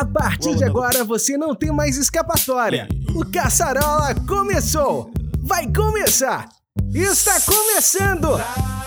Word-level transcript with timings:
A 0.00 0.06
partir 0.06 0.54
de 0.56 0.64
agora 0.64 1.04
você 1.04 1.36
não 1.36 1.54
tem 1.54 1.70
mais 1.70 1.98
escapatória. 1.98 2.88
O 3.14 3.30
Caçarola 3.30 4.14
começou! 4.26 5.12
Vai 5.42 5.70
começar! 5.70 6.48
Está 6.94 7.38
começando! 7.40 8.28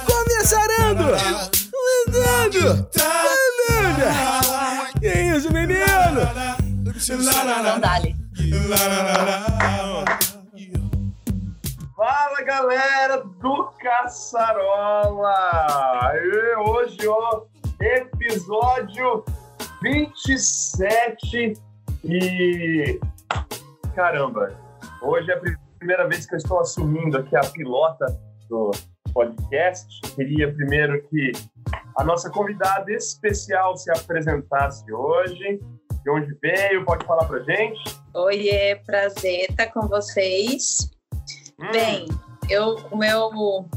Começarando! 0.05 1.03
Andando! 2.07 2.89
Andando! 3.69 4.05
Que 4.99 5.07
isso, 5.07 5.53
menino? 5.53 5.85
Não, 7.63 7.79
dali. 7.79 8.15
Fala 11.95 12.41
galera 12.43 13.23
do 13.23 13.71
Caçarola! 13.79 15.35
E 16.15 16.55
hoje, 16.67 17.07
ó, 17.07 17.43
episódio 17.79 19.23
27 19.85 21.53
e. 22.03 22.99
Caramba, 23.93 24.59
hoje 24.99 25.29
é 25.29 25.35
a 25.35 25.41
primeira 25.77 26.07
vez 26.07 26.25
que 26.25 26.33
eu 26.33 26.37
estou 26.37 26.59
assumindo 26.59 27.19
aqui 27.19 27.35
a 27.35 27.41
pilota 27.41 28.07
do 28.49 28.71
podcast. 29.13 29.87
Queria 30.15 30.51
primeiro 30.51 31.07
que 31.07 31.33
a 31.97 32.03
nossa 32.03 32.31
convidada 32.31 32.91
especial 32.91 33.77
se 33.77 33.91
apresentasse 33.91 34.91
hoje. 34.91 35.59
De 36.03 36.09
onde 36.09 36.35
veio? 36.41 36.83
Pode 36.83 37.05
falar 37.05 37.25
pra 37.27 37.41
gente? 37.41 37.79
Oiê, 38.15 38.77
prazer 38.87 39.51
estar 39.51 39.67
com 39.67 39.87
vocês. 39.87 40.89
Hum. 41.59 41.71
Bem, 41.71 42.07
eu, 42.49 42.75
o 42.89 42.97
meu 42.97 43.69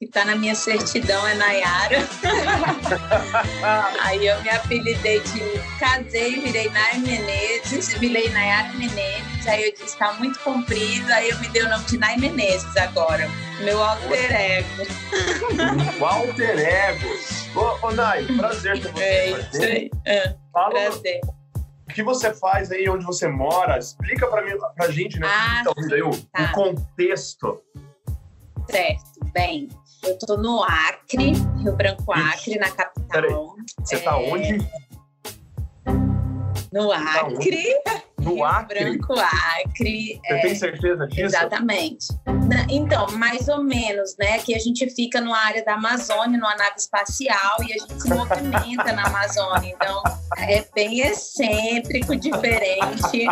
que 0.00 0.06
tá 0.06 0.24
na 0.24 0.34
minha 0.34 0.54
certidão 0.54 1.28
é 1.28 1.34
Nayara. 1.34 1.98
aí 4.00 4.26
eu 4.26 4.40
me 4.40 4.48
apelidei 4.48 5.20
de 5.20 5.40
casei, 5.78 6.40
virei 6.40 6.70
Nayara 6.70 6.98
Menezes, 7.00 7.92
virei 7.98 8.30
Nayara 8.30 8.72
Menezes, 8.72 9.46
aí 9.46 9.66
eu 9.66 9.74
disse, 9.74 9.98
tá 9.98 10.14
muito 10.14 10.40
comprido, 10.40 11.12
aí 11.12 11.28
eu 11.28 11.38
me 11.40 11.50
dei 11.50 11.64
o 11.64 11.68
nome 11.68 11.84
de 11.84 11.98
Nay 11.98 12.16
Menezes 12.16 12.74
agora. 12.78 13.28
Meu 13.62 13.82
alter 13.82 14.32
ego. 14.32 14.86
Walter 15.98 16.58
Ego. 16.58 17.08
Ô, 17.54 17.88
ô 17.88 17.90
Nay, 17.90 18.24
prazer 18.38 18.80
ter 18.80 18.90
você 18.90 19.02
É 19.02 19.30
isso 19.30 19.62
aí. 19.62 19.90
É, 20.06 20.34
Fala 20.50 20.70
prazer. 20.70 21.20
o 21.26 21.92
que 21.92 22.02
você 22.02 22.32
faz 22.32 22.72
aí, 22.72 22.88
onde 22.88 23.04
você 23.04 23.28
mora. 23.28 23.78
Explica 23.78 24.26
pra, 24.28 24.42
mim, 24.42 24.52
pra 24.74 24.90
gente, 24.90 25.20
né? 25.20 25.26
Ah, 25.28 25.58
que 25.58 25.64
tá 25.64 25.72
ouvindo 25.76 25.94
aí, 25.94 26.02
o, 26.02 26.10
tá. 26.10 26.44
o 26.44 26.52
contexto. 26.52 27.60
Certo, 28.70 29.20
bem. 29.34 29.68
Eu 30.02 30.18
tô 30.18 30.36
no 30.36 30.62
Acre, 30.62 31.32
Rio 31.62 31.76
Branco 31.76 32.12
Acre, 32.12 32.58
na 32.58 32.70
capital. 32.70 33.56
Você 33.78 33.98
tá 34.00 34.18
É, 34.18 34.32
onde? 34.32 34.58
No 36.72 36.88
Tá 36.88 37.26
onde? 37.26 37.50
No 38.20 38.34
Rio 38.34 38.44
Acre? 38.44 38.84
Branco 38.84 39.14
Acre. 39.18 40.20
Você 40.24 40.32
é, 40.32 40.40
tem 40.40 40.54
certeza 40.54 41.06
disso? 41.06 41.22
Exatamente. 41.22 42.06
Então, 42.68 43.06
mais 43.12 43.48
ou 43.48 43.62
menos, 43.62 44.16
né? 44.18 44.38
Que 44.38 44.54
a 44.54 44.58
gente 44.58 44.88
fica 44.90 45.20
numa 45.20 45.38
área 45.38 45.64
da 45.64 45.74
Amazônia, 45.74 46.38
numa 46.38 46.54
nave 46.56 46.76
espacial, 46.76 47.56
e 47.60 47.72
a 47.72 47.78
gente 47.78 48.02
se 48.02 48.08
movimenta 48.08 48.92
na 48.92 49.06
Amazônia. 49.06 49.70
Então, 49.70 50.02
é 50.36 50.64
bem 50.74 51.00
excêntrico, 51.00 52.14
diferente. 52.16 53.26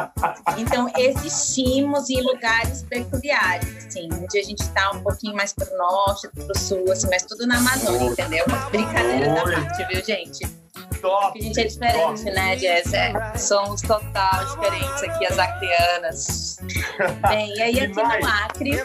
Então, 0.56 0.90
existimos 0.96 2.08
em 2.10 2.20
lugares 2.22 2.82
peculiares, 2.84 3.86
assim, 3.86 4.08
onde 4.12 4.38
a 4.38 4.42
gente 4.42 4.60
está 4.60 4.90
um 4.92 5.02
pouquinho 5.02 5.34
mais 5.34 5.52
para 5.52 5.72
o 5.72 5.76
norte, 5.76 6.28
para 6.28 6.52
o 6.52 6.58
sul, 6.58 6.90
assim, 6.90 7.08
mas 7.10 7.24
tudo 7.24 7.46
na 7.46 7.58
Amazônia, 7.58 8.10
entendeu? 8.10 8.44
Brincadeira 8.70 9.34
da 9.34 9.44
Oi. 9.44 9.52
parte, 9.52 9.84
viu, 9.86 10.04
gente? 10.04 10.67
Top! 11.00 11.38
A 11.38 11.42
gente 11.42 11.60
é 11.60 11.64
diferente, 11.64 12.24
né, 12.24 12.58
Jess? 12.58 12.92
É, 12.92 13.36
somos 13.36 13.80
total 13.82 14.44
diferentes 14.46 15.02
aqui, 15.02 15.26
as 15.26 15.38
acreanas. 15.38 16.58
Bem, 17.28 17.54
e 17.56 17.62
aí 17.62 17.80
aqui 17.80 17.92
Demais. 17.92 18.24
no 18.24 18.30
Acre. 18.30 18.78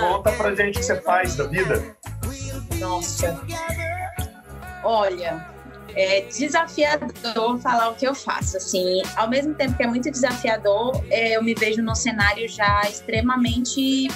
Conta 0.00 0.32
pra 0.32 0.54
gente 0.54 0.76
o 0.76 0.80
que 0.80 0.84
você 0.84 1.00
faz 1.00 1.36
da 1.36 1.44
vida. 1.44 1.96
nossa. 2.78 3.40
Olha, 4.82 5.46
é 5.94 6.22
desafiador 6.22 7.58
falar 7.60 7.90
o 7.90 7.94
que 7.94 8.06
eu 8.06 8.14
faço. 8.14 8.56
Assim, 8.56 9.02
ao 9.16 9.28
mesmo 9.28 9.54
tempo 9.54 9.76
que 9.76 9.82
é 9.82 9.86
muito 9.86 10.10
desafiador, 10.10 11.02
é, 11.10 11.36
eu 11.36 11.42
me 11.42 11.54
vejo 11.54 11.82
num 11.82 11.94
cenário 11.94 12.48
já 12.48 12.82
extremamente 12.82 14.08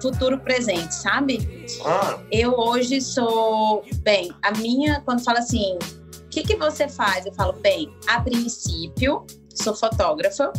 futuro 0.00 0.38
presente, 0.38 0.94
sabe? 0.94 1.66
Ah, 1.84 2.18
Eu 2.30 2.52
hoje 2.58 3.00
sou, 3.00 3.84
bem, 4.02 4.30
a 4.42 4.50
minha, 4.52 5.00
quando 5.04 5.24
fala 5.24 5.38
assim, 5.38 5.78
que, 6.34 6.42
que 6.42 6.56
você 6.56 6.88
faz? 6.88 7.24
Eu 7.24 7.32
falo, 7.32 7.52
bem, 7.54 7.94
a 8.08 8.20
princípio, 8.20 9.24
sou 9.54 9.74
fotógrafa 9.74 10.52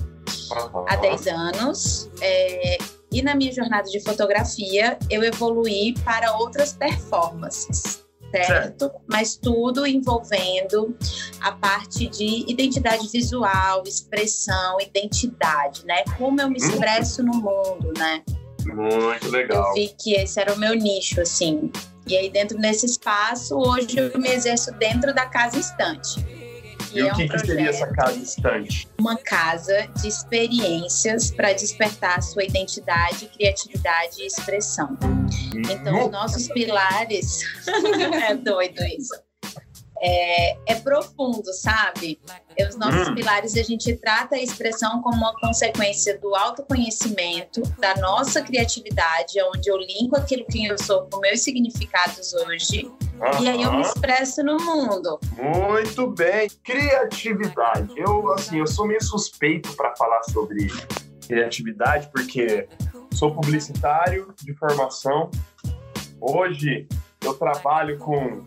há 0.88 0.96
10 0.96 1.28
anos, 1.28 2.10
é, 2.22 2.78
e 3.12 3.22
na 3.22 3.36
minha 3.36 3.52
jornada 3.52 3.90
de 3.90 4.00
fotografia, 4.02 4.98
eu 5.10 5.22
evoluí 5.24 5.94
para 6.06 6.38
outras 6.38 6.74
performances. 6.74 8.04
Certo? 8.32 8.92
Mas 9.08 9.38
tudo 9.38 9.88
envolvendo 9.88 10.98
a 11.40 11.54
parte 11.54 12.08
de 12.08 12.44
identidade 12.52 13.08
visual, 13.08 13.84
expressão, 13.86 14.78
identidade, 14.82 15.86
né? 15.86 16.04
Como 16.18 16.42
eu 16.42 16.50
me 16.50 16.58
expresso 16.58 17.24
no 17.24 17.34
mundo, 17.36 17.94
né? 17.98 18.24
muito 18.74 19.28
eu 19.28 19.32
legal. 19.32 19.74
vi 19.74 19.96
que 19.98 20.14
esse 20.16 20.40
era 20.40 20.54
o 20.54 20.58
meu 20.58 20.74
nicho, 20.74 21.22
assim. 21.22 21.72
E 22.08 22.16
aí, 22.16 22.30
dentro 22.30 22.58
desse 22.58 22.86
espaço, 22.86 23.56
hoje 23.56 23.98
eu 23.98 24.20
me 24.20 24.30
exerço 24.30 24.72
dentro 24.74 25.14
da 25.14 25.26
Casa 25.26 25.58
Estante. 25.58 26.24
E 26.94 27.04
o 27.04 27.14
que, 27.14 27.28
que 27.28 27.40
seria 27.40 27.70
essa 27.70 27.88
casa 27.88 28.18
distante? 28.18 28.88
Uma 28.98 29.18
casa 29.18 29.86
de 30.02 30.08
experiências 30.08 31.30
para 31.30 31.52
despertar 31.52 32.20
a 32.20 32.22
sua 32.22 32.46
identidade, 32.46 33.28
criatividade 33.36 34.22
e 34.22 34.28
expressão. 34.28 34.98
Então, 35.70 36.06
os 36.06 36.12
nossos 36.12 36.48
pilares. 36.48 37.42
é 38.30 38.34
doido 38.36 38.82
isso. 38.98 39.25
É, 40.02 40.58
é 40.68 40.76
profundo, 40.76 41.52
sabe? 41.54 42.20
É, 42.58 42.68
Os 42.68 42.76
nossos 42.76 43.08
Hum. 43.08 43.16
pilares 43.16 43.56
a 43.56 43.64
gente 43.64 43.96
trata 43.96 44.36
a 44.36 44.42
expressão 44.42 45.02
como 45.02 45.16
uma 45.18 45.34
consequência 45.40 46.18
do 46.20 46.36
autoconhecimento, 46.36 47.62
da 47.80 47.96
nossa 47.96 48.42
criatividade, 48.42 49.34
onde 49.56 49.70
eu 49.70 49.78
linko 49.78 50.18
aquilo 50.18 50.46
que 50.46 50.66
eu 50.66 50.78
sou 50.78 51.08
com 51.10 51.20
meus 51.20 51.42
significados 51.42 52.34
hoje, 52.34 52.92
e 53.42 53.48
aí 53.50 53.62
eu 53.62 53.72
me 53.72 53.82
expresso 53.82 54.44
no 54.44 54.58
mundo. 54.58 55.18
Muito 55.38 56.08
bem. 56.12 56.50
Criatividade. 56.64 57.94
Eu, 57.98 58.32
assim, 58.34 58.60
eu 58.60 58.68
sou 58.68 58.86
meio 58.86 59.02
suspeito 59.04 59.74
para 59.76 59.96
falar 59.96 60.22
sobre 60.24 60.68
criatividade, 61.28 62.10
porque 62.12 62.68
sou 63.14 63.34
publicitário 63.34 64.34
de 64.44 64.54
formação. 64.56 65.32
Hoje 66.20 66.88
eu 67.24 67.34
trabalho 67.34 67.98
com, 67.98 68.44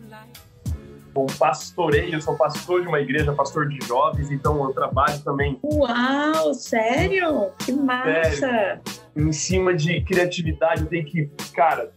com 1.19 1.37
pastoreio, 1.37 2.13
eu 2.13 2.21
sou 2.21 2.35
pastor 2.35 2.81
de 2.81 2.87
uma 2.87 2.99
igreja, 2.99 3.33
pastor 3.33 3.67
de 3.67 3.85
jovens, 3.85 4.31
então 4.31 4.63
eu 4.63 4.73
trabalho 4.73 5.19
também 5.21 5.59
Uau, 5.63 6.53
sério? 6.53 7.51
Que 7.59 7.73
massa! 7.73 8.79
em 9.15 9.33
cima 9.33 9.73
de 9.73 10.01
criatividade. 10.01 10.83
Eu 10.83 10.87
tenho 10.87 11.05
que, 11.05 11.29
cara, 11.53 11.91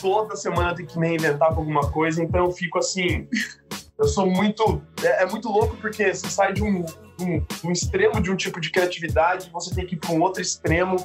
toda 0.00 0.36
semana 0.36 0.70
eu 0.70 0.74
tenho 0.76 0.88
que 0.88 0.98
me 0.98 1.08
reinventar 1.08 1.48
com 1.52 1.60
alguma 1.60 1.90
coisa, 1.90 2.22
então 2.22 2.44
eu 2.44 2.52
fico 2.52 2.78
assim. 2.78 3.26
Eu 3.98 4.06
sou 4.06 4.26
muito. 4.26 4.82
É, 5.02 5.22
é 5.22 5.26
muito 5.26 5.48
louco 5.48 5.74
porque 5.78 6.14
você 6.14 6.28
sai 6.28 6.52
de 6.52 6.62
um, 6.62 6.84
um, 7.18 7.42
um 7.64 7.72
extremo 7.72 8.20
de 8.20 8.30
um 8.30 8.36
tipo 8.36 8.60
de 8.60 8.70
criatividade, 8.70 9.48
você 9.50 9.74
tem 9.74 9.86
que 9.86 9.94
ir 9.94 9.98
para 9.98 10.10
um 10.10 10.20
outro 10.20 10.42
extremo, 10.42 10.96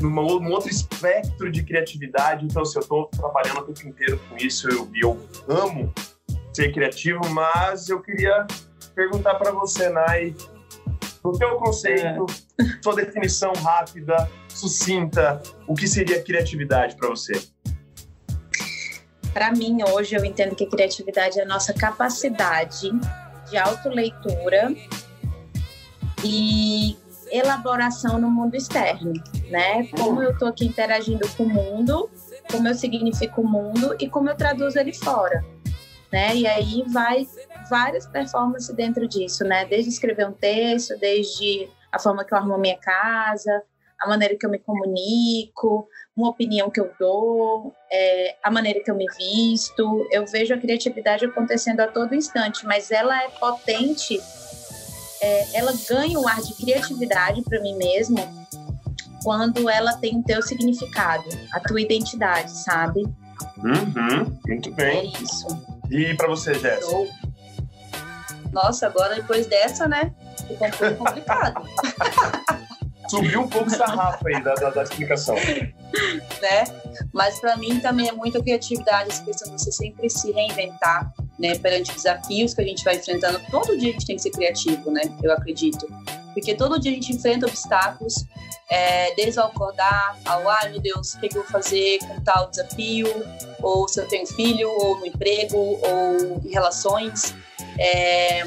numa, 0.00 0.22
num 0.22 0.50
outro 0.50 0.70
espectro 0.70 1.52
de 1.52 1.62
criatividade. 1.62 2.46
Então, 2.46 2.64
se 2.64 2.78
eu 2.78 2.80
estou 2.80 3.04
trabalhando 3.08 3.58
o 3.58 3.64
tempo 3.64 3.86
inteiro 3.86 4.18
com 4.30 4.38
isso, 4.38 4.66
eu, 4.70 4.88
e 4.94 5.04
eu 5.04 5.20
amo 5.46 5.92
ser 6.52 6.72
criativo, 6.72 7.20
mas 7.30 7.88
eu 7.88 8.00
queria 8.00 8.46
perguntar 8.94 9.34
para 9.36 9.52
você, 9.52 9.88
Nai, 9.88 10.34
no 11.24 11.32
teu 11.38 11.56
conceito, 11.56 12.26
sua 12.82 12.94
definição 12.94 13.52
rápida, 13.54 14.28
sucinta, 14.48 15.40
o 15.66 15.74
que 15.74 15.86
seria 15.86 16.22
criatividade 16.22 16.96
para 16.96 17.08
você? 17.08 17.40
Para 19.32 19.50
mim, 19.50 19.78
hoje, 19.88 20.14
eu 20.14 20.24
entendo 20.24 20.54
que 20.54 20.64
a 20.64 20.68
criatividade 20.68 21.40
é 21.40 21.42
a 21.42 21.46
nossa 21.46 21.72
capacidade 21.72 22.90
de 23.48 23.56
autoleitura 23.56 24.74
e 26.22 26.96
elaboração 27.30 28.18
no 28.18 28.30
mundo 28.30 28.54
externo, 28.54 29.14
né? 29.50 29.86
Como 29.86 30.22
eu 30.22 30.32
estou 30.32 30.48
aqui 30.48 30.66
interagindo 30.66 31.26
com 31.30 31.44
o 31.44 31.48
mundo, 31.48 32.10
como 32.50 32.68
eu 32.68 32.74
significo 32.74 33.40
o 33.40 33.48
mundo 33.48 33.96
e 33.98 34.06
como 34.06 34.28
eu 34.28 34.36
traduzo 34.36 34.78
ele 34.78 34.92
fora, 34.92 35.42
né? 36.12 36.36
E 36.36 36.46
aí 36.46 36.84
vai 36.88 37.26
várias 37.70 38.06
performances 38.06 38.74
dentro 38.74 39.08
disso, 39.08 39.44
né? 39.44 39.64
Desde 39.64 39.88
escrever 39.88 40.28
um 40.28 40.32
texto, 40.32 40.96
desde 40.98 41.68
a 41.90 41.98
forma 41.98 42.24
que 42.24 42.34
eu 42.34 42.38
arrumo 42.38 42.54
a 42.54 42.58
minha 42.58 42.78
casa, 42.78 43.62
a 44.00 44.08
maneira 44.08 44.36
que 44.36 44.44
eu 44.44 44.50
me 44.50 44.58
comunico, 44.58 45.88
uma 46.14 46.28
opinião 46.28 46.70
que 46.70 46.80
eu 46.80 46.90
dou, 46.98 47.74
é, 47.90 48.36
a 48.42 48.50
maneira 48.50 48.80
que 48.82 48.90
eu 48.90 48.94
me 48.94 49.06
visto. 49.16 50.06
Eu 50.10 50.26
vejo 50.26 50.54
a 50.54 50.58
criatividade 50.58 51.24
acontecendo 51.24 51.80
a 51.80 51.88
todo 51.88 52.14
instante, 52.14 52.66
mas 52.66 52.90
ela 52.90 53.22
é 53.22 53.28
potente 53.28 54.20
é, 55.22 55.56
ela 55.56 55.72
ganha 55.88 56.18
o 56.18 56.26
ar 56.26 56.42
de 56.42 56.52
criatividade 56.54 57.42
para 57.42 57.60
mim 57.60 57.76
mesmo 57.76 58.16
quando 59.22 59.70
ela 59.70 59.96
tem 59.98 60.18
o 60.18 60.22
teu 60.24 60.42
significado, 60.42 61.24
a 61.52 61.60
tua 61.60 61.80
identidade, 61.80 62.50
sabe? 62.50 63.02
Uhum, 63.58 64.36
muito 64.48 64.72
bem. 64.72 64.98
É 64.98 65.22
isso. 65.22 65.46
E 65.92 66.14
para 66.14 66.26
você, 66.26 66.54
Jéssica? 66.54 67.06
Nossa, 68.50 68.86
agora 68.86 69.14
depois 69.14 69.46
dessa, 69.46 69.86
né? 69.86 70.10
Ficou 70.48 70.66
um 70.66 70.70
pouco 70.70 70.96
complicado. 71.04 71.62
Subiu 73.16 73.42
um 73.42 73.48
pouco 73.48 73.66
essa 73.66 73.84
rafa 73.84 74.26
aí 74.26 74.42
da, 74.42 74.54
da, 74.54 74.70
da 74.70 74.82
explicação. 74.82 75.34
Né? 75.34 76.64
Mas 77.12 77.38
para 77.38 77.58
mim 77.58 77.78
também 77.78 78.08
é 78.08 78.12
muita 78.12 78.42
criatividade, 78.42 79.10
essa 79.10 79.22
questão 79.22 79.54
de 79.54 79.62
você 79.62 79.70
sempre 79.70 80.08
se 80.08 80.32
reinventar, 80.32 81.12
né? 81.38 81.58
Perante 81.58 81.92
desafios 81.92 82.54
que 82.54 82.62
a 82.62 82.64
gente 82.64 82.82
vai 82.82 82.96
enfrentando. 82.96 83.38
Todo 83.50 83.76
dia 83.76 83.90
a 83.90 83.92
gente 83.92 84.06
tem 84.06 84.16
que 84.16 84.22
ser 84.22 84.30
criativo, 84.30 84.90
né? 84.90 85.02
Eu 85.22 85.30
acredito. 85.32 85.86
Porque 86.32 86.54
todo 86.54 86.80
dia 86.80 86.90
a 86.90 86.94
gente 86.94 87.12
enfrenta 87.12 87.46
obstáculos, 87.46 88.14
é, 88.70 89.14
desde 89.14 89.38
ao 89.38 89.48
acordar, 89.48 90.18
ao 90.24 90.48
ai 90.48 90.70
meu 90.70 90.80
Deus, 90.80 91.12
o 91.12 91.20
que, 91.20 91.26
eu 91.26 91.42
vou 91.42 91.44
fazer 91.44 91.98
com 91.98 92.18
tal 92.22 92.48
desafio, 92.48 93.06
ou 93.60 93.86
se 93.86 94.00
eu 94.00 94.08
tenho 94.08 94.26
filho, 94.26 94.70
ou 94.70 94.98
no 94.98 95.06
emprego, 95.06 95.58
ou 95.58 96.40
em 96.42 96.50
relações. 96.50 97.34
É, 97.78 98.46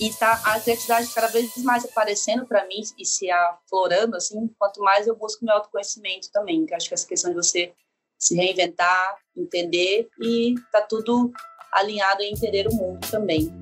e 0.00 0.12
tá 0.12 0.40
a 0.44 0.60
criatividade 0.60 1.12
cada 1.14 1.28
vez 1.28 1.56
mais 1.64 1.84
aparecendo 1.84 2.46
para 2.46 2.66
mim 2.66 2.82
e 2.98 3.04
se 3.04 3.30
aflorando 3.30 4.16
assim 4.16 4.48
quanto 4.58 4.80
mais 4.80 5.06
eu 5.06 5.16
busco 5.16 5.44
meu 5.44 5.54
autoconhecimento 5.54 6.30
também 6.32 6.66
que 6.66 6.74
acho 6.74 6.88
que 6.88 6.94
essa 6.94 7.06
questão 7.06 7.30
de 7.30 7.36
você 7.36 7.72
se 8.18 8.34
reinventar 8.34 9.16
entender 9.36 10.08
e 10.20 10.54
tá 10.72 10.82
tudo 10.82 11.32
alinhado 11.72 12.22
em 12.22 12.32
entender 12.32 12.66
o 12.68 12.74
mundo 12.74 13.00
também 13.10 13.52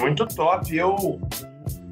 muito 0.00 0.26
top 0.26 0.76
eu 0.76 1.20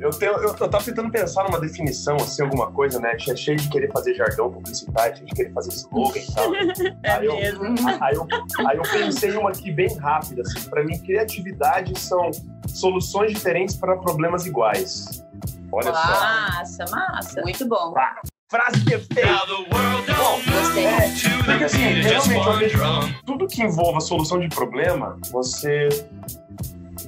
eu, 0.00 0.11
tenho, 0.11 0.33
eu, 0.33 0.49
eu 0.49 0.69
tava 0.69 0.85
tentando 0.85 1.11
pensar 1.11 1.45
numa 1.45 1.59
definição, 1.59 2.17
assim, 2.17 2.43
alguma 2.43 2.71
coisa, 2.71 3.00
né? 3.00 3.17
Tinha 3.17 3.35
cheio 3.35 3.57
de 3.57 3.69
querer 3.71 3.91
fazer 3.91 4.15
jargão 4.15 4.53
publicitário, 4.53 5.17
cheio 5.17 5.27
de 5.27 5.35
querer 5.35 5.53
fazer 5.53 5.71
slogan 5.71 6.19
e 6.19 6.35
tal. 6.35 6.55
é 7.03 7.11
aí. 7.11 7.27
Eu, 7.27 7.35
aí, 8.03 8.15
eu, 8.15 8.27
aí 8.69 8.77
eu 8.77 8.83
pensei 8.83 9.33
uma 9.33 9.50
aqui 9.50 9.71
bem 9.71 9.97
rápida, 9.97 10.43
assim. 10.43 10.69
Pra 10.69 10.85
mim, 10.85 10.99
criatividade 10.99 11.99
são 11.99 12.31
soluções 12.69 13.32
diferentes 13.32 13.76
para 13.76 13.96
problemas 13.96 14.46
iguais. 14.46 15.25
Olha 15.72 15.93
só. 15.93 15.93
Massa, 15.93 16.84
massa. 16.90 17.43
Muito 17.43 17.66
bom. 17.66 17.94
Ah, 17.96 18.20
frase 18.50 18.84
perfeita. 18.84 19.46
Bom, 19.46 20.40
gostei. 20.52 20.87
É, 20.87 21.11
porque 21.44 21.64
assim, 21.64 21.78
realmente, 21.78 22.46
eu 22.46 22.58
vejo 22.58 22.78
tudo 23.26 23.46
que 23.46 23.62
envolva 23.62 24.00
solução 24.00 24.38
de 24.38 24.49
problema, 24.49 25.19
você 25.31 25.88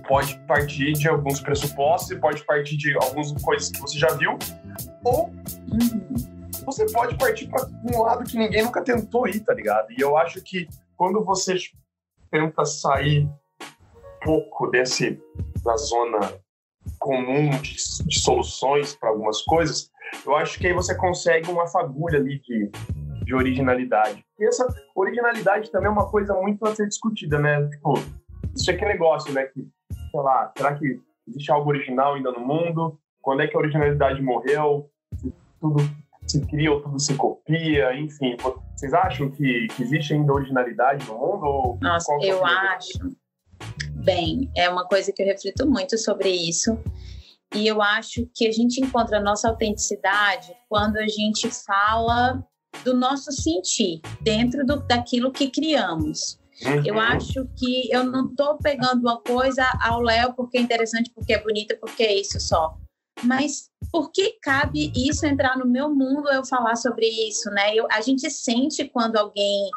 pode 0.08 0.38
partir 0.46 0.92
de 0.92 1.08
alguns 1.08 1.40
pressupostos, 1.40 2.18
pode 2.18 2.44
partir 2.44 2.76
de 2.76 2.94
algumas 2.96 3.32
coisas 3.42 3.70
que 3.70 3.80
você 3.80 3.98
já 3.98 4.08
viu, 4.14 4.38
ou 5.04 5.28
uhum. 5.28 6.14
você 6.64 6.86
pode 6.92 7.16
partir 7.16 7.48
para 7.48 7.66
um 7.92 8.02
lado 8.02 8.24
que 8.24 8.36
ninguém 8.36 8.64
nunca 8.64 8.82
tentou 8.82 9.28
ir, 9.28 9.40
tá 9.40 9.54
ligado? 9.54 9.90
E 9.90 10.00
eu 10.00 10.16
acho 10.16 10.40
que 10.42 10.68
quando 10.96 11.24
você 11.24 11.56
tenta 12.30 12.64
sair 12.64 13.28
pouco 14.26 14.67
desse 14.67 15.23
da 15.64 15.76
zona 15.76 16.19
comum 16.99 17.50
de, 17.62 17.76
de 18.06 18.20
soluções 18.20 18.94
para 18.96 19.11
algumas 19.11 19.43
coisas, 19.43 19.90
eu 20.25 20.34
acho 20.34 20.58
que 20.58 20.67
aí 20.67 20.73
você 20.73 20.94
consegue 20.96 21.49
uma 21.50 21.67
fagulha 21.69 22.19
ali 22.19 22.40
de, 22.40 22.70
de 23.25 23.34
originalidade. 23.34 24.25
E 24.38 24.44
essa 24.44 24.67
originalidade 24.94 25.70
também 25.70 25.88
é 25.88 25.90
uma 25.90 26.11
coisa 26.11 26.34
muito 26.34 26.67
a 26.67 26.75
ser 26.75 26.88
discutida, 26.88 27.38
né? 27.38 27.69
Tipo, 27.69 27.94
isso 28.55 28.70
é 28.70 28.76
negócio, 28.76 29.32
né? 29.32 29.44
Que 29.46 29.67
sei 30.11 30.20
lá, 30.20 30.52
será 30.56 30.75
que 30.75 31.00
existe 31.28 31.50
algo 31.52 31.70
original 31.70 32.14
ainda 32.14 32.32
no 32.32 32.40
mundo? 32.40 32.99
Quando 33.23 33.43
é 33.43 33.46
que 33.46 33.56
a 33.56 33.61
originalidade 33.61 34.20
morreu? 34.23 34.90
Se 35.17 35.32
tudo 35.61 35.82
se 36.26 36.44
cria 36.46 36.73
ou 36.73 36.81
tudo 36.81 36.99
se 36.99 37.14
copia? 37.14 37.94
Enfim, 37.94 38.37
vocês 38.75 38.93
acham 38.93 39.31
que, 39.31 39.69
que 39.69 39.82
existe 39.82 40.14
ainda 40.14 40.32
originalidade 40.32 41.06
no 41.06 41.14
mundo? 41.14 41.44
Ou 41.44 41.78
Nossa, 41.81 42.12
é 42.14 42.32
eu 42.32 42.44
acho. 42.44 42.99
Bem, 44.06 44.48
é 44.54 44.70
uma 44.70 44.86
coisa 44.86 45.10
que 45.10 45.20
eu 45.20 45.26
reflito 45.26 45.68
muito 45.68 45.98
sobre 45.98 46.30
isso. 46.30 46.78
E 47.52 47.66
eu 47.66 47.82
acho 47.82 48.30
que 48.32 48.46
a 48.46 48.52
gente 48.52 48.80
encontra 48.80 49.18
a 49.18 49.20
nossa 49.20 49.48
autenticidade 49.48 50.54
quando 50.68 50.96
a 50.96 51.08
gente 51.08 51.50
fala 51.50 52.40
do 52.84 52.94
nosso 52.94 53.32
sentir 53.32 54.00
dentro 54.20 54.64
do, 54.64 54.76
daquilo 54.86 55.32
que 55.32 55.50
criamos. 55.50 56.38
Uhum. 56.64 56.86
Eu 56.86 57.00
acho 57.00 57.48
que 57.56 57.92
eu 57.92 58.04
não 58.04 58.26
estou 58.26 58.56
pegando 58.58 59.00
uma 59.00 59.20
coisa 59.20 59.66
ao 59.82 60.00
Léo 60.00 60.34
porque 60.34 60.56
é 60.56 60.60
interessante, 60.60 61.10
porque 61.12 61.34
é 61.34 61.42
bonita, 61.42 61.76
porque 61.80 62.04
é 62.04 62.14
isso 62.14 62.38
só. 62.38 62.78
Mas 63.24 63.70
por 63.90 64.12
que 64.12 64.38
cabe 64.40 64.92
isso 64.94 65.26
entrar 65.26 65.58
no 65.58 65.66
meu 65.66 65.92
mundo 65.92 66.28
eu 66.28 66.46
falar 66.46 66.76
sobre 66.76 67.08
isso, 67.28 67.50
né? 67.50 67.74
Eu, 67.74 67.88
a 67.90 68.00
gente 68.00 68.30
sente 68.30 68.84
quando 68.84 69.16
alguém 69.16 69.68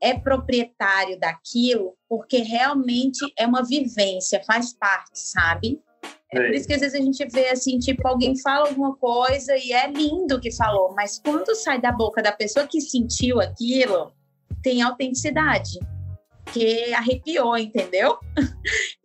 é 0.00 0.18
proprietário 0.18 1.18
daquilo, 1.18 1.96
porque 2.08 2.38
realmente 2.38 3.18
é 3.38 3.46
uma 3.46 3.64
vivência, 3.64 4.42
faz 4.46 4.72
parte, 4.72 5.18
sabe? 5.18 5.80
É 6.32 6.36
por 6.36 6.54
isso 6.54 6.68
que 6.68 6.74
às 6.74 6.80
vezes 6.80 7.00
a 7.00 7.02
gente 7.02 7.26
vê 7.26 7.48
assim, 7.48 7.78
tipo, 7.78 8.06
alguém 8.06 8.38
fala 8.40 8.68
alguma 8.68 8.94
coisa 8.96 9.56
e 9.56 9.72
é 9.72 9.90
lindo 9.90 10.40
que 10.40 10.54
falou, 10.54 10.94
mas 10.94 11.18
quando 11.18 11.54
sai 11.54 11.80
da 11.80 11.90
boca 11.90 12.22
da 12.22 12.32
pessoa 12.32 12.66
que 12.66 12.80
sentiu 12.80 13.40
aquilo, 13.40 14.12
tem 14.62 14.82
autenticidade 14.82 15.78
porque 16.48 16.92
arrepiou, 16.94 17.56
entendeu? 17.56 18.18
É. 18.36 18.42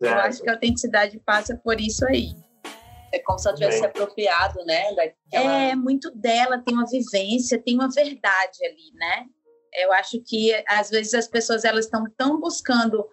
Eu 0.08 0.14
acho 0.14 0.42
que 0.42 0.48
a 0.48 0.54
autenticidade 0.54 1.20
passa 1.24 1.56
por 1.62 1.80
isso 1.80 2.04
aí. 2.06 2.30
É 3.12 3.18
como 3.20 3.38
se 3.38 3.46
ela 3.46 3.56
tivesse 3.56 3.78
se 3.78 3.86
apropriado, 3.86 4.64
né? 4.64 4.92
Daquela... 4.94 5.62
É, 5.62 5.76
muito 5.76 6.10
dela, 6.10 6.58
tem 6.58 6.74
uma 6.74 6.86
vivência, 6.86 7.62
tem 7.62 7.76
uma 7.76 7.88
verdade 7.88 8.64
ali, 8.64 8.92
né? 8.94 9.26
Eu 9.74 9.92
acho 9.92 10.20
que, 10.20 10.52
às 10.68 10.90
vezes, 10.90 11.14
as 11.14 11.28
pessoas 11.28 11.64
elas 11.64 11.86
estão 11.86 12.04
tão 12.16 12.40
buscando 12.40 13.06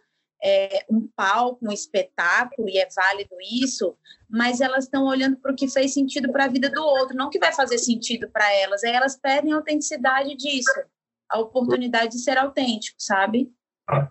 é, 0.44 0.86
um 0.90 1.08
palco, 1.16 1.60
um 1.68 1.72
espetáculo, 1.72 2.68
e 2.68 2.78
é 2.80 2.88
válido 2.96 3.36
isso, 3.40 3.96
mas 4.30 4.60
elas 4.60 4.86
estão 4.86 5.06
olhando 5.06 5.38
para 5.38 5.52
o 5.52 5.56
que 5.56 5.68
fez 5.68 5.94
sentido 5.94 6.32
para 6.32 6.46
a 6.46 6.48
vida 6.48 6.70
do 6.70 6.82
outro, 6.82 7.16
não 7.16 7.30
que 7.30 7.40
vai 7.40 7.54
fazer 7.54 7.78
sentido 7.78 8.30
para 8.30 8.52
elas. 8.56 8.84
Aí 8.84 8.92
elas 8.92 9.16
perdem 9.16 9.54
a 9.54 9.58
autenticidade 9.58 10.36
disso, 10.36 10.82
a 11.30 11.40
oportunidade 11.40 12.14
de 12.14 12.20
ser 12.20 12.38
autêntico, 12.38 12.98
sabe? 13.00 13.52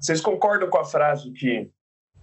Vocês 0.00 0.20
concordam 0.20 0.69
com 0.69 0.79
a 0.79 0.85
frase 0.85 1.32
que 1.32 1.70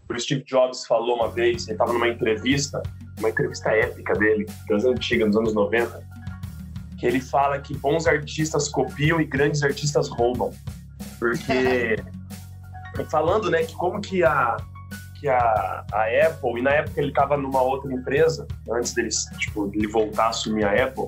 o 0.09 0.19
Steve 0.19 0.43
Jobs 0.43 0.85
falou 0.85 1.17
uma 1.17 1.29
vez? 1.29 1.63
Ele 1.65 1.73
estava 1.73 1.91
numa 1.91 2.07
entrevista, 2.07 2.81
uma 3.19 3.29
entrevista 3.29 3.71
épica 3.71 4.13
dele, 4.13 4.45
das 4.69 4.85
antigas, 4.85 5.27
nos 5.27 5.37
anos 5.37 5.53
90, 5.53 6.06
que 6.97 7.05
ele 7.05 7.19
fala 7.21 7.59
que 7.59 7.75
bons 7.77 8.07
artistas 8.07 8.67
copiam 8.67 9.21
e 9.21 9.25
grandes 9.25 9.63
artistas 9.63 10.09
roubam. 10.09 10.51
Porque, 11.19 11.97
falando, 13.09 13.49
né, 13.49 13.63
que 13.63 13.75
como 13.75 14.01
que 14.01 14.23
a, 14.23 14.57
que 15.19 15.27
a, 15.27 15.85
a 15.91 16.27
Apple, 16.27 16.59
e 16.59 16.61
na 16.61 16.71
época 16.71 16.99
ele 16.99 17.09
estava 17.09 17.37
numa 17.37 17.61
outra 17.61 17.93
empresa, 17.93 18.47
antes 18.71 18.93
dele, 18.93 19.09
tipo, 19.37 19.71
ele 19.73 19.87
voltar 19.87 20.25
a 20.25 20.29
assumir 20.29 20.65
a 20.65 20.85
Apple, 20.85 21.07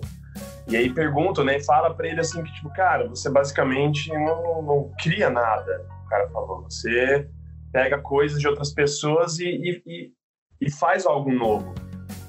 e 0.68 0.78
aí 0.78 0.94
perguntam, 0.94 1.44
né, 1.44 1.58
e 1.58 1.64
fala 1.64 1.94
para 1.94 2.08
ele 2.08 2.20
assim 2.20 2.44
que, 2.44 2.54
tipo, 2.54 2.70
cara, 2.74 3.08
você 3.08 3.30
basicamente 3.30 4.12
não, 4.14 4.62
não 4.62 4.92
cria 5.00 5.30
nada 5.30 6.00
cara 6.10 6.28
falou. 6.30 6.64
Você 6.64 7.30
pega 7.72 8.00
coisas 8.00 8.40
de 8.40 8.48
outras 8.48 8.74
pessoas 8.74 9.40
e, 9.40 9.46
e, 9.86 10.12
e, 10.60 10.72
faz 10.72 11.06
algo 11.06 11.32
novo. 11.32 11.74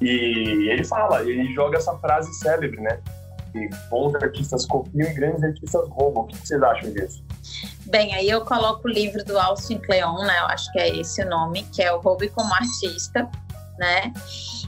E 0.00 0.68
ele 0.70 0.84
fala, 0.84 1.22
ele 1.22 1.52
joga 1.52 1.78
essa 1.78 1.96
frase 1.98 2.32
célebre, 2.34 2.80
né? 2.80 3.00
Que 3.52 3.68
bons 3.90 4.14
artistas 4.14 4.66
copiam 4.66 5.08
e 5.08 5.14
grandes 5.14 5.42
artistas 5.42 5.88
roubam. 5.88 6.24
O 6.24 6.26
que 6.26 6.36
vocês 6.36 6.62
acham 6.62 6.92
disso? 6.92 7.22
Bem, 7.86 8.14
aí 8.14 8.28
eu 8.28 8.44
coloco 8.44 8.86
o 8.86 8.90
livro 8.90 9.24
do 9.24 9.38
Austin 9.38 9.78
Kleon, 9.78 10.24
né? 10.24 10.38
Eu 10.40 10.46
acho 10.46 10.70
que 10.72 10.78
é 10.78 10.96
esse 10.96 11.22
o 11.22 11.28
nome, 11.28 11.64
que 11.74 11.82
é 11.82 11.92
o 11.92 11.98
Roube 11.98 12.28
como 12.28 12.52
Artista, 12.54 13.28
né? 13.78 14.12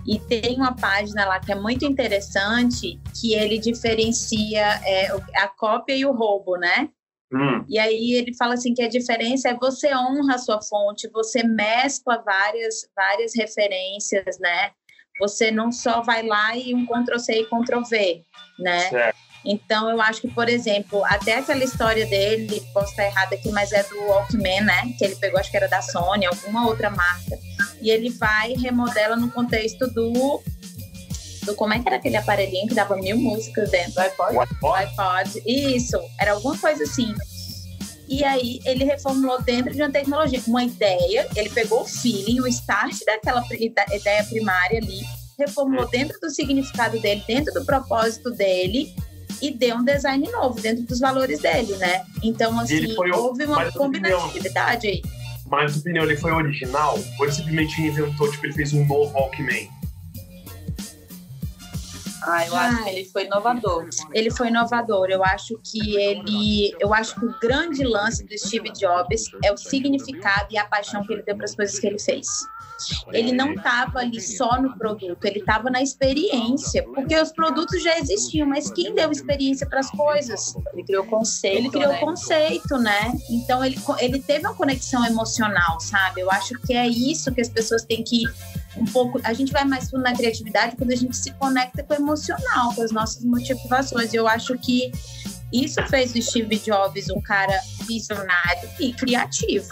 E 0.07 0.19
tem 0.19 0.57
uma 0.57 0.75
página 0.75 1.25
lá 1.27 1.39
que 1.39 1.53
é 1.53 1.55
muito 1.55 1.85
interessante, 1.85 3.01
que 3.21 3.35
ele 3.35 3.59
diferencia 3.59 4.81
é, 4.85 5.09
a 5.37 5.49
cópia 5.49 5.95
e 5.95 6.05
o 6.05 6.13
roubo, 6.13 6.57
né? 6.57 6.89
Hum. 7.33 7.65
E 7.69 7.79
aí 7.79 8.13
ele 8.13 8.35
fala 8.35 8.55
assim 8.55 8.75
que 8.75 8.83
a 8.83 8.89
diferença 8.89 9.49
é 9.49 9.55
você 9.55 9.95
honra 9.95 10.35
a 10.35 10.39
sua 10.39 10.61
fonte, 10.61 11.09
você 11.11 11.43
mescla 11.43 12.23
várias, 12.23 12.87
várias 12.95 13.33
referências, 13.35 14.39
né? 14.39 14.71
Você 15.21 15.51
não 15.51 15.71
só 15.71 16.03
vai 16.03 16.27
lá 16.27 16.57
e 16.57 16.75
um 16.75 16.85
Ctrl-C 16.85 17.33
e 17.41 17.45
Ctrl-V, 17.45 18.23
né? 18.59 18.89
Certo. 18.89 19.19
Então, 19.45 19.91
eu 19.91 20.01
acho 20.01 20.21
que, 20.21 20.29
por 20.29 20.49
exemplo, 20.49 21.05
até 21.05 21.39
aquela 21.39 21.65
história 21.65 22.07
dele, 22.07 22.63
posso 22.73 22.91
estar 22.91 23.05
errada 23.05 23.35
aqui, 23.35 23.51
mas 23.51 23.73
é 23.73 23.83
do 23.83 24.01
Walkman, 24.07 24.61
né? 24.61 24.95
Que 24.97 25.05
ele 25.05 25.17
pegou, 25.17 25.41
acho 25.41 25.51
que 25.51 25.57
era 25.57 25.69
da 25.69 25.83
Sony, 25.83 26.27
alguma 26.27 26.67
outra 26.67 26.91
marca. 26.91 27.39
E 27.81 27.91
ele 27.91 28.11
vai 28.11 28.53
e 28.53 28.61
remodela 28.61 29.17
no 29.17 29.31
contexto 29.31 29.87
do 29.89 30.41
do 31.45 31.57
como 31.57 31.75
é 31.75 31.81
que 31.81 31.89
era 31.89 31.97
aquele 31.97 32.17
aparelhinho 32.17 32.69
que 32.69 32.75
dava 32.75 32.97
mil 32.97 33.17
músicas 33.19 33.69
dentro 33.69 34.01
iPod? 34.01 34.37
O 34.63 34.73
iPod. 34.73 35.43
Isso, 35.45 36.01
era 36.21 36.35
alguma 36.35 36.57
coisa 36.57 36.85
assim. 36.85 37.13
E 38.09 38.23
aí 38.23 38.61
ele 38.65 38.85
reformulou 38.85 39.43
dentro 39.43 39.73
de 39.73 39.83
uma 39.83 39.91
tecnologia, 39.91 40.41
uma 40.47 40.63
ideia, 40.63 41.27
ele 41.35 41.51
pegou 41.51 41.83
o 41.83 41.85
feeling, 41.85 42.41
o 42.41 42.47
start 42.47 42.97
daquela 43.07 43.43
ideia 43.51 44.23
primária 44.25 44.79
ali, 44.79 45.01
reformulou 45.45 45.89
dentro 45.89 46.19
do 46.21 46.31
significado 46.31 46.99
dele, 47.01 47.23
dentro 47.27 47.53
do 47.55 47.65
propósito 47.65 48.31
dele 48.31 48.95
e 49.41 49.51
deu 49.51 49.77
um 49.77 49.85
design 49.85 50.31
novo 50.31 50.61
dentro 50.61 50.85
dos 50.85 51.01
valores 51.01 51.41
dele, 51.41 51.75
né? 51.77 52.05
Então, 52.23 52.59
assim, 52.61 52.95
foi, 52.95 53.11
houve 53.11 53.45
uma 53.45 53.71
combinatividade 53.73 54.87
aí. 54.87 55.03
Mas, 55.47 55.75
na 55.75 55.81
opinião, 55.81 56.05
ele 56.05 56.17
foi 56.17 56.33
original? 56.33 56.99
Ou 57.19 57.27
ele 57.27 57.33
simplesmente 57.33 57.83
inventou, 57.83 58.31
tipo, 58.31 58.47
ele 58.47 58.55
fez 58.55 58.73
um 58.73 58.87
novo 58.87 59.13
Walkman? 59.13 59.69
Ah, 62.25 62.47
eu 62.47 62.55
acho 62.55 62.85
que 62.85 62.91
ele 62.91 63.05
foi 63.07 63.25
inovador. 63.27 63.89
Ele 64.15 64.31
foi 64.31 64.49
inovador. 64.49 65.11
Eu 65.11 65.25
acho 65.25 65.59
que 65.65 65.97
ele, 65.97 66.73
eu 66.79 66.95
acho 66.95 67.19
que 67.19 67.27
o 67.27 67.35
grande 67.41 67.85
lance 67.85 68.25
do 68.25 68.39
Steve 68.39 68.71
Jobs 68.73 69.25
é 69.45 69.53
o 69.53 69.57
significado 69.57 70.47
e 70.51 70.57
a 70.57 70.65
paixão 70.65 71.05
que 71.05 71.13
ele 71.13 71.23
deu 71.23 71.37
para 71.37 71.47
as 71.47 71.55
coisas 71.55 71.79
que 71.79 71.87
ele 71.87 71.99
fez. 71.99 72.27
Ele 73.13 73.33
não 73.33 73.53
estava 73.53 74.01
ali 74.01 74.21
só 74.21 74.61
no 74.61 74.77
produto, 74.77 75.25
ele 75.25 75.41
estava 75.41 75.71
na 75.71 75.83
experiência, 75.83 76.83
porque 76.95 77.19
os 77.19 77.33
produtos 77.33 77.83
já 77.83 77.99
existiam, 77.99 78.47
mas 78.47 78.71
quem 78.71 78.95
deu 78.95 79.11
experiência 79.11 79.67
para 79.67 79.81
as 79.81 79.91
coisas? 79.91 80.55
Ele 80.73 80.85
criou 80.85 81.05
conceito. 81.05 81.59
Ele 81.59 81.71
criou 81.71 81.93
né? 81.93 82.01
conceito, 82.01 82.79
né? 82.79 83.13
Então 83.31 83.65
ele, 83.65 83.79
ele 83.99 84.21
teve 84.21 84.47
uma 84.47 84.55
conexão 84.55 85.05
emocional, 85.05 85.81
sabe? 85.81 86.21
Eu 86.21 86.31
acho 86.31 86.55
que 86.61 86.75
é 86.75 86.87
isso 86.87 87.33
que 87.33 87.41
as 87.41 87.49
pessoas 87.49 87.85
têm 87.85 88.03
que 88.03 88.25
um 88.77 88.85
pouco. 88.87 89.21
A 89.25 89.33
gente 89.33 89.53
vai 89.53 89.65
mais 89.65 89.91
fundo 89.91 90.03
na 90.03 90.15
criatividade 90.15 90.77
quando 90.77 90.93
a 90.93 90.97
gente 90.97 91.17
se 91.17 91.31
conecta 91.33 91.83
com 91.83 91.93
o 91.95 91.97
emocional, 91.97 92.75
com 92.75 92.83
as 92.83 92.91
nossas 92.91 93.25
motivações. 93.25 94.15
Eu 94.15 94.27
acho 94.27 94.57
que 94.59 94.91
isso 95.53 95.83
fez 95.87 96.13
do 96.13 96.23
Steve 96.23 96.59
Jobs 96.59 97.11
um 97.11 97.21
cara 97.21 97.59
visionário 97.87 98.69
e 98.81 98.93
criativo. 98.93 99.69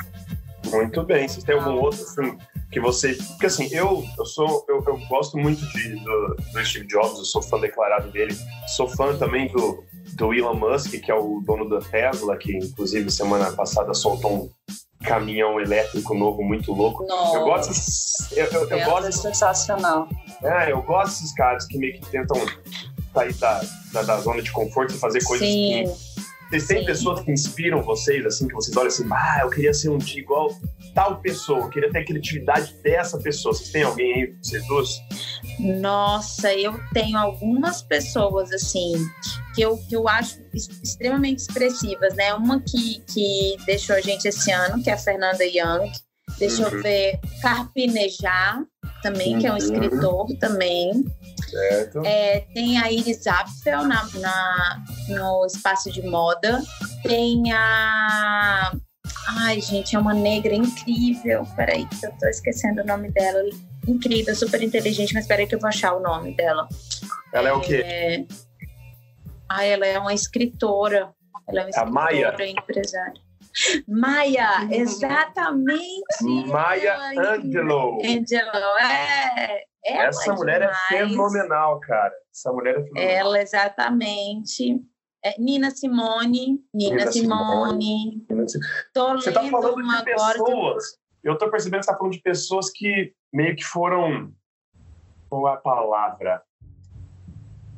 Muito 0.70 1.02
bem. 1.02 1.26
Vocês 1.26 1.42
têm 1.42 1.54
algum 1.54 1.80
outro 1.80 2.02
assim, 2.02 2.36
que 2.70 2.80
você. 2.80 3.14
Porque 3.14 3.46
assim, 3.46 3.68
eu, 3.72 4.04
eu 4.18 4.24
sou. 4.24 4.64
Eu, 4.68 4.82
eu 4.86 4.98
gosto 5.08 5.36
muito 5.36 5.66
de, 5.72 5.96
do, 5.96 6.36
do, 6.52 6.64
Steve 6.64 6.86
Jobs, 6.86 7.18
eu 7.18 7.24
sou 7.24 7.42
fã 7.42 7.58
declarado 7.58 8.10
dele. 8.10 8.36
Sou 8.76 8.88
fã 8.88 9.16
também 9.16 9.48
do, 9.48 9.84
do 10.14 10.32
Elon 10.32 10.54
Musk, 10.54 10.92
que 11.00 11.10
é 11.10 11.14
o 11.14 11.40
dono 11.44 11.68
da 11.68 11.80
Tesla, 11.80 12.36
que 12.36 12.56
inclusive 12.56 13.10
semana 13.10 13.52
passada 13.52 13.92
soltou 13.92 14.32
um 14.32 14.50
caminhão 15.04 15.60
elétrico 15.60 16.14
novo 16.14 16.42
muito 16.42 16.72
louco. 16.72 17.04
Nossa. 17.06 17.36
Eu 17.36 17.44
gosto. 17.44 18.34
Eu, 18.36 18.46
eu, 18.46 18.68
eu 18.68 18.84
gosto 18.84 19.08
é 19.08 19.12
sensacional. 19.12 20.08
É, 20.42 20.72
eu 20.72 20.82
gosto 20.82 21.20
desses 21.20 21.34
caras 21.34 21.66
que 21.66 21.76
meio 21.76 21.94
que 21.94 22.08
tentam 22.10 22.36
sair 23.12 23.34
da, 23.34 23.60
da, 23.92 24.02
da 24.02 24.20
zona 24.20 24.42
de 24.42 24.52
conforto 24.52 24.94
e 24.94 24.98
fazer 24.98 25.24
coisas 25.24 25.46
Sim. 25.46 25.84
que. 25.84 26.09
Vocês 26.50 26.66
têm 26.66 26.84
pessoas 26.84 27.20
que 27.20 27.30
inspiram 27.30 27.80
vocês, 27.80 28.26
assim, 28.26 28.48
que 28.48 28.54
vocês 28.54 28.76
olham 28.76 28.88
assim, 28.88 29.08
ah, 29.12 29.40
eu 29.42 29.50
queria 29.50 29.72
ser 29.72 29.88
um 29.88 29.98
dia 29.98 30.20
igual 30.20 30.50
tal 30.94 31.20
pessoa, 31.20 31.60
eu 31.60 31.68
queria 31.68 31.90
ter 31.90 32.00
a 32.00 32.04
criatividade 32.04 32.74
dessa 32.82 33.18
pessoa. 33.18 33.54
Vocês 33.54 33.70
têm 33.70 33.82
alguém 33.84 34.12
aí, 34.14 34.36
vocês 34.42 34.66
duas? 34.66 35.00
Nossa, 35.60 36.52
eu 36.54 36.74
tenho 36.92 37.16
algumas 37.16 37.82
pessoas, 37.82 38.50
assim, 38.52 38.92
que 39.54 39.62
eu, 39.62 39.76
que 39.88 39.94
eu 39.94 40.08
acho 40.08 40.40
extremamente 40.52 41.38
expressivas, 41.38 42.14
né? 42.16 42.34
Uma 42.34 42.60
que, 42.60 43.00
que 43.12 43.56
deixou 43.64 43.94
a 43.94 44.00
gente 44.00 44.26
esse 44.26 44.50
ano, 44.50 44.82
que 44.82 44.90
é 44.90 44.94
a 44.94 44.98
Fernanda 44.98 45.44
Young. 45.44 45.92
Deixa 46.38 46.66
uhum. 46.66 46.74
eu 46.74 46.82
ver, 46.82 47.20
Carpinejar, 47.42 48.64
também, 49.02 49.34
uhum. 49.34 49.40
que 49.40 49.46
é 49.46 49.50
um 49.50 49.52
uhum. 49.52 49.58
escritor 49.58 50.26
também. 50.38 51.04
Certo. 51.48 52.02
É, 52.04 52.40
tem 52.54 52.78
a 52.78 52.90
Iris 52.90 53.26
Apfel 53.26 53.84
na, 53.84 54.08
na, 54.14 54.84
no 55.08 55.46
espaço 55.46 55.90
de 55.90 56.02
moda. 56.02 56.62
Tem 57.02 57.52
a. 57.52 58.72
Ai, 59.40 59.60
gente, 59.60 59.96
é 59.96 59.98
uma 59.98 60.14
negra 60.14 60.54
incrível. 60.54 61.44
Peraí, 61.56 61.86
que 61.86 62.06
eu 62.06 62.12
tô 62.18 62.26
esquecendo 62.28 62.82
o 62.82 62.86
nome 62.86 63.10
dela. 63.10 63.42
Incrível, 63.88 64.34
super 64.36 64.62
inteligente, 64.62 65.14
mas 65.14 65.26
peraí 65.26 65.46
que 65.46 65.54
eu 65.54 65.58
vou 65.58 65.68
achar 65.68 65.94
o 65.94 66.00
nome 66.00 66.34
dela. 66.34 66.68
Ela 67.32 67.48
é, 67.48 67.52
é 67.52 67.54
o 67.54 67.60
quê? 67.60 68.26
Ah, 69.48 69.64
ela 69.64 69.86
é 69.86 69.98
uma 69.98 70.14
escritora. 70.14 71.12
Ela 71.48 71.60
é 71.60 71.62
uma 71.64 71.70
escritora, 71.70 71.90
Maia. 71.90 72.36
empresária. 72.50 73.20
Maia, 73.88 74.68
exatamente. 74.70 76.24
Maia 76.46 76.96
Angelo. 77.18 77.98
Angelo, 78.04 78.78
é. 78.80 79.64
Essa 79.84 80.34
mulher 80.34 80.60
demais. 80.60 80.78
é 80.92 81.08
fenomenal, 81.08 81.80
cara. 81.80 82.12
Essa 82.32 82.52
mulher 82.52 82.78
é 82.78 82.82
fenomenal. 82.82 83.10
Ela, 83.10 83.42
exatamente. 83.42 84.80
É, 85.24 85.38
Nina 85.38 85.70
Simone. 85.70 86.60
Nina, 86.74 86.96
Nina 86.96 87.12
Simone. 87.12 88.24
Simone. 88.28 88.46
Tô 88.92 89.12
você 89.12 89.28
está 89.30 89.42
falando 89.44 89.82
de 89.82 90.04
pessoas. 90.04 90.98
Eu 91.22 91.34
estou 91.34 91.50
percebendo 91.50 91.80
que 91.80 91.84
você 91.84 91.90
está 91.90 91.98
falando 91.98 92.12
de 92.14 92.22
pessoas 92.22 92.70
que 92.70 93.12
meio 93.32 93.54
que 93.56 93.64
foram. 93.64 94.32
Qual 95.28 95.48
é 95.48 95.52
a 95.54 95.56
palavra? 95.56 96.42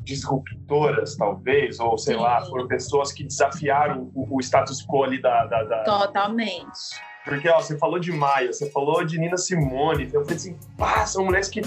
disruptoras, 0.05 1.17
talvez, 1.17 1.79
ou 1.79 1.97
sei 1.97 2.15
Sim. 2.17 2.21
lá, 2.21 2.45
foram 2.47 2.67
pessoas 2.67 3.13
que 3.13 3.25
desafiaram 3.25 4.11
o, 4.15 4.37
o 4.37 4.41
status 4.41 4.85
quo 4.85 5.05
ali 5.05 5.21
da, 5.21 5.47
da, 5.47 5.63
da, 5.63 5.85
Totalmente. 5.85 7.01
Porque, 7.25 7.49
ó, 7.49 7.61
você 7.61 7.79
falou 7.79 7.99
de 7.99 8.11
Maia, 8.13 8.53
você 8.53 8.71
falou 8.71 9.05
de 9.05 9.19
Nina 9.19 9.37
Simone, 9.37 10.11
eu 10.13 10.23
falei 10.23 10.37
assim, 10.37 10.57
pá, 10.77 11.07
são 11.07 11.25
mulheres 11.25 11.49
que. 11.49 11.63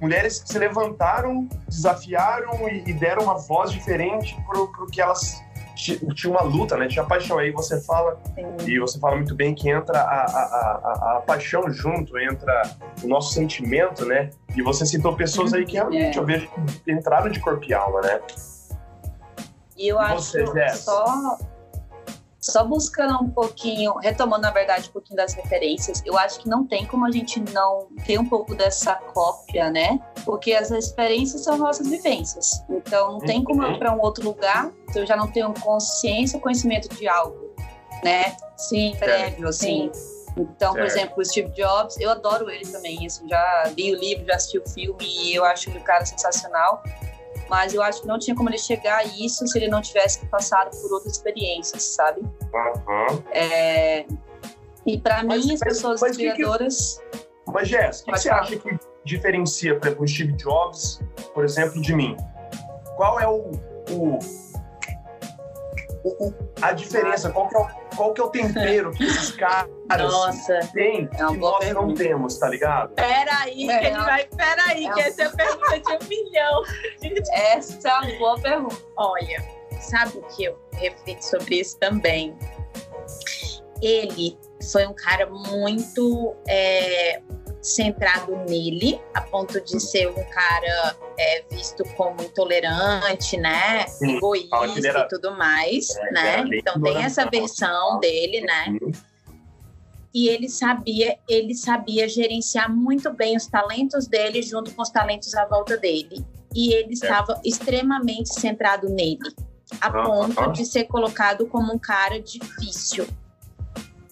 Mulheres 0.00 0.40
que 0.40 0.48
se 0.48 0.58
levantaram, 0.58 1.48
desafiaram 1.68 2.68
e, 2.68 2.88
e 2.88 2.92
deram 2.92 3.24
uma 3.24 3.36
voz 3.36 3.70
diferente 3.70 4.36
pro, 4.46 4.68
pro 4.68 4.86
que 4.86 5.00
elas 5.00 5.42
tinha 5.74 6.32
uma 6.32 6.42
luta, 6.42 6.76
né? 6.76 6.86
Tinha 6.86 7.04
paixão. 7.04 7.38
Aí 7.38 7.50
você 7.50 7.80
fala, 7.80 8.18
Sim. 8.34 8.56
e 8.66 8.78
você 8.78 8.98
fala 8.98 9.16
muito 9.16 9.34
bem 9.34 9.54
que 9.54 9.68
entra 9.68 9.98
a, 9.98 10.24
a, 10.24 10.42
a, 10.42 11.16
a, 11.16 11.20
paixão 11.20 11.68
junto, 11.70 12.18
entra 12.18 12.62
o 13.02 13.08
nosso 13.08 13.34
sentimento, 13.34 14.04
né? 14.04 14.30
E 14.56 14.62
você 14.62 14.86
citou 14.86 15.14
pessoas 15.16 15.52
aí 15.52 15.64
que 15.64 15.74
realmente 15.74 16.16
é. 16.16 16.20
eu 16.20 16.24
vejo 16.24 16.48
que 16.84 16.92
entraram 16.92 17.28
de 17.28 17.40
corpo 17.40 17.64
e 17.68 17.74
alma, 17.74 18.00
né? 18.00 18.20
E 19.76 19.88
eu 19.88 19.98
acho 19.98 20.32
que 20.32 20.76
só 20.76 21.36
só 22.54 22.62
buscando 22.62 23.20
um 23.20 23.28
pouquinho, 23.28 23.94
retomando 23.94 24.42
na 24.42 24.52
verdade 24.52 24.88
um 24.88 24.92
pouquinho 24.92 25.16
das 25.16 25.34
referências, 25.34 26.00
eu 26.06 26.16
acho 26.16 26.38
que 26.38 26.48
não 26.48 26.64
tem 26.64 26.86
como 26.86 27.04
a 27.04 27.10
gente 27.10 27.40
não 27.52 27.88
ter 28.06 28.16
um 28.16 28.24
pouco 28.24 28.54
dessa 28.54 28.94
cópia, 28.94 29.72
né? 29.72 29.98
Porque 30.24 30.52
as 30.52 30.70
referências 30.70 31.42
são 31.42 31.58
nossas 31.58 31.88
vivências. 31.88 32.64
Então 32.70 33.14
não 33.14 33.18
tem 33.18 33.42
como 33.42 33.64
eu 33.64 33.72
ir 33.72 33.78
para 33.80 33.92
um 33.92 34.00
outro 34.00 34.22
lugar 34.22 34.70
se 34.92 35.00
eu 35.00 35.04
já 35.04 35.16
não 35.16 35.26
tenho 35.26 35.52
consciência, 35.54 36.38
conhecimento 36.38 36.88
de 36.94 37.08
algo, 37.08 37.52
né? 38.04 38.36
Sim, 38.56 38.94
prévio, 39.00 39.48
assim. 39.48 39.90
Sim. 39.92 40.14
Então, 40.36 40.74
por 40.74 40.82
exemplo, 40.82 41.14
o 41.18 41.24
Steve 41.24 41.50
Jobs, 41.50 41.98
eu 41.98 42.10
adoro 42.10 42.48
ele 42.48 42.66
também. 42.66 43.04
Assim, 43.04 43.28
já 43.28 43.64
li 43.76 43.92
o 43.92 43.98
livro, 43.98 44.26
já 44.26 44.36
assisti 44.36 44.58
o 44.58 44.68
filme 44.68 45.04
e 45.04 45.34
eu 45.34 45.44
acho 45.44 45.70
ele 45.70 45.80
um 45.80 45.82
cara 45.82 46.04
sensacional 46.06 46.84
mas 47.48 47.74
eu 47.74 47.82
acho 47.82 48.02
que 48.02 48.08
não 48.08 48.18
tinha 48.18 48.34
como 48.34 48.48
ele 48.48 48.58
chegar 48.58 48.98
a 48.98 49.04
isso 49.04 49.46
se 49.46 49.58
ele 49.58 49.68
não 49.68 49.80
tivesse 49.80 50.24
passado 50.26 50.70
por 50.80 50.92
outras 50.92 51.16
experiências, 51.16 51.82
sabe? 51.82 52.20
Uhum. 52.20 53.22
É... 53.30 54.06
E 54.86 54.98
para 54.98 55.22
mim, 55.22 55.52
as 55.52 55.60
pessoas 55.60 56.00
mas, 56.00 56.12
inspiradoras. 56.12 57.00
Que 57.10 57.18
que... 57.20 57.52
Mas, 57.52 57.68
Jess, 57.68 58.00
o 58.00 58.04
que, 58.04 58.12
que 58.12 58.18
você 58.18 58.30
acha 58.30 58.56
que 58.56 58.78
diferencia, 59.04 59.78
por 59.78 59.86
exemplo, 59.86 60.04
o 60.04 60.08
Steve 60.08 60.32
Jobs, 60.32 61.00
por 61.32 61.44
exemplo, 61.44 61.80
de 61.80 61.94
mim? 61.94 62.16
Qual 62.96 63.18
é 63.20 63.26
o, 63.26 63.50
o 63.90 64.18
o, 66.04 66.34
a 66.60 66.72
diferença, 66.72 67.30
qual 67.30 67.48
que, 67.48 67.56
é 67.56 67.60
o, 67.60 67.66
qual 67.96 68.12
que 68.12 68.20
é 68.20 68.24
o 68.24 68.28
tempero 68.28 68.90
que 68.92 69.04
esses 69.04 69.30
caras 69.36 69.68
Nossa, 69.88 70.60
têm 70.72 71.04
é 71.04 71.16
que 71.16 71.36
nós 71.38 71.58
pergunta. 71.58 71.74
não 71.74 71.94
temos, 71.94 72.38
tá 72.38 72.48
ligado? 72.48 72.94
Peraí, 72.94 73.70
é, 73.70 73.78
que 73.78 73.86
ele 73.86 73.98
vai. 73.98 74.26
Peraí, 74.26 74.86
é 74.86 74.92
que 74.92 75.00
essa 75.00 75.22
é 75.22 75.26
a 75.26 75.30
pergunta 75.30 75.80
de 75.80 76.04
um 76.04 76.08
milhão. 76.08 76.62
Essa 77.34 77.88
é 77.88 78.00
uma 78.00 78.18
boa 78.18 78.40
pergunta. 78.40 78.76
Olha, 78.96 79.44
sabe 79.80 80.18
o 80.18 80.22
que 80.22 80.44
eu 80.44 80.58
reflito 80.74 81.22
sobre 81.22 81.60
isso 81.60 81.78
também? 81.78 82.36
Ele 83.82 84.38
foi 84.70 84.86
um 84.86 84.94
cara 84.94 85.26
muito 85.26 86.36
é, 86.48 87.20
centrado 87.64 88.36
nele, 88.46 89.00
a 89.14 89.22
ponto 89.22 89.58
de 89.58 89.80
ser 89.80 90.08
um 90.08 90.24
cara 90.30 90.96
é, 91.18 91.44
visto 91.50 91.82
como 91.96 92.22
intolerante, 92.22 93.38
né? 93.38 93.86
Sim, 93.86 94.18
Egoísta 94.18 94.86
era, 94.86 95.00
e 95.00 95.08
tudo 95.08 95.34
mais, 95.36 95.88
é, 95.96 96.12
né? 96.12 96.44
Então 96.52 96.80
tem 96.80 97.02
essa 97.02 97.24
versão 97.24 97.98
dele, 98.00 98.42
né? 98.42 98.78
E 100.12 100.28
ele 100.28 100.48
sabia, 100.48 101.18
ele 101.26 101.54
sabia 101.54 102.06
gerenciar 102.06 102.70
muito 102.70 103.10
bem 103.12 103.34
os 103.34 103.46
talentos 103.46 104.06
dele 104.06 104.42
junto 104.42 104.70
com 104.72 104.82
os 104.82 104.90
talentos 104.90 105.34
à 105.34 105.46
volta 105.46 105.76
dele. 105.76 106.24
E 106.54 106.72
ele 106.72 106.92
estava 106.92 107.40
extremamente 107.44 108.38
centrado 108.38 108.88
nele, 108.90 109.34
a 109.80 109.90
ponto 109.90 110.52
de 110.52 110.66
ser 110.66 110.84
colocado 110.84 111.46
como 111.46 111.72
um 111.72 111.78
cara 111.78 112.20
difícil 112.20 113.08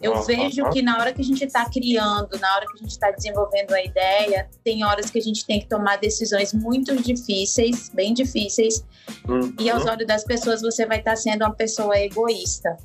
eu 0.03 0.23
vejo 0.23 0.69
que 0.71 0.83
na 0.83 0.99
hora 0.99 1.13
que 1.13 1.21
a 1.21 1.25
gente 1.25 1.45
está 1.45 1.65
criando, 1.71 2.39
na 2.41 2.57
hora 2.57 2.67
que 2.67 2.75
a 2.75 2.81
gente 2.81 2.91
está 2.91 3.11
desenvolvendo 3.11 3.73
a 3.73 3.83
ideia, 3.83 4.49
tem 4.65 4.85
horas 4.85 5.11
que 5.11 5.19
a 5.19 5.23
gente 5.23 5.47
tem 5.47 5.61
que 5.61 5.69
tomar 5.69 5.97
decisões 5.97 6.53
muito 6.53 6.95
difíceis, 6.97 7.89
bem 7.95 8.13
difíceis, 8.13 8.85
uhum. 9.29 9.55
e 9.61 9.71
aos 9.71 9.87
olhos 9.87 10.07
das 10.07 10.25
pessoas 10.25 10.61
você 10.61 10.85
vai 10.87 10.99
estar 10.99 11.13
tá 11.13 11.17
sendo 11.17 11.45
uma 11.45 11.55
pessoa 11.55 11.97
egoísta, 11.99 12.77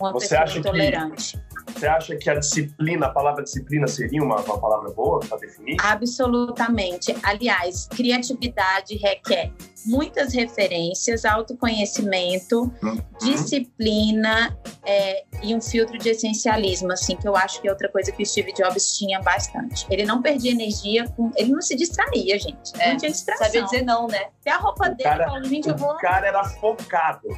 uma 0.00 0.12
você 0.12 0.36
pessoa 0.36 0.58
intolerante. 0.58 1.38
Você 1.66 1.86
acha 1.86 2.16
que 2.16 2.30
a 2.30 2.34
disciplina, 2.34 3.06
a 3.06 3.10
palavra 3.10 3.42
disciplina 3.42 3.86
seria 3.86 4.22
uma, 4.22 4.40
uma 4.40 4.58
palavra 4.58 4.90
boa 4.90 5.20
para 5.20 5.38
definir? 5.38 5.76
Absolutamente. 5.80 7.14
Aliás, 7.22 7.88
criatividade 7.88 8.96
requer 8.96 9.52
muitas 9.84 10.32
referências, 10.32 11.24
autoconhecimento, 11.24 12.72
uhum. 12.82 12.98
disciplina 13.20 14.56
é, 14.84 15.24
e 15.42 15.54
um 15.54 15.60
filtro 15.60 15.98
de 15.98 16.10
essencialismo, 16.10 16.92
assim, 16.92 17.16
que 17.16 17.26
eu 17.26 17.36
acho 17.36 17.60
que 17.60 17.68
é 17.68 17.70
outra 17.70 17.88
coisa 17.88 18.12
que 18.12 18.22
o 18.22 18.26
Steve 18.26 18.52
Jobs 18.52 18.96
tinha 18.96 19.20
bastante. 19.20 19.86
Ele 19.90 20.04
não 20.04 20.22
perdia 20.22 20.52
energia, 20.52 21.08
com, 21.08 21.30
ele 21.36 21.50
não 21.50 21.60
se 21.60 21.74
distraía, 21.74 22.38
gente. 22.38 22.72
É, 22.78 22.90
não 22.90 22.96
tinha 22.96 23.10
distração. 23.10 23.46
Sabia 23.46 23.62
dizer 23.62 23.82
não, 23.82 24.06
né? 24.06 24.26
E 24.44 24.50
a 24.50 24.56
roupa 24.56 24.86
o 24.86 24.90
dele, 24.90 25.02
cara, 25.02 25.24
falou, 25.24 25.44
gente, 25.44 25.68
eu 25.68 25.76
vou... 25.76 25.92
O 25.92 25.98
cara 25.98 26.26
era 26.26 26.44
focado. 26.44 27.28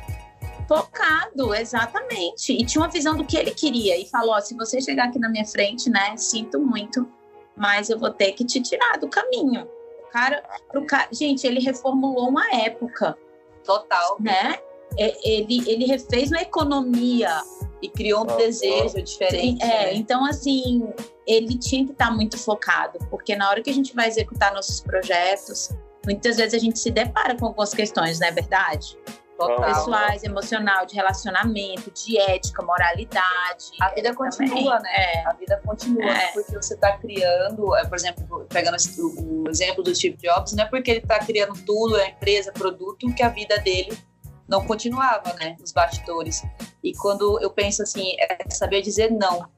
Focado, 0.69 1.55
exatamente. 1.55 2.53
E 2.53 2.65
tinha 2.65 2.83
uma 2.83 2.91
visão 2.91 3.17
do 3.17 3.25
que 3.25 3.37
ele 3.37 3.51
queria. 3.51 3.99
E 3.99 4.07
falou: 4.07 4.41
se 4.41 4.55
você 4.55 4.81
chegar 4.81 5.09
aqui 5.09 5.19
na 5.19 5.29
minha 5.29 5.45
frente, 5.45 5.91
né, 5.91 6.17
sinto 6.17 6.59
muito, 6.59 7.09
mas 7.57 7.91
eu 7.91 7.99
vou 7.99 8.11
ter 8.11 8.33
que 8.33 8.45
te 8.45 8.61
tirar 8.61 8.99
do 8.99 9.09
caminho. 9.09 9.69
O 10.07 10.11
cara, 10.11 10.43
pro 10.71 10.87
cara, 10.87 11.09
gente, 11.13 11.47
ele 11.47 11.61
reformulou 11.61 12.29
uma 12.29 12.47
época. 12.55 13.17
Total. 13.65 14.17
Né? 14.21 14.59
Ele, 14.97 15.69
ele 15.69 15.87
refez 15.87 16.31
uma 16.31 16.41
economia. 16.41 17.43
E 17.83 17.89
criou 17.89 18.23
um 18.23 18.37
desejo 18.37 19.03
diferente. 19.03 19.63
É, 19.63 19.67
né? 19.67 19.95
então 19.95 20.25
assim, 20.25 20.89
ele 21.27 21.59
tinha 21.59 21.85
que 21.85 21.93
estar 21.93 22.11
muito 22.11 22.39
focado, 22.39 22.99
porque 23.11 23.37
na 23.37 23.47
hora 23.51 23.63
que 23.63 23.69
a 23.69 23.75
gente 23.75 23.95
vai 23.95 24.09
executar 24.09 24.55
nossos 24.55 24.81
projetos, 24.81 25.71
muitas 26.05 26.39
vezes 26.39 26.55
a 26.55 26.59
gente 26.59 26.79
se 26.79 26.91
depara 26.91 27.37
com 27.37 27.45
algumas 27.45 27.75
questões, 27.75 28.19
não 28.19 28.29
é 28.29 28.31
verdade? 28.31 28.97
Total. 29.37 29.65
pessoais, 29.67 30.23
emocional, 30.23 30.87
de 30.87 30.95
relacionamento, 30.95 31.91
de 31.91 32.19
ética, 32.19 32.63
moralidade. 32.63 33.73
A 33.81 33.91
vida 33.91 34.15
continua, 34.15 34.79
né? 34.79 34.91
É. 34.95 35.27
A 35.27 35.33
vida 35.33 35.61
continua, 35.65 36.11
é. 36.11 36.33
porque 36.33 36.55
você 36.55 36.75
está 36.75 36.97
criando, 36.99 37.75
é, 37.75 37.85
por 37.85 37.97
exemplo, 37.97 38.47
pegando 38.49 38.77
o 38.77 39.49
exemplo 39.49 39.83
do 39.83 39.95
Steve 39.95 40.17
Jobs, 40.17 40.53
não 40.53 40.65
é 40.65 40.69
porque 40.69 40.91
ele 40.91 41.01
está 41.01 41.19
criando 41.19 41.55
tudo, 41.65 41.97
a 41.97 42.09
empresa, 42.09 42.53
produto, 42.53 43.13
que 43.13 43.23
a 43.23 43.29
vida 43.29 43.59
dele 43.59 43.99
não 44.49 44.65
continuava, 44.67 45.33
né? 45.35 45.57
Nos 45.59 45.73
bastidores. 45.73 46.43
E 46.83 46.93
quando 46.95 47.41
eu 47.43 47.51
penso 47.51 47.83
assim, 47.83 48.15
é 48.21 48.49
saber 48.51 48.83
dizer 48.83 49.11
não 49.11 49.49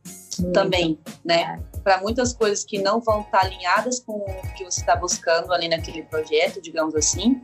também, 0.53 0.99
né? 1.25 1.61
É. 1.75 1.79
Para 1.81 2.01
muitas 2.01 2.33
coisas 2.33 2.65
que 2.65 2.79
não 2.79 3.01
vão 3.01 3.21
estar 3.21 3.41
tá 3.41 3.47
alinhadas 3.47 4.01
com 4.01 4.13
o 4.13 4.55
que 4.55 4.65
você 4.65 4.81
está 4.81 4.97
buscando 4.97 5.53
ali 5.53 5.69
naquele 5.69 6.03
projeto, 6.03 6.61
digamos 6.61 6.95
assim 6.95 7.43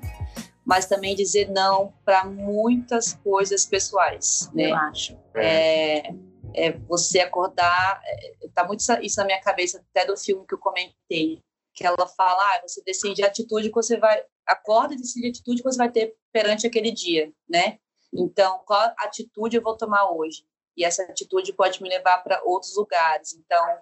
mas 0.64 0.86
também 0.86 1.14
dizer 1.14 1.50
não 1.50 1.92
para 2.04 2.24
muitas 2.24 3.14
coisas 3.14 3.66
pessoais, 3.66 4.50
né? 4.54 4.70
Eu 4.70 4.76
acho. 4.76 5.18
É, 5.34 6.14
é 6.54 6.72
você 6.88 7.20
acordar, 7.20 8.00
é, 8.04 8.48
tá 8.54 8.64
muito 8.64 8.80
isso 9.02 9.16
na 9.18 9.24
minha 9.24 9.40
cabeça 9.40 9.82
até 9.90 10.06
do 10.06 10.16
filme 10.16 10.46
que 10.46 10.54
eu 10.54 10.58
comentei, 10.58 11.42
que 11.74 11.86
ela 11.86 12.06
fala, 12.06 12.42
ah, 12.54 12.62
você 12.66 12.82
decide 12.84 13.22
a 13.22 13.26
atitude 13.26 13.68
que 13.68 13.74
você 13.74 13.96
vai, 13.96 14.22
acorda 14.46 14.94
e 14.94 14.98
decide 14.98 15.26
a 15.26 15.30
atitude 15.30 15.62
que 15.62 15.70
você 15.70 15.78
vai 15.78 15.90
ter 15.90 16.14
perante 16.32 16.66
aquele 16.66 16.90
dia, 16.90 17.32
né? 17.48 17.78
Então, 18.12 18.60
qual 18.66 18.92
atitude 18.98 19.56
eu 19.56 19.62
vou 19.62 19.76
tomar 19.76 20.10
hoje? 20.10 20.44
E 20.76 20.84
essa 20.84 21.02
atitude 21.02 21.52
pode 21.54 21.82
me 21.82 21.88
levar 21.88 22.18
para 22.18 22.42
outros 22.44 22.76
lugares. 22.76 23.34
Então, 23.34 23.78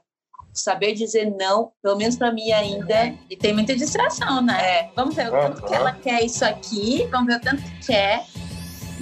saber 0.52 0.95
dizer 0.95 1.30
não, 1.38 1.73
pelo 1.83 1.97
menos 1.97 2.16
para 2.16 2.33
mim 2.33 2.50
ainda. 2.52 3.14
E 3.28 3.37
tem 3.37 3.52
muita 3.52 3.75
distração, 3.75 4.42
né? 4.42 4.61
É. 4.62 4.90
Vamos 4.95 5.14
ver 5.14 5.28
o 5.28 5.33
tanto 5.33 5.62
que 5.62 5.75
ela 5.75 5.92
quer 5.92 6.25
isso 6.25 6.45
aqui, 6.45 7.07
vamos 7.11 7.26
ver 7.26 7.37
o 7.37 7.40
tanto 7.40 7.62
que 7.62 7.87
quer 7.87 8.25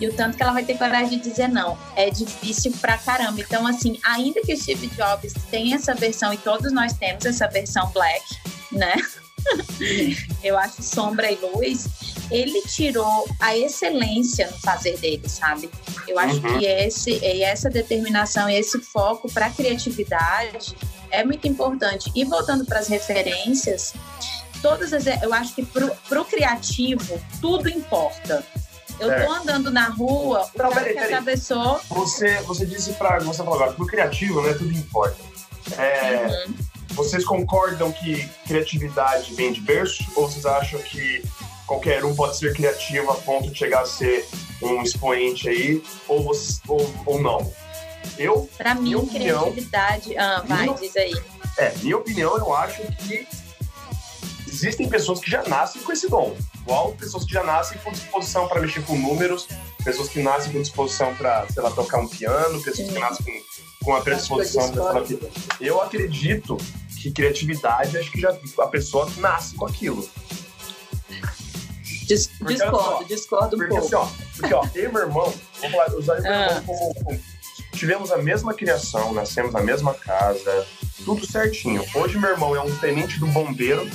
e 0.00 0.06
o 0.06 0.12
tanto 0.12 0.36
que 0.36 0.42
ela 0.42 0.52
vai 0.52 0.64
ter 0.64 0.78
coragem 0.78 1.18
de 1.18 1.28
dizer 1.28 1.48
não. 1.48 1.76
É 1.96 2.08
difícil 2.08 2.72
pra 2.80 2.96
caramba. 2.96 3.40
Então, 3.40 3.66
assim, 3.66 3.98
ainda 4.04 4.40
que 4.42 4.54
o 4.54 4.56
Steve 4.56 4.86
Jobs 4.88 5.32
tenha 5.50 5.76
essa 5.76 5.94
versão, 5.94 6.32
e 6.32 6.36
todos 6.38 6.72
nós 6.72 6.92
temos 6.92 7.26
essa 7.26 7.48
versão 7.48 7.90
black, 7.90 8.24
né? 8.70 8.94
Eu 10.42 10.56
acho 10.56 10.82
sombra 10.82 11.30
e 11.30 11.36
luz. 11.36 11.88
Ele 12.30 12.60
tirou 12.62 13.26
a 13.40 13.56
excelência 13.56 14.48
no 14.50 14.58
fazer 14.58 14.98
dele, 14.98 15.28
sabe? 15.28 15.70
Eu 16.06 16.18
acho 16.18 16.36
uhum. 16.46 16.58
que 16.58 16.66
esse, 16.66 17.24
essa 17.42 17.70
determinação 17.70 18.48
e 18.48 18.54
esse 18.54 18.78
foco 18.80 19.32
para 19.32 19.50
criatividade 19.50 20.76
é 21.10 21.24
muito 21.24 21.46
importante. 21.46 22.10
E 22.14 22.24
voltando 22.24 22.64
para 22.64 22.78
as 22.78 22.88
referências, 22.88 23.94
todas 24.62 24.92
as, 24.92 25.06
eu 25.22 25.32
acho 25.32 25.54
que 25.54 25.64
para 25.64 26.20
o 26.20 26.24
criativo 26.24 27.20
tudo 27.40 27.68
importa. 27.68 28.44
Eu 29.00 29.12
é. 29.12 29.24
tô 29.24 29.32
andando 29.32 29.70
na 29.70 29.88
rua, 29.88 30.40
o 30.52 30.58
Não, 30.58 30.70
cara 30.70 30.74
peraí, 30.74 30.92
que 30.94 30.98
atravessou. 30.98 31.80
Você, 31.88 32.40
você 32.42 32.66
disse 32.66 32.92
para 32.94 33.20
você 33.20 33.38
falou 33.38 33.54
agora, 33.54 33.72
pro 33.72 33.86
criativo, 33.86 34.42
né? 34.42 34.52
Tudo 34.54 34.72
importa. 34.72 35.16
É, 35.76 36.26
uhum. 36.26 36.54
Vocês 36.90 37.24
concordam 37.24 37.92
que 37.92 38.28
criatividade 38.46 39.32
vem 39.34 39.52
de 39.52 39.60
berço? 39.60 40.04
Ou 40.16 40.28
vocês 40.28 40.44
acham 40.44 40.80
que 40.80 41.22
qualquer 41.64 42.04
um 42.04 42.14
pode 42.14 42.36
ser 42.36 42.52
criativo 42.54 43.10
a 43.12 43.14
ponto 43.14 43.50
de 43.50 43.56
chegar 43.56 43.82
a 43.82 43.86
ser 43.86 44.26
um 44.60 44.82
expoente 44.82 45.48
aí? 45.48 45.82
Ou, 46.08 46.32
ou, 46.66 46.94
ou 47.06 47.22
não? 47.22 47.52
Eu, 48.16 48.48
pra 48.56 48.74
mim, 48.74 49.06
criatividade. 49.06 50.10
Opinião, 50.10 50.24
ah, 50.24 50.44
vai, 50.46 50.62
minha, 50.64 50.78
diz 50.78 50.96
aí. 50.96 51.22
É, 51.58 51.74
minha 51.82 51.96
opinião, 51.96 52.36
eu 52.36 52.54
acho 52.54 52.82
que 52.98 53.26
existem 54.46 54.88
pessoas 54.88 55.20
que 55.20 55.30
já 55.30 55.42
nascem 55.44 55.82
com 55.82 55.92
esse 55.92 56.08
dom. 56.08 56.36
Igual 56.62 56.92
pessoas 56.92 57.24
que 57.24 57.32
já 57.32 57.42
nascem 57.42 57.78
com 57.78 57.90
disposição 57.90 58.48
para 58.48 58.60
mexer 58.60 58.82
com 58.84 58.96
números, 58.96 59.46
pessoas 59.84 60.08
que 60.08 60.22
nascem 60.22 60.52
com 60.52 60.60
disposição 60.60 61.14
para, 61.14 61.46
sei 61.48 61.62
lá, 61.62 61.70
tocar 61.70 61.98
um 61.98 62.08
piano, 62.08 62.62
pessoas 62.62 62.88
Sim. 62.88 62.94
que 62.94 62.98
nascem 62.98 63.26
com, 63.26 63.84
com 63.84 63.96
a 63.96 64.00
predisposição 64.00 64.70
para 64.72 65.02
Eu 65.60 65.80
acredito 65.80 66.56
que 67.00 67.10
criatividade, 67.10 67.96
acho 67.96 68.10
que 68.10 68.20
já 68.20 68.36
a 68.58 68.66
pessoa 68.66 69.08
nasce 69.18 69.54
com 69.54 69.66
aquilo. 69.66 70.08
Dis 72.08 72.26
porque, 72.38 72.54
discordo, 72.54 73.04
discordo 73.04 73.56
porque, 73.56 73.74
um 73.74 73.80
pouco. 73.80 73.86
Assim, 73.86 73.94
ó, 73.94 74.08
porque, 74.36 74.54
ó, 74.54 74.66
eu 74.74 74.88
e 74.88 74.92
meu 74.92 75.02
irmão, 75.02 75.34
vamos 75.60 75.76
falar, 75.76 75.94
usar 75.94 76.20
meu 76.20 76.32
irmão 76.32 76.56
ah. 76.56 76.62
como, 76.66 76.94
como 77.04 77.20
tivemos 77.78 78.10
a 78.10 78.18
mesma 78.18 78.52
criação, 78.52 79.12
nascemos 79.12 79.52
na 79.52 79.60
mesma 79.60 79.94
casa, 79.94 80.66
tudo 81.04 81.24
certinho. 81.24 81.84
Hoje 81.94 82.18
meu 82.18 82.30
irmão 82.30 82.54
é 82.56 82.60
um 82.60 82.76
tenente 82.78 83.20
do 83.20 83.26
bombeiro 83.28 83.88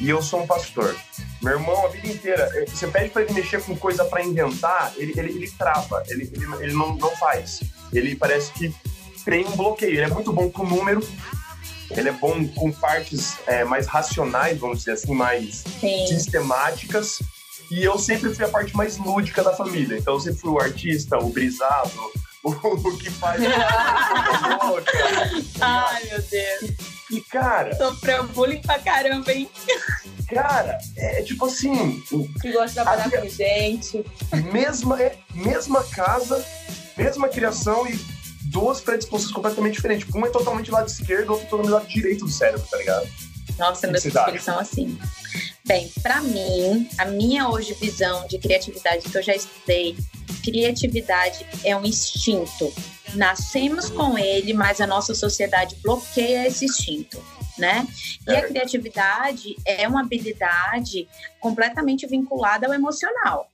e 0.00 0.08
eu 0.08 0.20
sou 0.20 0.42
um 0.42 0.46
pastor. 0.46 0.94
Meu 1.42 1.54
irmão, 1.54 1.86
a 1.86 1.88
vida 1.88 2.08
inteira, 2.08 2.50
eh, 2.54 2.66
você 2.66 2.86
pede 2.86 3.08
para 3.08 3.22
ele 3.22 3.32
mexer 3.32 3.62
com 3.62 3.74
coisa 3.74 4.04
para 4.04 4.22
inventar, 4.22 4.92
ele, 4.96 5.14
ele, 5.16 5.30
ele 5.30 5.50
trava, 5.52 6.02
ele, 6.08 6.30
ele, 6.34 6.44
ele 6.60 6.72
não, 6.74 6.94
não 6.96 7.10
faz. 7.16 7.60
Ele 7.90 8.14
parece 8.14 8.52
que 8.52 8.74
tem 9.24 9.46
um 9.46 9.56
bloqueio. 9.56 9.92
Ele 9.92 10.02
é 10.02 10.08
muito 10.08 10.30
bom 10.30 10.50
com 10.50 10.66
número, 10.66 11.00
ele 11.90 12.10
é 12.10 12.12
bom 12.12 12.46
com 12.48 12.70
partes 12.70 13.38
é, 13.46 13.64
mais 13.64 13.86
racionais, 13.86 14.58
vamos 14.58 14.80
dizer 14.80 14.92
assim, 14.92 15.14
mais 15.14 15.64
Sim. 15.80 16.06
sistemáticas. 16.06 17.20
E 17.70 17.84
eu 17.84 17.98
sempre 17.98 18.34
fui 18.34 18.44
a 18.44 18.48
parte 18.48 18.76
mais 18.76 18.98
lúdica 18.98 19.42
da 19.44 19.52
família. 19.52 19.96
Então 19.96 20.14
eu 20.14 20.20
sempre 20.20 20.40
fui 20.40 20.50
o 20.50 20.58
artista, 20.58 21.18
o 21.18 21.30
brisado, 21.30 21.92
o, 22.42 22.96
que 22.98 23.10
faz. 23.10 23.40
Ai, 25.60 26.04
meu 26.04 26.20
Deus. 26.22 26.70
E, 27.10 27.20
cara. 27.22 27.76
Sofreu 27.76 28.26
bullying 28.28 28.60
pra 28.62 28.78
caramba, 28.78 29.32
hein? 29.32 29.48
Cara, 30.28 30.78
é, 30.96 31.20
é 31.20 31.22
tipo 31.22 31.46
assim. 31.46 32.00
Que 32.40 32.52
gosta 32.52 32.68
de 32.68 32.74
trabalhar 32.74 33.10
com 33.10 33.28
gente. 33.28 34.04
Mesma, 34.52 35.00
é, 35.02 35.16
mesma 35.34 35.84
casa, 35.84 36.44
mesma 36.96 37.28
criação 37.28 37.86
e 37.86 37.98
duas 38.44 38.80
predisposições 38.80 39.34
completamente 39.34 39.74
diferentes. 39.74 40.12
Um 40.14 40.24
é 40.26 40.30
totalmente 40.30 40.66
do 40.66 40.72
lado 40.72 40.88
esquerdo, 40.88 41.30
outro 41.30 41.46
totalmente 41.46 41.68
do 41.68 41.74
lado 41.74 41.88
direito 41.88 42.24
do 42.24 42.30
cérebro, 42.30 42.66
tá 42.68 42.76
ligado? 42.76 43.08
Nossa, 43.58 43.86
meus 43.88 44.02
filhos 44.02 44.42
são 44.42 44.58
assim. 44.58 44.98
Bem, 45.70 45.88
para 46.02 46.20
mim, 46.20 46.88
a 46.98 47.04
minha 47.04 47.48
hoje 47.48 47.74
visão 47.74 48.26
de 48.26 48.40
criatividade 48.40 49.08
que 49.08 49.16
eu 49.16 49.22
já 49.22 49.36
estudei, 49.36 49.96
criatividade 50.42 51.46
é 51.64 51.76
um 51.76 51.84
instinto. 51.84 52.74
Nascemos 53.14 53.88
com 53.88 54.18
ele, 54.18 54.52
mas 54.52 54.80
a 54.80 54.86
nossa 54.88 55.14
sociedade 55.14 55.76
bloqueia 55.76 56.48
esse 56.48 56.64
instinto. 56.64 57.22
Né? 57.56 57.86
E 58.26 58.34
a 58.34 58.48
criatividade 58.48 59.54
é 59.64 59.86
uma 59.86 60.00
habilidade 60.00 61.08
completamente 61.38 62.04
vinculada 62.04 62.66
ao 62.66 62.74
emocional. 62.74 63.48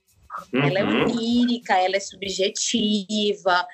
Uhum. 0.51 0.63
Ela 0.63 0.79
é 0.79 0.83
onírica, 0.83 1.75
ela 1.75 1.97
é 1.97 1.99
subjetiva, 1.99 3.67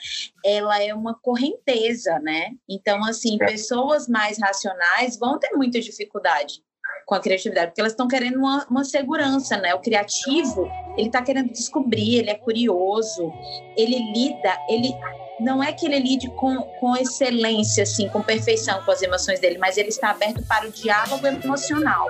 ela 0.44 0.84
é 0.84 0.94
uma 0.94 1.14
correnteza, 1.14 2.20
né? 2.20 2.52
Então, 2.68 3.06
assim, 3.06 3.38
é. 3.40 3.46
pessoas 3.46 4.10
mais 4.10 4.38
racionais 4.38 5.18
vão 5.18 5.40
ter 5.40 5.52
muita 5.54 5.80
dificuldade 5.80 6.62
com 7.06 7.16
a 7.16 7.20
criatividade, 7.20 7.68
porque 7.68 7.82
elas 7.82 7.94
estão 7.94 8.08
querendo 8.08 8.38
uma, 8.38 8.66
uma, 8.70 8.84
segurança, 8.84 9.58
né? 9.58 9.74
O 9.74 9.80
criativo, 9.80 10.70
ele 10.98 11.08
está 11.08 11.22
querendo 11.22 11.52
descobrir, 11.52 12.20
ele 12.20 12.30
é 12.30 12.36
curioso, 12.36 13.32
ele 13.76 13.98
lida, 14.14 14.58
ele 14.70 14.94
não 15.40 15.62
é 15.62 15.74
que 15.74 15.86
ele 15.86 16.00
lide 16.00 16.30
com, 16.32 16.62
com 16.80 16.96
excelência, 16.96 17.84
assim, 17.84 18.08
com 18.10 18.22
perfeição 18.22 18.82
com 18.84 18.92
as 18.92 19.02
emoções 19.02 19.40
dele, 19.40 19.58
mas 19.58 19.78
ele 19.78 19.90
está 19.90 20.12
aberto 20.12 20.44
para 20.46 20.68
o 20.68 20.72
diálogo 20.72 21.26
emocional. 21.28 22.08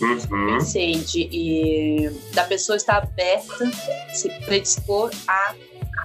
Uhum. 0.00 0.58
Pensei 0.58 0.96
de, 0.96 1.28
e, 1.32 2.10
da 2.34 2.44
pessoa 2.44 2.76
estar 2.76 2.98
aberta, 2.98 3.70
se 4.12 4.28
predispor 4.40 5.10
a 5.28 5.54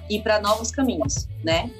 ir 0.10 0.22
para 0.22 0.40
novos 0.40 0.72
caminhos, 0.72 1.28
né? 1.44 1.72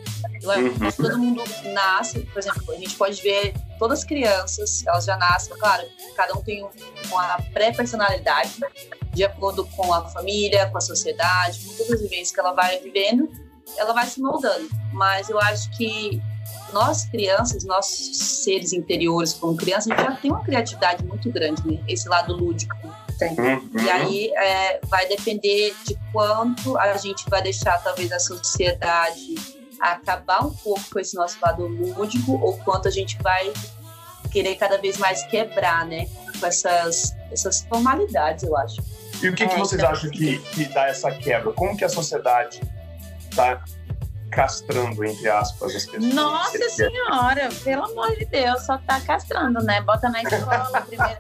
Uhum. 0.44 0.92
Todo 0.92 1.18
mundo 1.18 1.44
nasce, 1.74 2.20
por 2.20 2.40
exemplo, 2.40 2.74
a 2.74 2.76
gente 2.76 2.96
pode 2.96 3.22
ver 3.22 3.54
todas 3.78 4.00
as 4.00 4.06
crianças, 4.06 4.86
elas 4.86 5.06
já 5.06 5.18
nascem, 5.18 5.56
claro, 5.58 5.88
cada 6.16 6.34
um 6.34 6.42
tem 6.42 6.68
uma 7.10 7.38
pré-personalidade, 7.54 8.60
de 9.14 9.24
acordo 9.24 9.66
com 9.76 9.94
a 9.94 10.06
família, 10.10 10.70
com 10.70 10.78
a 10.78 10.82
sociedade, 10.82 11.60
com 11.60 11.74
todas 11.76 11.94
as 11.94 12.02
vivências 12.02 12.32
que 12.32 12.40
ela 12.40 12.54
vai 12.54 12.80
vivendo, 12.80 13.30
ela 13.78 13.94
vai 13.94 14.06
se 14.06 14.22
moldando. 14.22 14.68
Mas 14.94 15.30
eu 15.30 15.40
acho 15.40 15.70
que 15.78 16.22
nós 16.72 17.06
crianças, 17.06 17.64
nossos 17.64 18.18
seres 18.44 18.74
interiores 18.74 19.34
como 19.34 19.56
crianças, 19.56 19.96
já 19.98 20.12
tem 20.16 20.32
uma 20.32 20.44
criatividade 20.44 21.04
muito 21.04 21.32
grande, 21.32 21.66
né? 21.66 21.84
Esse 21.88 22.08
lado 22.08 22.36
lúdico 22.36 22.76
tem. 23.18 23.32
Uhum. 23.32 23.70
E 23.84 23.90
aí 23.90 24.32
é, 24.36 24.80
vai 24.86 25.08
depender 25.08 25.76
de 25.86 25.98
quanto 26.12 26.78
a 26.78 26.96
gente 26.98 27.28
vai 27.30 27.42
deixar 27.42 27.82
talvez 27.84 28.12
a 28.12 28.20
sociedade 28.20 29.57
acabar 29.80 30.46
um 30.46 30.54
pouco 30.54 30.82
com 30.92 31.00
esse 31.00 31.16
nosso 31.16 31.38
lado 31.42 31.66
lúdico 31.68 32.34
ou 32.42 32.58
quanto 32.60 32.88
a 32.88 32.92
gente 32.92 33.18
vai 33.22 33.52
querer 34.32 34.56
cada 34.56 34.78
vez 34.78 34.98
mais 34.98 35.24
quebrar, 35.24 35.86
né? 35.86 36.08
Com 36.40 36.46
essas, 36.46 37.16
essas 37.32 37.62
formalidades, 37.64 38.44
eu 38.44 38.56
acho. 38.58 38.82
E 39.22 39.30
o 39.30 39.34
que, 39.34 39.44
é, 39.44 39.48
que 39.48 39.58
vocês 39.58 39.80
então... 39.80 39.92
acham 39.92 40.10
que, 40.10 40.38
que 40.40 40.66
dá 40.66 40.88
essa 40.88 41.12
quebra? 41.12 41.52
Como 41.54 41.76
que 41.76 41.84
a 41.84 41.90
sociedade 41.90 42.62
está 43.30 43.64
castrando, 44.30 45.04
entre 45.04 45.30
aspas, 45.30 45.76
as 45.76 45.86
pessoas. 45.86 46.14
Nossa 46.14 46.70
senhora, 46.70 47.50
pelo 47.64 47.86
amor 47.86 48.16
de 48.16 48.26
Deus, 48.26 48.62
só 48.66 48.78
tá 48.78 49.00
castrando, 49.02 49.64
né? 49.64 49.82
Bota 49.82 50.10
na 50.10 50.22
escola 50.22 50.82
primeiro. 50.82 51.20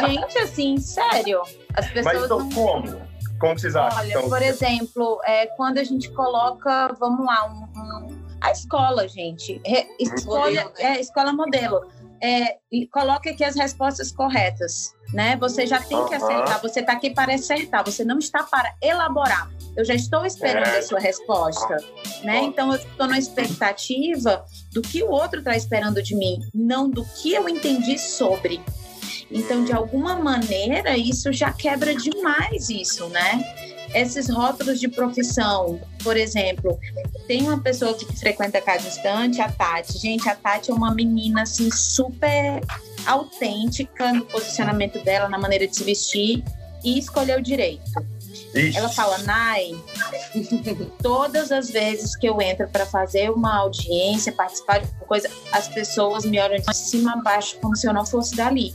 Gente, 0.06 0.38
assim, 0.38 0.78
sério. 0.78 1.42
As 1.74 1.86
pessoas. 1.88 2.04
Mas 2.04 2.24
então 2.24 2.38
não... 2.38 2.50
como? 2.50 3.09
Como 3.40 3.58
vocês 3.58 3.74
acham? 3.74 3.98
Olha, 3.98 4.08
então, 4.10 4.28
por 4.28 4.42
exemplo, 4.42 5.20
é, 5.24 5.46
quando 5.46 5.78
a 5.78 5.84
gente 5.84 6.10
coloca, 6.10 6.94
vamos 7.00 7.24
lá, 7.24 7.46
um, 7.46 7.80
um, 7.80 8.24
a 8.40 8.52
escola, 8.52 9.08
gente. 9.08 9.60
Re, 9.64 9.88
escolha, 9.98 10.64
modelo, 10.64 10.74
né? 10.78 10.96
é, 10.96 11.00
escola 11.00 11.32
modelo. 11.32 11.80
É, 12.22 12.58
coloque 12.92 13.30
aqui 13.30 13.42
as 13.42 13.56
respostas 13.56 14.12
corretas, 14.12 14.94
né? 15.14 15.36
Você 15.36 15.66
já 15.66 15.80
tem 15.80 16.04
que 16.06 16.14
acertar, 16.14 16.60
você 16.60 16.80
está 16.80 16.92
aqui 16.92 17.08
para 17.08 17.34
acertar, 17.34 17.82
você 17.82 18.04
não 18.04 18.18
está 18.18 18.42
para 18.42 18.74
elaborar. 18.82 19.50
Eu 19.74 19.86
já 19.86 19.94
estou 19.94 20.26
esperando 20.26 20.66
é. 20.66 20.78
a 20.80 20.82
sua 20.82 21.00
resposta, 21.00 21.78
né? 22.22 22.42
Então 22.42 22.72
eu 22.72 22.76
estou 22.76 23.06
na 23.06 23.18
expectativa 23.18 24.44
do 24.70 24.82
que 24.82 25.02
o 25.02 25.10
outro 25.10 25.38
está 25.38 25.56
esperando 25.56 26.02
de 26.02 26.14
mim, 26.14 26.40
não 26.52 26.90
do 26.90 27.06
que 27.06 27.32
eu 27.32 27.48
entendi 27.48 27.98
sobre. 27.98 28.60
Então, 29.30 29.64
de 29.64 29.72
alguma 29.72 30.16
maneira, 30.16 30.96
isso 30.96 31.32
já 31.32 31.52
quebra 31.52 31.94
demais 31.94 32.68
isso, 32.68 33.08
né? 33.08 33.44
Esses 33.94 34.28
rótulos 34.28 34.78
de 34.78 34.88
profissão, 34.88 35.80
por 36.02 36.16
exemplo, 36.16 36.78
tem 37.26 37.42
uma 37.42 37.60
pessoa 37.60 37.94
que 37.94 38.04
frequenta 38.16 38.60
casa 38.60 38.88
distante, 38.88 39.40
a 39.40 39.50
Tati. 39.50 39.98
Gente, 39.98 40.28
a 40.28 40.34
Tati 40.34 40.70
é 40.70 40.74
uma 40.74 40.94
menina 40.94 41.42
assim 41.42 41.70
super 41.70 42.60
autêntica 43.06 44.12
no 44.12 44.24
posicionamento 44.26 45.02
dela, 45.04 45.28
na 45.28 45.38
maneira 45.38 45.66
de 45.66 45.76
se 45.76 45.84
vestir 45.84 46.44
e 46.84 46.98
escolheu 46.98 47.40
direito. 47.40 47.90
Ixi. 48.54 48.76
Ela 48.76 48.88
fala, 48.88 49.18
Nai, 49.18 49.72
todas 51.02 51.52
as 51.52 51.70
vezes 51.70 52.16
que 52.16 52.28
eu 52.28 52.40
entro 52.40 52.68
para 52.68 52.84
fazer 52.84 53.30
uma 53.30 53.56
audiência, 53.58 54.32
participar 54.32 54.80
de 54.80 54.90
uma 54.90 55.06
coisa, 55.06 55.30
as 55.52 55.68
pessoas 55.68 56.24
me 56.24 56.40
olham 56.40 56.58
de 56.58 56.76
cima 56.76 57.12
a 57.12 57.16
baixo 57.16 57.56
como 57.60 57.76
se 57.76 57.86
eu 57.86 57.92
não 57.92 58.04
fosse 58.04 58.34
dali. 58.34 58.74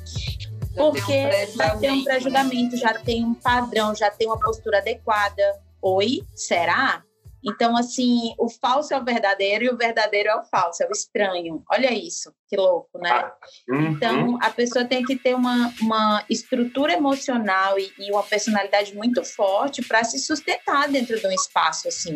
Porque 0.76 1.48
já 1.56 1.76
tem 1.78 1.92
um 1.92 2.04
pré-julgamento, 2.04 2.78
já 2.78 2.94
tem 2.94 3.24
um 3.24 3.34
padrão, 3.34 3.96
já 3.96 4.10
tem 4.10 4.28
uma 4.28 4.40
postura 4.40 4.80
adequada. 4.80 5.42
Oi, 5.82 6.24
será? 6.34 7.05
Então, 7.46 7.78
assim, 7.78 8.34
o 8.40 8.50
falso 8.50 8.92
é 8.92 9.00
o 9.00 9.06
verdadeiro 9.06 9.66
e 9.66 9.70
o 9.70 9.78
verdadeiro 9.78 10.30
é 10.30 10.36
o 10.36 10.44
falso, 10.44 10.82
é 10.82 10.88
o 10.88 10.92
estranho. 10.92 11.64
Olha 11.72 11.94
isso, 11.94 12.34
que 12.50 12.58
louco, 12.58 12.98
né? 12.98 13.12
Ah, 13.12 13.36
uhum. 13.70 13.92
Então, 13.92 14.38
a 14.42 14.50
pessoa 14.50 14.84
tem 14.84 15.04
que 15.04 15.16
ter 15.16 15.36
uma, 15.36 15.72
uma 15.80 16.26
estrutura 16.28 16.94
emocional 16.94 17.78
e, 17.78 17.94
e 18.00 18.12
uma 18.12 18.24
personalidade 18.24 18.96
muito 18.96 19.24
forte 19.24 19.84
para 19.84 20.04
se 20.04 20.18
sustentar 20.18 20.90
dentro 20.90 21.20
de 21.20 21.28
um 21.28 21.32
espaço 21.32 21.88
assim. 21.88 22.16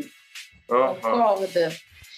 Uhum. 0.68 0.96
Concorda? 0.96 1.76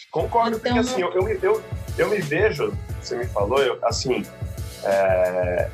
Concordo, 0.10 0.58
então, 0.58 0.74
porque 0.74 0.80
assim, 0.80 1.02
eu, 1.02 1.12
eu, 1.12 1.40
eu, 1.42 1.64
eu 1.98 2.10
me 2.10 2.20
vejo, 2.20 2.74
você 3.02 3.18
me 3.18 3.26
falou, 3.28 3.60
eu, 3.62 3.80
assim, 3.86 4.26
é... 4.84 5.70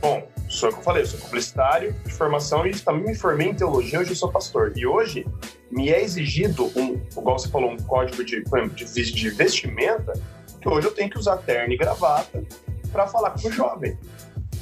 bom, 0.00 0.26
sou 0.48 0.70
o 0.70 0.72
que 0.72 0.78
eu 0.78 0.82
falei, 0.82 1.02
eu 1.02 1.06
sou 1.06 1.20
publicitário 1.20 1.92
de 2.04 2.12
formação 2.12 2.66
e 2.66 2.78
também 2.78 3.04
me 3.04 3.14
formei 3.14 3.48
em 3.48 3.54
teologia, 3.54 4.00
hoje 4.00 4.10
eu 4.10 4.16
sou 4.16 4.30
pastor. 4.30 4.72
E 4.76 4.86
hoje 4.86 5.26
me 5.70 5.90
é 5.90 6.02
exigido, 6.02 6.66
um, 6.76 7.00
igual 7.16 7.38
você 7.38 7.48
falou, 7.48 7.70
um 7.70 7.76
código 7.76 8.24
de, 8.24 8.42
de, 8.74 9.12
de 9.12 9.30
vestimenta, 9.30 10.12
que 10.60 10.68
hoje 10.68 10.86
eu 10.86 10.94
tenho 10.94 11.10
que 11.10 11.18
usar 11.18 11.36
terno 11.38 11.72
e 11.72 11.76
gravata 11.76 12.42
para 12.90 13.06
falar 13.06 13.30
com 13.30 13.48
o 13.48 13.52
jovem. 13.52 13.98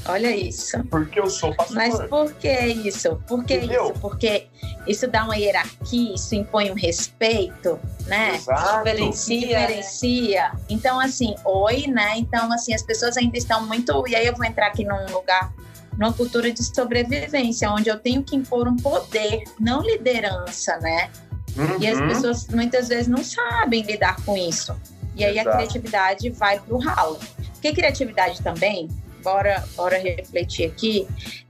Olha 0.09 0.35
isso. 0.35 0.83
Porque 0.85 1.19
eu 1.19 1.29
sou 1.29 1.55
pastor. 1.55 1.77
Mas 1.77 1.99
por 2.09 2.33
que 2.35 2.49
isso? 2.49 3.21
Por 3.27 3.45
que 3.45 3.55
Entendeu? 3.55 3.91
isso? 3.91 4.01
Porque 4.01 4.47
isso 4.87 5.09
dá 5.09 5.25
uma 5.25 5.37
hierarquia, 5.37 6.15
isso 6.15 6.35
impõe 6.35 6.71
um 6.71 6.75
respeito, 6.75 7.79
né? 8.07 8.37
Exato. 8.37 8.85
Diferencia. 8.85 9.41
diferencia. 9.41 10.53
Então, 10.69 11.01
assim, 11.01 11.35
oi, 11.45 11.87
né? 11.89 12.19
Então, 12.19 12.53
assim, 12.53 12.73
as 12.73 12.83
pessoas 12.83 13.17
ainda 13.17 13.37
estão 13.37 13.67
muito. 13.67 14.07
E 14.07 14.15
aí 14.15 14.27
eu 14.27 14.37
vou 14.37 14.45
entrar 14.45 14.69
aqui 14.69 14.85
num 14.85 15.13
lugar 15.13 15.53
numa 15.97 16.13
cultura 16.13 16.51
de 16.51 16.63
sobrevivência, 16.63 17.71
onde 17.71 17.89
eu 17.89 17.99
tenho 17.99 18.23
que 18.23 18.37
impor 18.37 18.69
um 18.69 18.77
poder, 18.77 19.45
não 19.59 19.83
liderança, 19.83 20.77
né? 20.79 21.11
Uhum. 21.57 21.81
E 21.81 21.87
as 21.87 21.99
uhum. 21.99 22.09
pessoas 22.09 22.49
muitas 22.49 22.89
vezes 22.89 23.09
não 23.09 23.25
sabem 23.25 23.83
lidar 23.83 24.17
com 24.25 24.37
isso. 24.37 24.77
E 25.15 25.25
aí 25.25 25.39
Exato. 25.39 25.49
a 25.49 25.53
criatividade 25.57 26.31
vai 26.31 26.61
para 26.61 26.75
o 26.75 26.79
ralo. 26.79 27.19
Porque 27.53 27.73
criatividade 27.73 28.43
também, 28.43 28.89
bora, 29.23 29.65
bora 29.75 29.99
refletir 29.99 30.71
aqui, 30.71 31.09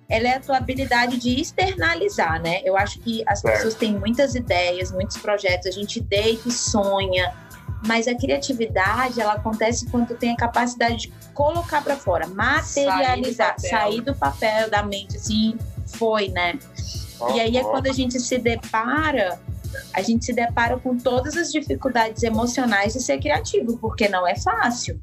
ela 0.09 0.29
é 0.29 0.37
a 0.37 0.41
tua 0.41 0.59
habilidade 0.59 1.19
de 1.19 1.41
externalizar, 1.41 2.41
né? 2.41 2.61
Eu 2.65 2.77
acho 2.77 3.01
que 3.01 3.25
as 3.27 3.43
pessoas 3.43 3.75
têm 3.75 3.99
muitas 3.99 4.37
ideias, 4.37 4.93
muitos 4.93 5.17
projetos, 5.17 5.67
a 5.67 5.71
gente 5.73 6.01
deita 6.01 6.49
e 6.49 6.53
sonha, 6.53 7.35
mas 7.85 8.09
a 8.09 8.15
criatividade 8.15 9.21
ela 9.21 9.35
acontece 9.35 9.87
quando 9.91 10.09
tu 10.09 10.15
tem 10.15 10.33
a 10.33 10.37
capacidade 10.37 11.09
de 11.09 11.13
colocar 11.35 11.83
para 11.83 11.97
fora, 11.97 12.27
materializar, 12.27 13.59
sair 13.59 13.63
do, 13.63 13.69
sair 13.69 14.01
do, 14.03 14.15
papel 14.15 14.71
da 14.71 14.83
mente, 14.83 15.17
assim, 15.17 15.57
foi, 15.87 16.29
né? 16.29 16.59
Oh, 17.21 17.31
e 17.31 17.41
aí 17.41 17.57
é 17.57 17.63
oh. 17.63 17.71
quando 17.71 17.89
a 17.89 17.93
gente 17.93 18.19
se 18.21 18.39
depara, 18.39 19.41
a 19.93 20.03
gente 20.03 20.25
se 20.25 20.33
depara 20.33 20.79
com 20.79 20.97
todas 20.97 21.37
as 21.37 21.53
dificuldades 21.53 22.23
emocionais 22.23 22.93
de 22.93 23.03
ser 23.03 23.19
criativo, 23.19 23.77
porque 23.79 24.09
não 24.09 24.27
é 24.27 24.37
fácil. 24.37 24.99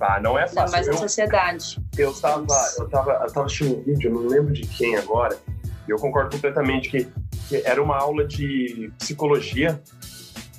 Ah, 0.00 0.20
não 0.20 0.38
é 0.38 0.46
fácil. 0.46 0.64
Não, 0.64 0.72
mas 0.72 0.88
a 0.88 0.92
sociedade. 0.92 1.78
Eu 1.96 2.12
tava, 2.12 2.46
eu 2.78 2.88
tava, 2.88 3.12
eu 3.12 3.32
tava 3.32 3.46
assistindo 3.46 3.78
um 3.78 3.82
vídeo, 3.82 4.10
eu 4.10 4.14
não 4.14 4.28
lembro 4.28 4.52
de 4.52 4.66
quem 4.66 4.96
agora, 4.96 5.38
e 5.88 5.90
eu 5.90 5.96
concordo 5.96 6.30
completamente 6.30 6.90
que, 6.90 7.08
que 7.48 7.62
era 7.64 7.82
uma 7.82 7.96
aula 7.96 8.26
de 8.26 8.92
psicologia 8.98 9.80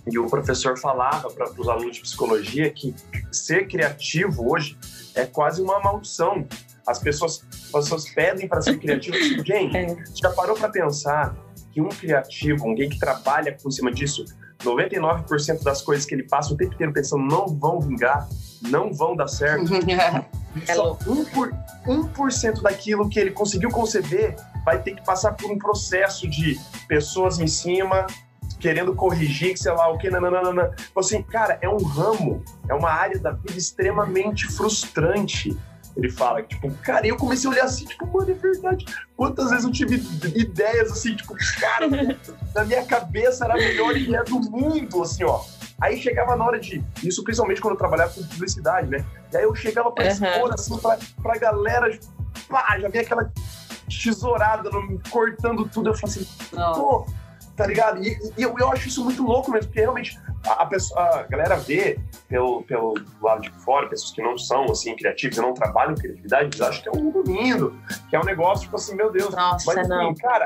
e 0.10 0.18
o 0.18 0.28
professor 0.28 0.78
falava 0.78 1.30
para 1.30 1.52
os 1.52 1.68
alunos 1.68 1.96
de 1.96 2.02
psicologia 2.02 2.70
que 2.70 2.96
ser 3.32 3.68
criativo 3.68 4.52
hoje 4.52 4.78
é 5.14 5.26
quase 5.26 5.62
uma 5.62 5.80
maldição. 5.80 6.48
As 6.86 7.00
pessoas, 7.00 7.46
as 7.52 7.72
pessoas 7.72 8.10
pedem 8.10 8.48
para 8.48 8.62
ser 8.62 8.78
criativo. 8.80 9.18
Gente, 9.44 9.76
é. 9.76 9.96
já 10.16 10.30
parou 10.32 10.56
para 10.56 10.70
pensar 10.70 11.36
que 11.72 11.82
um 11.82 11.90
criativo, 11.90 12.68
alguém 12.68 12.90
que 12.90 12.98
trabalha 12.98 13.58
por 13.62 13.72
cima 13.72 13.92
disso, 13.92 14.24
99% 14.64 15.64
das 15.64 15.82
coisas 15.82 16.06
que 16.06 16.16
ele 16.16 16.24
passa 16.24 16.54
o 16.54 16.58
tempo 16.58 16.74
inteiro 16.74 16.94
pensando 16.94 17.24
não 17.24 17.48
vão 17.48 17.80
vingar, 17.80 18.28
não 18.70 18.94
vão 18.94 19.16
dar 19.16 19.28
certo. 19.28 19.66
É 20.68 20.74
Só 20.74 20.96
1%, 20.96 21.32
por, 21.34 21.54
1 21.88 22.62
daquilo 22.64 23.08
que 23.08 23.20
ele 23.20 23.30
conseguiu 23.30 23.70
conceber 23.70 24.36
vai 24.66 24.82
ter 24.82 24.96
que 24.96 25.06
passar 25.06 25.34
por 25.34 25.52
um 25.52 25.58
processo 25.60 26.28
de 26.28 26.60
pessoas 26.88 27.38
em 27.40 27.46
cima, 27.46 28.08
querendo 28.60 28.94
corrigir, 28.96 29.58
sei 29.58 29.72
lá 29.72 29.90
o 29.92 29.98
que, 29.98 30.10
nananana. 30.10 30.76
Assim, 30.96 31.22
cara, 31.22 31.58
é 31.62 31.70
um 31.70 31.84
ramo, 31.84 32.44
é 32.70 32.74
uma 32.74 32.90
área 32.90 33.20
da 33.20 33.32
vida 33.32 33.58
extremamente 33.58 34.48
frustrante. 34.48 35.58
Ele 35.96 36.12
fala, 36.12 36.44
tipo, 36.44 36.70
cara, 36.84 37.08
eu 37.08 37.18
comecei 37.18 37.50
a 37.50 37.54
olhar 37.54 37.66
assim, 37.66 37.86
tipo, 37.86 38.06
mano, 38.06 38.30
é 38.30 38.34
verdade. 38.36 38.86
Quantas 39.16 39.50
vezes 39.50 39.66
eu 39.66 39.72
tive 39.72 39.96
ideias 40.36 40.92
assim, 40.92 41.16
tipo, 41.16 41.36
cara, 41.60 41.88
na 42.54 42.64
minha 42.66 42.86
cabeça 42.86 43.46
era 43.46 43.56
a 43.56 43.58
melhor 43.58 43.98
ideia 43.98 44.24
do 44.24 44.40
mundo, 44.40 45.02
assim, 45.02 45.24
ó. 45.24 45.42
Aí 45.82 46.00
chegava 46.00 46.36
na 46.36 46.46
hora 46.46 46.60
de. 46.60 46.84
Isso 47.04 47.24
principalmente 47.24 47.62
quando 47.62 47.74
eu 47.74 47.78
trabalhava 47.78 48.14
com 48.14 48.24
publicidade, 48.24 48.90
né? 48.90 49.06
E 49.32 49.38
aí 49.38 49.44
eu 49.44 49.54
chegava 49.54 49.92
pra 49.92 50.06
uhum. 50.06 50.12
expor, 50.12 50.54
assim, 50.54 50.78
pra, 50.78 50.98
pra 51.22 51.38
galera, 51.38 52.00
pá, 52.48 52.78
já 52.80 52.90
via 52.90 53.02
aquela 53.02 53.32
tesourada 53.88 54.70
cortando 55.10 55.68
tudo. 55.68 55.90
Eu 55.90 55.96
falei 55.96 56.16
assim, 56.16 56.28
pô, 56.76 57.06
tá 57.58 57.66
ligado? 57.66 58.02
E, 58.06 58.16
e 58.38 58.44
eu, 58.44 58.56
eu, 58.58 58.72
acho 58.72 58.88
isso 58.88 59.04
muito 59.04 59.24
louco 59.24 59.52
mesmo, 59.52 59.68
porque 59.68 59.82
realmente 59.82 60.18
a, 60.46 60.66
pessoa, 60.68 61.02
a 61.02 61.24
galera 61.24 61.56
vê 61.58 62.00
pelo, 62.30 62.62
pelo 62.64 62.94
lado 63.20 63.42
de 63.42 63.50
fora, 63.64 63.90
pessoas 63.90 64.12
que 64.12 64.22
não 64.22 64.38
são 64.38 64.66
assim 64.66 64.96
criativas, 64.96 65.38
não 65.38 65.56
trabalham 65.56 65.94
em 65.94 65.96
criatividade, 65.96 66.46
eles 66.46 66.62
acham 66.62 66.84
que 66.84 66.90
é 66.90 66.92
um 66.92 67.04
mundo 67.06 67.24
lindo, 67.26 67.76
que 68.10 68.16
é 68.16 68.20
um 68.20 68.24
negócio 68.24 68.66
tipo 68.66 68.76
assim, 68.76 68.96
meu 68.96 69.12
Deus. 69.12 69.34
Nossa, 69.34 69.66
mas 69.66 69.80
assim, 69.80 69.90
não. 69.90 70.14
cara, 70.14 70.46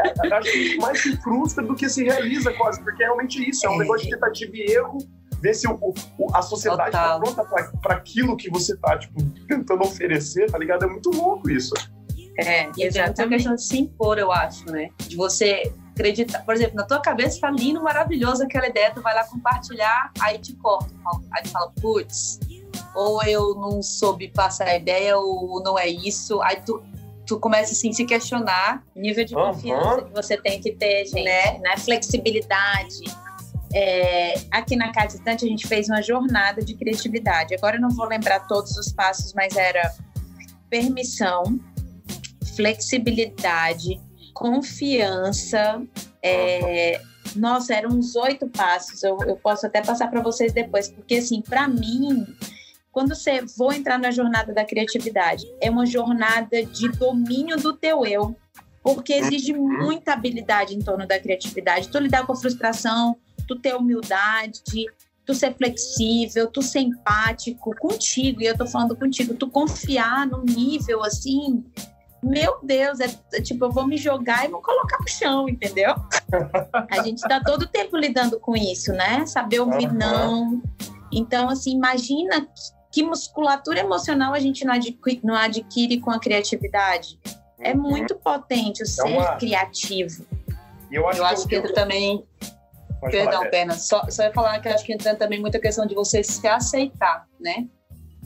é, 0.00 0.34
acho 0.34 0.52
que 0.52 0.76
mais 0.76 1.00
se 1.00 1.16
frustra 1.22 1.64
do 1.64 1.74
que 1.74 1.88
se 1.88 2.04
realiza 2.04 2.52
quase, 2.52 2.82
porque 2.82 3.02
é 3.02 3.06
realmente 3.06 3.48
isso, 3.48 3.66
é 3.66 3.70
um 3.70 3.76
é. 3.76 3.78
negócio 3.78 4.06
de 4.06 4.12
tentativa 4.12 4.52
e 4.54 4.72
erro 4.72 4.98
ver 5.40 5.54
se 5.54 5.66
o, 5.66 5.78
o 5.80 6.36
a 6.36 6.42
sociedade 6.42 6.90
está 6.90 7.18
pronta 7.18 7.42
para 7.80 7.94
aquilo 7.94 8.36
que 8.36 8.50
você 8.50 8.74
está 8.74 8.98
tipo, 8.98 9.18
tentando 9.48 9.82
oferecer, 9.82 10.50
tá 10.50 10.58
ligado? 10.58 10.84
É 10.84 10.86
muito 10.86 11.10
louco 11.10 11.48
isso. 11.48 11.72
É, 12.36 12.70
e 12.76 12.84
é 12.84 13.04
uma 13.06 13.28
questão 13.28 13.54
de 13.54 13.62
se 13.62 13.78
impor, 13.78 14.18
eu 14.18 14.30
acho, 14.30 14.70
né? 14.70 14.90
De 14.98 15.16
você 15.16 15.72
acreditar. 16.00 16.44
Por 16.44 16.54
exemplo, 16.54 16.76
na 16.76 16.84
tua 16.84 17.00
cabeça 17.00 17.40
tá 17.40 17.50
lindo, 17.50 17.82
maravilhoso 17.82 18.42
aquela 18.42 18.66
ideia, 18.66 18.92
tu 18.92 19.02
vai 19.02 19.14
lá 19.14 19.24
compartilhar, 19.24 20.10
aí 20.20 20.38
te 20.38 20.54
corta. 20.54 20.90
Aí 21.32 21.42
tu 21.42 21.50
fala, 21.50 21.70
putz, 21.80 22.40
ou 22.94 23.22
eu 23.24 23.54
não 23.54 23.82
soube 23.82 24.28
passar 24.28 24.68
a 24.68 24.76
ideia, 24.76 25.16
ou 25.16 25.62
não 25.62 25.78
é 25.78 25.86
isso. 25.86 26.40
Aí 26.42 26.60
tu, 26.62 26.82
tu 27.26 27.38
começa 27.38 27.72
assim 27.72 27.92
se 27.92 28.04
questionar. 28.04 28.82
Nível 28.96 29.24
de 29.24 29.34
confiança 29.34 29.98
uhum. 29.98 30.04
que 30.08 30.14
você 30.14 30.36
tem 30.36 30.60
que 30.60 30.72
ter, 30.72 31.04
gente, 31.04 31.24
né? 31.24 31.58
né? 31.58 31.76
Flexibilidade. 31.76 33.04
É, 33.72 34.34
aqui 34.50 34.74
na 34.74 34.90
Casa 34.90 35.16
Estante 35.16 35.44
a 35.44 35.48
gente 35.48 35.68
fez 35.68 35.88
uma 35.88 36.02
jornada 36.02 36.62
de 36.64 36.74
criatividade. 36.74 37.54
Agora 37.54 37.76
eu 37.76 37.80
não 37.80 37.90
vou 37.90 38.06
lembrar 38.06 38.40
todos 38.48 38.76
os 38.76 38.92
passos, 38.92 39.32
mas 39.32 39.56
era 39.56 39.94
permissão, 40.68 41.60
flexibilidade, 42.56 44.00
confiança. 44.40 45.82
É, 46.22 46.98
nossa, 47.36 47.74
eram 47.74 47.90
uns 47.90 48.16
oito 48.16 48.48
passos. 48.48 49.02
Eu, 49.02 49.18
eu 49.26 49.36
posso 49.36 49.66
até 49.66 49.82
passar 49.82 50.08
para 50.08 50.22
vocês 50.22 50.50
depois, 50.50 50.88
porque 50.88 51.16
assim, 51.16 51.42
para 51.42 51.68
mim, 51.68 52.26
quando 52.90 53.14
você 53.14 53.44
vou 53.58 53.70
entrar 53.70 53.98
na 53.98 54.10
jornada 54.10 54.54
da 54.54 54.64
criatividade, 54.64 55.44
é 55.60 55.70
uma 55.70 55.84
jornada 55.84 56.64
de 56.64 56.88
domínio 56.88 57.58
do 57.58 57.74
teu 57.76 58.06
eu, 58.06 58.34
porque 58.82 59.12
exige 59.12 59.52
muita 59.52 60.14
habilidade 60.14 60.74
em 60.74 60.80
torno 60.80 61.06
da 61.06 61.20
criatividade. 61.20 61.88
Tu 61.88 61.98
lidar 61.98 62.24
com 62.24 62.32
a 62.32 62.36
frustração, 62.36 63.18
tu 63.46 63.56
ter 63.56 63.74
humildade, 63.76 64.62
tu 65.26 65.34
ser 65.34 65.54
flexível, 65.54 66.46
tu 66.46 66.62
ser 66.62 66.80
empático 66.80 67.76
contigo, 67.78 68.40
e 68.40 68.46
eu 68.46 68.56
tô 68.56 68.66
falando 68.66 68.96
contigo, 68.96 69.34
tu 69.34 69.50
confiar 69.50 70.26
num 70.26 70.42
nível 70.42 71.04
assim 71.04 71.62
meu 72.22 72.58
Deus, 72.62 73.00
é, 73.00 73.06
é, 73.32 73.40
tipo, 73.40 73.64
eu 73.64 73.70
vou 73.70 73.86
me 73.86 73.96
jogar 73.96 74.44
e 74.44 74.48
vou 74.48 74.60
colocar 74.60 74.98
no 74.98 75.08
chão, 75.08 75.48
entendeu? 75.48 75.94
a 76.90 77.02
gente 77.02 77.18
está 77.18 77.40
todo 77.40 77.66
tempo 77.66 77.96
lidando 77.96 78.38
com 78.38 78.56
isso, 78.56 78.92
né? 78.92 79.24
Saber 79.26 79.60
ouvir 79.60 79.88
uhum. 79.88 79.94
não. 79.94 80.62
Então, 81.12 81.48
assim, 81.48 81.72
imagina 81.72 82.46
que 82.92 83.02
musculatura 83.02 83.80
emocional 83.80 84.34
a 84.34 84.38
gente 84.38 84.64
não 84.64 84.74
adquire, 84.74 85.20
não 85.24 85.34
adquire 85.34 85.98
com 86.00 86.10
a 86.10 86.18
criatividade. 86.18 87.18
É 87.58 87.72
uhum. 87.72 87.80
muito 87.80 88.14
potente 88.16 88.82
o 88.82 88.86
ser 88.86 89.02
uma... 89.04 89.36
criativo. 89.36 90.26
Eu 90.90 91.08
acho, 91.08 91.18
eu 91.18 91.24
acho 91.24 91.46
que, 91.46 91.56
entra 91.56 91.72
também. 91.72 92.24
Pode 93.00 93.12
Perdão, 93.12 93.38
falar, 93.38 93.50
Perna, 93.50 93.74
só, 93.74 94.04
só 94.10 94.24
ia 94.24 94.32
falar 94.32 94.60
que 94.60 94.68
acho 94.68 94.84
que 94.84 94.92
entra 94.92 95.14
também 95.14 95.40
muita 95.40 95.58
questão 95.58 95.86
de 95.86 95.94
você 95.94 96.22
se 96.22 96.46
aceitar, 96.46 97.26
né? 97.40 97.66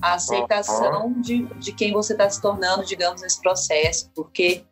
A 0.05 0.15
aceitação 0.15 1.19
de, 1.23 1.47
de 1.55 1.73
quem 1.73 1.95
você 1.95 2.13
está 2.13 2.29
se 2.29 2.39
tornando, 2.39 2.85
digamos, 2.85 3.23
nesse 3.23 3.41
processo, 3.41 4.11
porque 4.15 4.63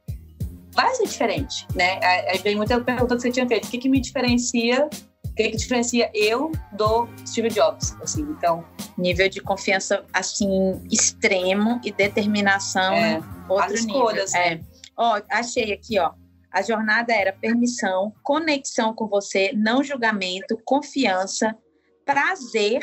vai 0.75 0.95
ser 0.95 1.05
diferente, 1.05 1.67
né? 1.75 1.99
Aí 2.29 2.37
vem 2.39 2.55
muita 2.55 2.79
pergunta 2.83 3.17
que 3.17 3.23
você 3.23 3.33
tinha 3.33 3.49
feito, 3.49 3.67
o 3.67 3.71
que, 3.71 3.79
que 3.79 3.89
me 3.89 3.99
diferencia, 3.99 4.91
o 5.25 5.35
que, 5.35 5.49
que 5.49 5.57
diferencia 5.57 6.11
eu 6.13 6.53
do 6.73 7.09
Steve 7.27 7.49
Jobs, 7.49 7.97
assim, 8.03 8.21
então... 8.23 8.63
Nível 8.99 9.27
de 9.31 9.41
confiança, 9.41 10.05
assim, 10.13 10.83
extremo 10.91 11.81
e 11.83 11.91
determinação, 11.91 12.93
é, 12.93 13.23
outro 13.49 13.75
escolhas, 13.75 14.33
nível. 14.35 14.51
Né? 14.51 14.55
É. 14.55 14.61
Ó, 14.95 15.19
achei 15.31 15.73
aqui, 15.73 15.99
ó, 15.99 16.13
a 16.53 16.61
jornada 16.61 17.15
era 17.15 17.33
permissão, 17.33 18.13
conexão 18.23 18.93
com 18.93 19.09
você, 19.09 19.51
não 19.57 19.83
julgamento, 19.83 20.61
confiança, 20.63 21.57
prazer 22.05 22.83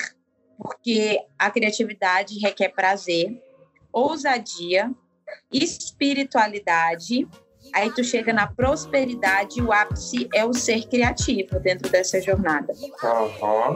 porque 0.59 1.17
a 1.37 1.49
criatividade 1.49 2.37
requer 2.39 2.69
prazer, 2.69 3.41
ousadia, 3.93 4.91
espiritualidade. 5.51 7.25
Aí 7.73 7.91
tu 7.93 8.03
chega 8.03 8.33
na 8.33 8.47
prosperidade, 8.47 9.61
o 9.61 9.71
ápice 9.71 10.27
é 10.33 10.43
o 10.43 10.53
ser 10.53 10.87
criativo 10.87 11.59
dentro 11.59 11.89
dessa 11.89 12.19
jornada. 12.21 12.73
Uhum. 12.73 13.75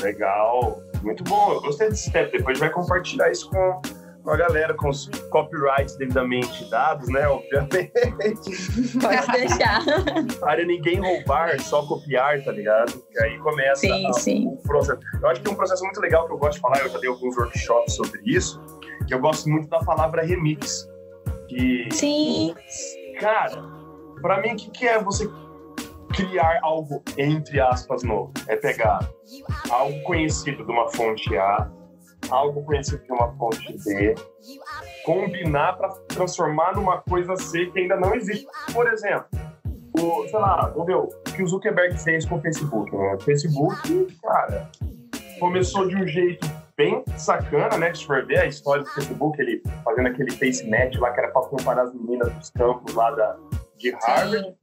Legal, 0.00 0.80
muito 1.02 1.24
bom. 1.24 1.52
Eu 1.52 1.62
gostei 1.62 1.88
desse 1.88 2.10
step. 2.10 2.30
Depois 2.36 2.58
vai 2.58 2.70
compartilhar 2.70 3.30
isso 3.30 3.50
com 3.50 3.82
com 4.24 4.30
a 4.30 4.36
galera, 4.36 4.72
com 4.74 4.88
os 4.88 5.06
copyrights 5.30 5.96
devidamente 5.96 6.68
dados, 6.70 7.06
né? 7.08 7.28
Obviamente. 7.28 7.92
Pode 8.98 9.32
deixar. 9.32 9.84
Para 10.40 10.64
ninguém 10.64 10.98
roubar, 10.98 11.60
só 11.60 11.86
copiar, 11.86 12.42
tá 12.42 12.50
ligado? 12.50 13.04
E 13.12 13.22
aí 13.22 13.38
começa 13.38 13.82
sim, 13.82 14.06
a, 14.06 14.12
sim. 14.14 14.46
o 14.48 14.56
processo. 14.62 14.98
Eu 15.20 15.28
acho 15.28 15.40
que 15.40 15.44
tem 15.44 15.52
um 15.52 15.56
processo 15.56 15.84
muito 15.84 16.00
legal 16.00 16.26
que 16.26 16.32
eu 16.32 16.38
gosto 16.38 16.54
de 16.54 16.60
falar, 16.60 16.80
eu 16.80 16.88
já 16.88 16.98
dei 16.98 17.10
alguns 17.10 17.36
workshops 17.36 17.94
sobre 17.94 18.20
isso, 18.24 18.58
que 19.06 19.12
eu 19.12 19.20
gosto 19.20 19.48
muito 19.48 19.68
da 19.68 19.80
palavra 19.80 20.22
remix. 20.22 20.88
Que, 21.46 21.88
sim. 21.92 22.54
Cara, 23.20 23.62
para 24.22 24.40
mim, 24.40 24.54
o 24.54 24.56
que, 24.56 24.70
que 24.70 24.88
é 24.88 24.98
você 24.98 25.28
criar 26.14 26.60
algo, 26.62 27.02
entre 27.18 27.60
aspas, 27.60 28.02
novo? 28.02 28.32
É 28.48 28.56
pegar 28.56 29.06
algo 29.70 30.02
conhecido 30.04 30.64
de 30.64 30.72
uma 30.72 30.88
fonte 30.92 31.36
A, 31.36 31.70
algo 32.30 32.62
conhecido 32.64 33.02
de 33.02 33.12
uma 33.12 33.32
fonte 33.36 33.76
B, 33.84 34.14
combinar 35.04 35.76
para 35.76 35.88
transformar 36.08 36.74
numa 36.74 37.00
coisa 37.00 37.36
C 37.36 37.66
que 37.66 37.80
ainda 37.80 37.96
não 37.96 38.14
existe. 38.14 38.46
Por 38.72 38.86
exemplo, 38.86 39.26
o, 39.98 40.28
sei 40.28 40.38
lá, 40.38 40.72
o 40.74 41.08
que 41.34 41.42
o 41.42 41.46
Zuckerberg 41.46 41.96
fez 41.98 42.26
com 42.26 42.36
o 42.36 42.40
Facebook. 42.40 42.94
Né? 42.94 43.14
O 43.14 43.20
Facebook, 43.20 44.18
cara, 44.22 44.70
começou 45.38 45.86
de 45.88 45.96
um 45.96 46.06
jeito 46.06 46.46
bem 46.76 47.04
sacana, 47.16 47.78
né? 47.78 47.94
Se 47.94 48.04
for 48.04 48.26
ver 48.26 48.40
a 48.40 48.46
história 48.46 48.82
do 48.82 48.90
Facebook, 48.90 49.40
ele 49.40 49.62
fazendo 49.84 50.08
aquele 50.08 50.32
face 50.32 50.68
match 50.68 50.96
lá 50.96 51.12
que 51.12 51.20
era 51.20 51.30
para 51.30 51.42
comparar 51.42 51.82
as 51.82 51.94
meninas 51.94 52.32
dos 52.32 52.50
campos 52.50 52.94
lá 52.94 53.10
da, 53.12 53.36
de 53.76 53.90
Harvard. 53.90 54.48
Sim. 54.48 54.54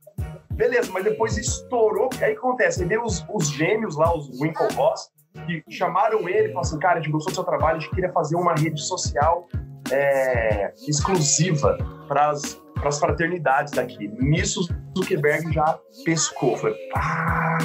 Beleza, 0.52 0.92
mas 0.92 1.04
depois 1.04 1.38
estourou. 1.38 2.10
Aí 2.22 2.34
acontece, 2.34 2.84
veio 2.86 3.04
os, 3.04 3.26
os 3.34 3.50
gêmeos 3.50 3.96
lá, 3.96 4.16
os 4.16 4.40
Winklevoss, 4.40 5.10
que 5.46 5.64
chamaram 5.70 6.28
ele 6.28 6.40
e 6.40 6.48
falaram 6.48 6.62
assim, 6.62 6.80
cara, 6.80 7.00
a 7.00 7.02
gente 7.02 7.12
gostou 7.12 7.32
do 7.32 7.36
seu 7.36 7.44
trabalho, 7.44 7.78
a 7.78 7.80
gente 7.80 7.90
queria 7.92 8.12
fazer 8.12 8.36
uma 8.36 8.54
rede 8.54 8.82
social 8.82 9.48
é, 9.92 10.74
exclusiva 10.88 11.78
para 12.08 12.32
as 12.32 13.00
fraternidades 13.00 13.74
daqui. 13.74 14.08
Nisso, 14.20 14.68
Zuckerberg 14.98 15.52
já 15.54 15.80
pescou. 16.04 16.58
Falei, 16.58 16.76
ah, 16.96 17.58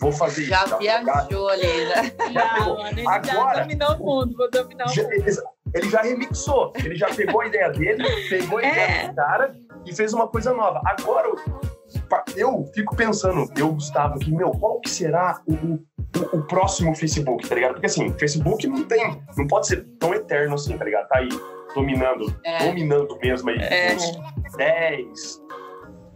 vou 0.00 0.12
fazer 0.12 0.44
já 0.44 0.64
isso. 0.64 0.78
Viajou 0.78 1.48
ali, 1.48 1.84
né? 1.86 2.12
Já, 2.32 2.90
ele 2.90 3.06
Agora, 3.06 3.56
já 3.56 3.62
dominou 3.62 3.94
o 3.94 3.98
mundo, 3.98 4.36
vou 4.36 4.50
dominar 4.50 4.86
o 4.86 4.88
mundo. 4.88 5.12
Ele, 5.12 5.36
ele 5.74 5.90
já 5.90 6.02
remixou, 6.02 6.72
ele 6.76 6.94
já 6.94 7.08
pegou 7.14 7.40
a 7.40 7.46
ideia 7.46 7.70
dele, 7.70 8.04
pegou 8.28 8.58
a 8.58 8.62
é. 8.62 8.68
ideia 8.68 9.08
do 9.08 9.14
cara 9.14 9.56
e 9.86 9.94
fez 9.94 10.12
uma 10.12 10.28
coisa 10.28 10.52
nova. 10.52 10.80
Agora, 10.84 11.28
eu 12.36 12.64
fico 12.74 12.94
pensando, 12.94 13.50
eu, 13.56 13.72
Gustavo, 13.72 14.18
que, 14.18 14.30
meu, 14.30 14.50
qual 14.50 14.80
que 14.80 14.90
será 14.90 15.40
o, 15.46 15.54
o, 15.54 16.38
o, 16.38 16.42
próximo 16.46 16.94
Facebook, 16.94 17.48
tá 17.48 17.54
ligado? 17.54 17.72
Porque 17.72 17.86
assim, 17.86 18.12
Facebook 18.18 18.66
não 18.66 18.84
tem, 18.84 19.22
não 19.36 19.46
pode 19.46 19.66
ser 19.66 19.84
tão 19.98 20.14
eterno 20.14 20.54
assim, 20.54 20.76
tá 20.76 20.84
ligado? 20.84 21.08
Tá 21.08 21.18
aí 21.18 21.28
dominando, 21.74 22.34
é. 22.44 22.66
dominando 22.66 23.18
mesmo 23.22 23.50
aí, 23.50 23.58
é. 23.58 23.94
uns 23.94 24.56
10, 24.56 25.42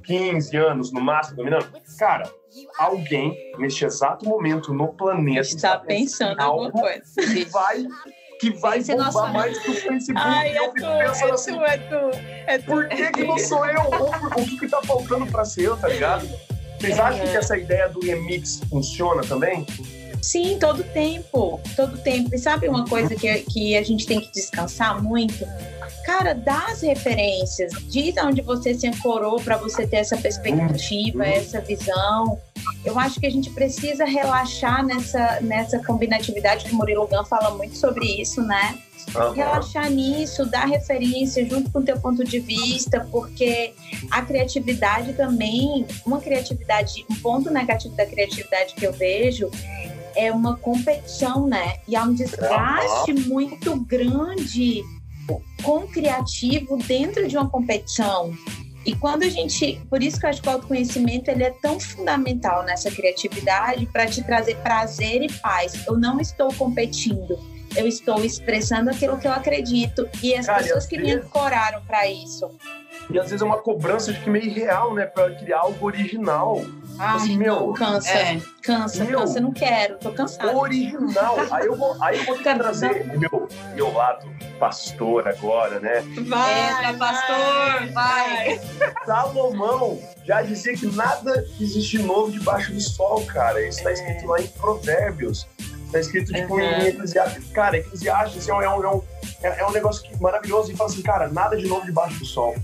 15 0.04 0.56
anos 0.56 0.92
no 0.92 1.00
máximo 1.00 1.38
dominando. 1.38 1.66
Cara, 1.98 2.30
alguém 2.78 3.36
neste 3.58 3.84
exato 3.84 4.28
momento 4.28 4.72
no 4.72 4.92
planeta 4.92 5.40
está 5.40 5.78
pensando 5.78 6.40
em 6.40 6.42
alguma 6.42 6.70
coisa 6.70 7.02
que 7.16 7.44
vai 7.46 7.86
que 8.42 8.50
vai 8.50 8.78
Esse 8.80 8.96
bombar 8.96 9.32
mais 9.32 9.56
que 9.56 9.70
o 9.70 9.74
Facebook. 9.74 10.20
Ai, 10.20 10.56
é 10.56 10.68
tu, 10.70 10.84
é 10.84 11.04
assim, 11.30 11.52
tu, 11.52 11.62
é 11.62 11.78
tu, 11.78 12.18
é 12.48 12.58
tu. 12.58 12.64
Por 12.64 12.88
que, 12.88 13.12
que 13.12 13.22
não 13.22 13.38
sou 13.38 13.64
eu? 13.64 13.82
o 14.36 14.44
que, 14.44 14.58
que 14.58 14.68
tá 14.68 14.82
faltando 14.82 15.26
pra 15.26 15.44
ser 15.44 15.66
eu, 15.66 15.76
tá 15.76 15.86
ligado? 15.86 16.28
Vocês 16.80 16.98
é. 16.98 17.00
acham 17.00 17.24
que 17.24 17.36
essa 17.36 17.56
ideia 17.56 17.88
do 17.88 18.00
remix 18.00 18.60
funciona 18.68 19.22
também? 19.22 19.64
Sim, 20.20 20.58
todo 20.58 20.82
tempo, 20.82 21.60
todo 21.76 21.96
tempo. 21.98 22.34
E 22.34 22.38
sabe 22.38 22.68
uma 22.68 22.84
coisa 22.84 23.14
que, 23.14 23.32
que 23.42 23.76
a 23.76 23.82
gente 23.84 24.06
tem 24.06 24.20
que 24.20 24.32
descansar 24.32 25.00
muito? 25.00 25.46
Cara, 26.04 26.34
dá 26.34 26.66
as 26.66 26.82
referências, 26.82 27.72
diz 27.88 28.16
onde 28.16 28.42
você 28.42 28.74
se 28.74 28.88
ancorou 28.88 29.40
para 29.40 29.56
você 29.56 29.86
ter 29.86 29.98
essa 29.98 30.16
perspectiva, 30.16 31.18
uhum. 31.18 31.30
essa 31.30 31.60
visão. 31.60 32.40
Eu 32.84 32.98
acho 32.98 33.20
que 33.20 33.26
a 33.26 33.30
gente 33.30 33.50
precisa 33.50 34.04
relaxar 34.04 34.84
nessa, 34.84 35.40
nessa 35.40 35.78
combinatividade 35.84 36.64
que 36.64 36.72
o 36.72 36.76
Murilo 36.76 37.06
Gun 37.06 37.24
fala 37.24 37.52
muito 37.56 37.76
sobre 37.76 38.20
isso, 38.20 38.42
né? 38.42 38.78
Uhum. 39.14 39.32
Relaxar 39.32 39.90
nisso, 39.90 40.46
dar 40.46 40.66
referência 40.66 41.44
junto 41.48 41.70
com 41.70 41.80
o 41.80 41.82
teu 41.82 41.98
ponto 42.00 42.24
de 42.24 42.38
vista, 42.40 43.06
porque 43.10 43.74
a 44.10 44.22
criatividade 44.22 45.12
também, 45.12 45.86
uma 46.04 46.20
criatividade, 46.20 47.04
um 47.10 47.14
ponto 47.16 47.50
negativo 47.50 47.94
da 47.94 48.06
criatividade 48.06 48.74
que 48.74 48.86
eu 48.86 48.92
vejo 48.92 49.50
é 50.14 50.30
uma 50.32 50.56
competição, 50.56 51.46
né? 51.46 51.76
E 51.86 51.96
há 51.96 52.02
um 52.02 52.14
desgaste 52.14 53.12
uhum. 53.12 53.20
muito 53.28 53.76
grande 53.80 54.82
com 55.62 55.78
o 55.78 55.88
criativo 55.88 56.76
dentro 56.78 57.28
de 57.28 57.36
uma 57.36 57.48
competição. 57.48 58.32
E 58.84 58.96
quando 58.96 59.22
a 59.22 59.28
gente, 59.28 59.80
por 59.88 60.02
isso 60.02 60.18
que 60.18 60.26
eu 60.26 60.30
acho 60.30 60.42
que 60.42 60.48
o 60.48 60.52
autoconhecimento 60.52 61.30
ele 61.30 61.44
é 61.44 61.50
tão 61.50 61.78
fundamental 61.78 62.64
nessa 62.64 62.90
criatividade 62.90 63.86
para 63.86 64.06
te 64.06 64.22
trazer 64.24 64.56
prazer 64.56 65.22
e 65.22 65.32
paz. 65.32 65.86
Eu 65.86 65.96
não 65.96 66.20
estou 66.20 66.52
competindo, 66.54 67.38
eu 67.76 67.86
estou 67.86 68.24
expressando 68.24 68.90
aquilo 68.90 69.18
que 69.18 69.26
eu 69.26 69.32
acredito 69.32 70.08
e 70.22 70.34
as 70.34 70.46
Cara, 70.46 70.62
pessoas 70.62 70.86
que 70.86 70.98
me 70.98 71.12
ancoraram 71.12 71.80
para 71.82 72.08
isso. 72.08 72.50
E 73.10 73.18
às 73.18 73.26
vezes 73.26 73.42
é 73.42 73.44
uma 73.44 73.58
cobrança 73.58 74.12
de 74.12 74.20
que 74.20 74.30
meio 74.30 74.46
irreal, 74.46 74.94
né, 74.94 75.06
para 75.06 75.34
criar 75.34 75.60
algo 75.60 75.86
original. 75.86 76.64
Ah, 77.04 77.16
assim, 77.16 77.36
meu, 77.36 77.72
cansa, 77.72 78.12
é. 78.12 78.40
cansa, 78.62 79.04
meu, 79.04 79.18
cansa, 79.18 79.40
não 79.40 79.52
quero, 79.52 79.98
tô 79.98 80.12
cansado. 80.12 80.56
Original. 80.56 81.36
aí 81.50 81.66
eu 81.66 81.76
vou, 81.76 81.96
aí 82.00 82.16
eu 82.16 82.24
vou 82.26 82.38
trazer 82.38 83.04
meu, 83.18 83.48
meu 83.74 83.92
lado 83.92 84.30
pastor 84.60 85.26
agora, 85.26 85.80
né? 85.80 86.04
Vai, 86.28 86.70
Entra, 86.70 86.94
pastor, 86.94 87.92
vai. 87.92 88.60
Salomão 89.04 90.00
já 90.24 90.42
dizia 90.42 90.74
que 90.74 90.86
nada 90.86 91.44
existe 91.60 91.98
novo 91.98 92.30
debaixo 92.30 92.72
do 92.72 92.80
sol, 92.80 93.26
cara. 93.26 93.60
Isso 93.66 93.78
está 93.78 93.90
é. 93.90 93.94
escrito 93.94 94.26
lá 94.28 94.40
em 94.40 94.46
Provérbios. 94.46 95.48
Está 95.86 95.98
escrito, 95.98 96.32
tipo, 96.32 96.54
uhum. 96.54 96.60
em 96.60 96.86
Eclesiastes. 96.86 97.50
Cara, 97.50 97.78
Eclesiastes 97.78 98.48
é 98.48 98.54
um, 98.54 98.62
é, 98.62 98.68
um, 98.68 99.02
é, 99.42 99.60
é 99.60 99.66
um 99.66 99.72
negócio 99.72 100.04
que, 100.04 100.22
maravilhoso 100.22 100.70
e 100.70 100.76
fala 100.76 100.88
assim, 100.88 101.02
cara, 101.02 101.26
nada 101.26 101.56
de 101.56 101.66
novo 101.66 101.84
debaixo 101.84 102.20
do 102.20 102.24
sol. 102.24 102.54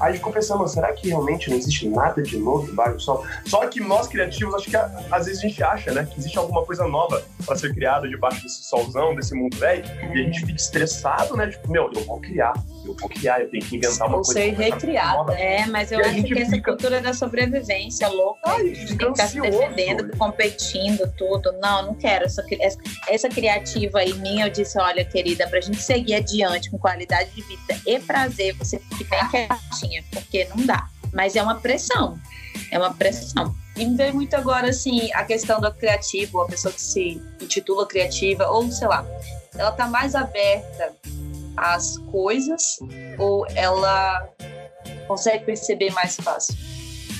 Aí 0.00 0.14
ficou 0.14 0.32
pensando, 0.32 0.66
será 0.68 0.92
que 0.92 1.08
realmente 1.08 1.50
não 1.50 1.56
existe 1.56 1.88
nada 1.88 2.22
de 2.22 2.38
novo 2.38 2.66
debaixo 2.66 2.94
do 2.94 3.02
sol? 3.02 3.26
Só 3.44 3.66
que 3.66 3.80
nós 3.80 4.06
criativos, 4.06 4.54
acho 4.54 4.70
que 4.70 4.76
às 4.76 5.26
vezes 5.26 5.38
a 5.38 5.48
gente 5.48 5.62
acha, 5.62 5.92
né, 5.92 6.06
que 6.10 6.18
existe 6.18 6.38
alguma 6.38 6.64
coisa 6.64 6.86
nova 6.86 7.22
para 7.44 7.56
ser 7.56 7.74
criada 7.74 8.08
debaixo 8.08 8.42
desse 8.42 8.64
solzão, 8.64 9.14
desse 9.14 9.34
mundo 9.34 9.56
velho, 9.56 9.84
e 10.14 10.20
a 10.20 10.24
gente 10.24 10.40
fica 10.40 10.56
estressado, 10.56 11.36
né? 11.36 11.48
Tipo, 11.48 11.70
meu, 11.70 11.90
eu 11.94 12.04
vou 12.04 12.20
criar, 12.20 12.52
eu 12.84 12.94
vou 12.94 13.08
criar, 13.08 13.40
eu 13.40 13.50
tenho 13.50 13.64
que 13.64 13.76
inventar 13.76 14.06
uma 14.06 14.16
coisa. 14.16 14.32
Ser 14.32 14.54
recriada. 14.54 15.32
É, 15.34 15.66
mas 15.66 15.90
eu 15.90 16.00
acho 16.00 16.14
que 16.14 16.22
fica... 16.22 16.40
essa 16.40 16.62
cultura 16.62 17.00
da 17.00 17.12
sobrevivência 17.12 18.08
louca, 18.08 18.40
Ai, 18.44 18.60
a 18.60 18.74
gente 18.74 18.96
tem 18.96 18.98
que 18.98 19.06
ficar 19.06 19.28
se 19.28 19.40
defendendo, 19.40 20.16
competindo, 20.16 21.12
tudo. 21.16 21.52
Não, 21.60 21.86
não 21.86 21.94
quero. 21.94 22.24
Essa, 22.24 22.44
essa 23.08 23.28
criativa 23.28 23.98
aí 23.98 24.12
minha, 24.14 24.46
eu 24.46 24.50
disse, 24.50 24.78
olha, 24.78 25.04
querida, 25.04 25.46
pra 25.48 25.60
gente 25.60 25.80
seguir 25.80 26.14
adiante 26.14 26.70
com 26.70 26.78
qualidade 26.78 27.30
de 27.30 27.42
vida 27.42 27.80
e 27.86 27.98
prazer, 28.00 28.54
você 28.54 28.78
fique 28.78 29.04
bem 29.04 29.20
quietinha 29.88 30.04
porque 30.12 30.44
não 30.46 30.66
dá. 30.66 30.88
Mas 31.12 31.34
é 31.36 31.42
uma 31.42 31.56
pressão, 31.56 32.18
é 32.70 32.78
uma 32.78 32.92
pressão. 32.92 33.54
E 33.76 33.86
me 33.86 33.96
veio 33.96 34.14
muito 34.14 34.34
agora, 34.34 34.68
assim, 34.68 35.10
a 35.14 35.24
questão 35.24 35.60
do 35.60 35.72
criativo, 35.72 36.42
a 36.42 36.46
pessoa 36.46 36.72
que 36.72 36.80
se 36.80 37.22
intitula 37.40 37.86
criativa, 37.86 38.46
ou 38.48 38.70
sei 38.70 38.88
lá, 38.88 39.06
ela 39.56 39.72
tá 39.72 39.86
mais 39.86 40.14
aberta 40.14 40.94
às 41.56 41.98
coisas 42.10 42.78
ou 43.18 43.46
ela 43.54 44.28
consegue 45.06 45.44
perceber 45.44 45.90
mais 45.92 46.16
fácil? 46.16 46.56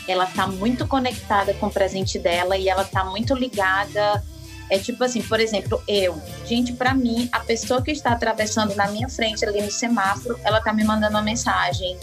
Ela 0.07 0.27
tá 0.27 0.47
muito 0.47 0.87
conectada 0.87 1.55
com 1.55 1.67
o 1.67 1.71
presente 1.71 2.19
dela 2.19 2.57
e 2.57 2.69
ela 2.69 2.85
tá 2.85 3.05
muito 3.05 3.35
ligada 3.35 4.23
é 4.71 4.79
tipo 4.79 5.03
assim, 5.03 5.23
por 5.23 5.41
exemplo, 5.41 5.83
eu. 5.89 6.21
Gente, 6.45 6.73
para 6.73 6.95
mim, 6.95 7.29
a 7.33 7.41
pessoa 7.41 7.83
que 7.83 7.91
está 7.91 8.13
atravessando 8.13 8.75
na 8.75 8.89
minha 8.89 9.09
frente 9.09 9.45
ali 9.45 9.63
no 9.63 9.71
semáforo, 9.71 10.39
ela 10.45 10.61
tá 10.61 10.73
me 10.73 10.85
mandando 10.85 11.13
uma 11.13 11.23
mensagem. 11.23 11.97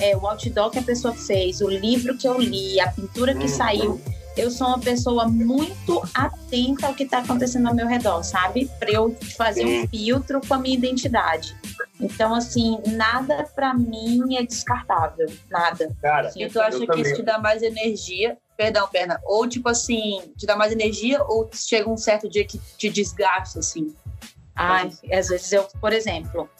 É, 0.00 0.16
o 0.16 0.26
outdoor 0.26 0.70
que 0.70 0.78
a 0.78 0.82
pessoa 0.82 1.14
fez, 1.14 1.60
o 1.60 1.68
livro 1.68 2.16
que 2.16 2.26
eu 2.26 2.38
li, 2.38 2.80
a 2.80 2.90
pintura 2.90 3.34
que 3.34 3.42
uhum. 3.42 3.48
saiu. 3.48 4.00
Eu 4.36 4.52
sou 4.52 4.68
uma 4.68 4.78
pessoa 4.78 5.26
muito 5.26 6.00
atenta 6.14 6.86
ao 6.86 6.94
que 6.94 7.02
está 7.02 7.18
acontecendo 7.18 7.66
ao 7.66 7.74
meu 7.74 7.88
redor, 7.88 8.22
sabe? 8.22 8.70
Para 8.78 8.90
eu 8.92 9.16
fazer 9.36 9.66
um 9.66 9.88
filtro 9.88 10.40
com 10.46 10.54
a 10.54 10.58
minha 10.58 10.76
identidade. 10.76 11.56
Então, 12.00 12.34
assim, 12.34 12.80
nada 12.86 13.44
para 13.54 13.74
mim 13.74 14.36
é 14.36 14.42
descartável. 14.44 15.26
Nada. 15.50 15.96
Cara, 16.00 16.30
e 16.36 16.48
tu 16.48 16.60
acha 16.60 16.86
que 16.86 17.00
isso 17.00 17.16
te 17.16 17.22
dá 17.22 17.38
mais 17.38 17.62
energia 17.62 18.36
Perdão, 18.58 18.88
perna. 18.88 19.20
Ou, 19.24 19.48
tipo 19.48 19.68
assim, 19.68 20.20
te 20.36 20.44
dá 20.44 20.56
mais 20.56 20.72
energia 20.72 21.22
ou 21.22 21.48
chega 21.54 21.88
um 21.88 21.96
certo 21.96 22.28
dia 22.28 22.44
que 22.44 22.58
te 22.76 22.90
desgasta, 22.90 23.60
assim? 23.60 23.94
Ai, 24.52 24.90
às 25.12 25.28
vezes 25.28 25.52
eu, 25.52 25.62
por 25.80 25.92
exemplo, 25.92 26.50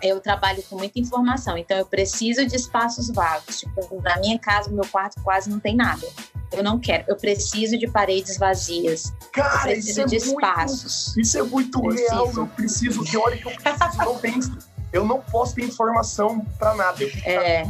eu 0.00 0.20
trabalho 0.20 0.62
com 0.70 0.76
muita 0.76 1.00
informação, 1.00 1.58
então 1.58 1.76
eu 1.76 1.84
preciso 1.84 2.46
de 2.46 2.54
espaços 2.54 3.10
vagos. 3.10 3.58
Tipo, 3.58 4.00
na 4.00 4.20
minha 4.20 4.38
casa, 4.38 4.70
meu 4.70 4.86
quarto 4.86 5.20
quase 5.24 5.50
não 5.50 5.58
tem 5.58 5.74
nada. 5.74 6.06
Eu 6.52 6.64
não 6.64 6.78
quero, 6.78 7.04
eu 7.08 7.16
preciso 7.16 7.78
de 7.78 7.86
paredes 7.86 8.36
vazias. 8.36 9.12
Cara, 9.32 9.70
eu 9.70 9.74
preciso 9.74 10.06
de 10.06 10.16
espaços. 10.16 11.06
Muito, 11.06 11.20
isso 11.20 11.38
é 11.38 11.42
muito 11.42 11.80
preciso. 11.80 12.10
real. 12.10 12.32
Eu 12.36 12.46
preciso, 12.48 13.04
que 13.04 13.16
hora 13.16 13.36
que 13.36 13.46
eu 13.46 13.52
preciso, 13.52 13.98
não 13.98 14.18
penso. 14.18 14.58
Eu 14.92 15.04
não 15.04 15.20
posso 15.20 15.54
ter 15.54 15.64
informação 15.64 16.44
para 16.58 16.74
nada. 16.74 17.04
Eu 17.04 17.10
é 17.24 17.64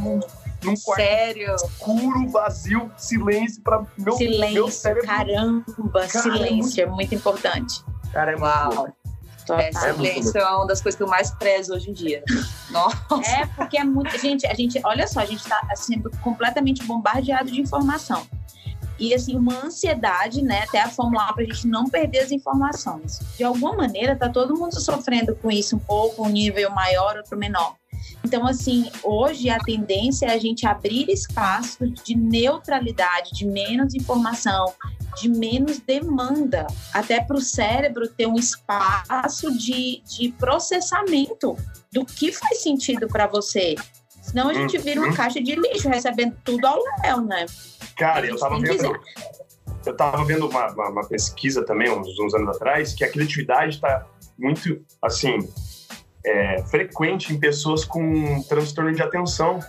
num 0.63 0.75
quarto 0.75 1.01
Sério? 1.01 1.55
escuro, 1.55 2.27
vazio, 2.29 2.91
silêncio 2.97 3.61
para 3.63 3.83
meu, 3.97 4.13
silêncio, 4.13 4.53
meu 4.53 4.71
cérebro. 4.71 5.07
Caramba, 5.07 6.07
Cara, 6.07 6.07
silêncio 6.07 6.47
é 6.47 6.51
muito... 6.51 6.79
é 6.79 6.85
muito 6.85 7.15
importante. 7.15 7.83
Cara, 8.11 8.31
é 8.31 8.35
Uau. 8.35 8.75
muito 8.75 9.01
é, 9.49 9.71
silêncio 9.71 10.37
é, 10.37 10.41
é 10.41 10.47
uma 10.47 10.67
das 10.67 10.81
coisas 10.81 10.97
que 10.97 11.03
eu 11.03 11.07
mais 11.07 11.31
prezo 11.31 11.73
hoje 11.73 11.89
em 11.89 11.93
dia. 11.93 12.23
Nossa. 12.69 13.31
É, 13.31 13.45
porque 13.47 13.77
é 13.77 13.83
muito. 13.83 14.15
Gente, 14.19 14.45
a 14.45 14.53
gente, 14.53 14.79
olha 14.83 15.07
só, 15.07 15.21
a 15.21 15.25
gente 15.25 15.41
está 15.41 15.59
sendo 15.75 16.11
completamente 16.21 16.83
bombardeado 16.83 17.51
de 17.51 17.59
informação. 17.59 18.25
E 19.01 19.15
assim, 19.15 19.35
uma 19.35 19.65
ansiedade, 19.65 20.43
né? 20.43 20.61
Até 20.61 20.79
a 20.79 20.87
fórmula 20.87 21.33
para 21.33 21.41
a 21.41 21.45
gente 21.47 21.67
não 21.67 21.89
perder 21.89 22.19
as 22.19 22.31
informações. 22.31 23.19
De 23.35 23.43
alguma 23.43 23.75
maneira, 23.75 24.15
tá 24.15 24.29
todo 24.29 24.55
mundo 24.55 24.79
sofrendo 24.79 25.35
com 25.35 25.49
isso, 25.49 25.75
um 25.75 25.79
pouco, 25.79 26.23
um 26.23 26.29
nível 26.29 26.69
maior, 26.69 27.17
outro 27.17 27.35
menor. 27.35 27.75
Então, 28.23 28.45
assim, 28.45 28.91
hoje 29.03 29.49
a 29.49 29.57
tendência 29.57 30.27
é 30.27 30.33
a 30.33 30.37
gente 30.37 30.67
abrir 30.67 31.09
espaço 31.09 31.89
de 31.89 32.15
neutralidade, 32.15 33.31
de 33.33 33.43
menos 33.43 33.95
informação, 33.95 34.71
de 35.19 35.27
menos 35.27 35.79
demanda, 35.79 36.67
até 36.93 37.19
para 37.19 37.37
o 37.37 37.41
cérebro 37.41 38.07
ter 38.07 38.27
um 38.27 38.35
espaço 38.35 39.51
de, 39.57 40.03
de 40.05 40.31
processamento 40.33 41.57
do 41.91 42.05
que 42.05 42.31
faz 42.31 42.61
sentido 42.61 43.07
para 43.07 43.25
você. 43.25 43.75
Senão 44.31 44.47
a 44.47 44.53
gente 44.53 44.77
vira 44.77 45.01
uma 45.01 45.09
uhum. 45.09 45.13
caixa 45.13 45.41
de 45.41 45.55
lixo, 45.55 45.89
recebendo 45.89 46.33
tudo 46.45 46.65
ao 46.65 46.81
léu, 47.03 47.21
né? 47.21 47.45
Cara, 47.97 48.25
eu 48.25 48.39
tava 48.39 48.57
vendo. 48.59 48.99
Eu 49.85 49.97
tava 49.97 50.23
vendo 50.23 50.47
uma, 50.47 50.71
uma, 50.71 50.89
uma 50.89 51.05
pesquisa 51.05 51.65
também, 51.65 51.91
uns, 51.91 52.07
uns 52.17 52.33
anos 52.33 52.55
atrás, 52.55 52.93
que 52.93 53.03
a 53.03 53.11
criatividade 53.11 53.75
está 53.75 54.05
muito, 54.39 54.81
assim, 55.01 55.39
é, 56.25 56.63
frequente 56.63 57.33
em 57.33 57.39
pessoas 57.39 57.83
com 57.83 58.41
transtorno 58.43 58.93
de 58.93 59.01
atenção. 59.01 59.59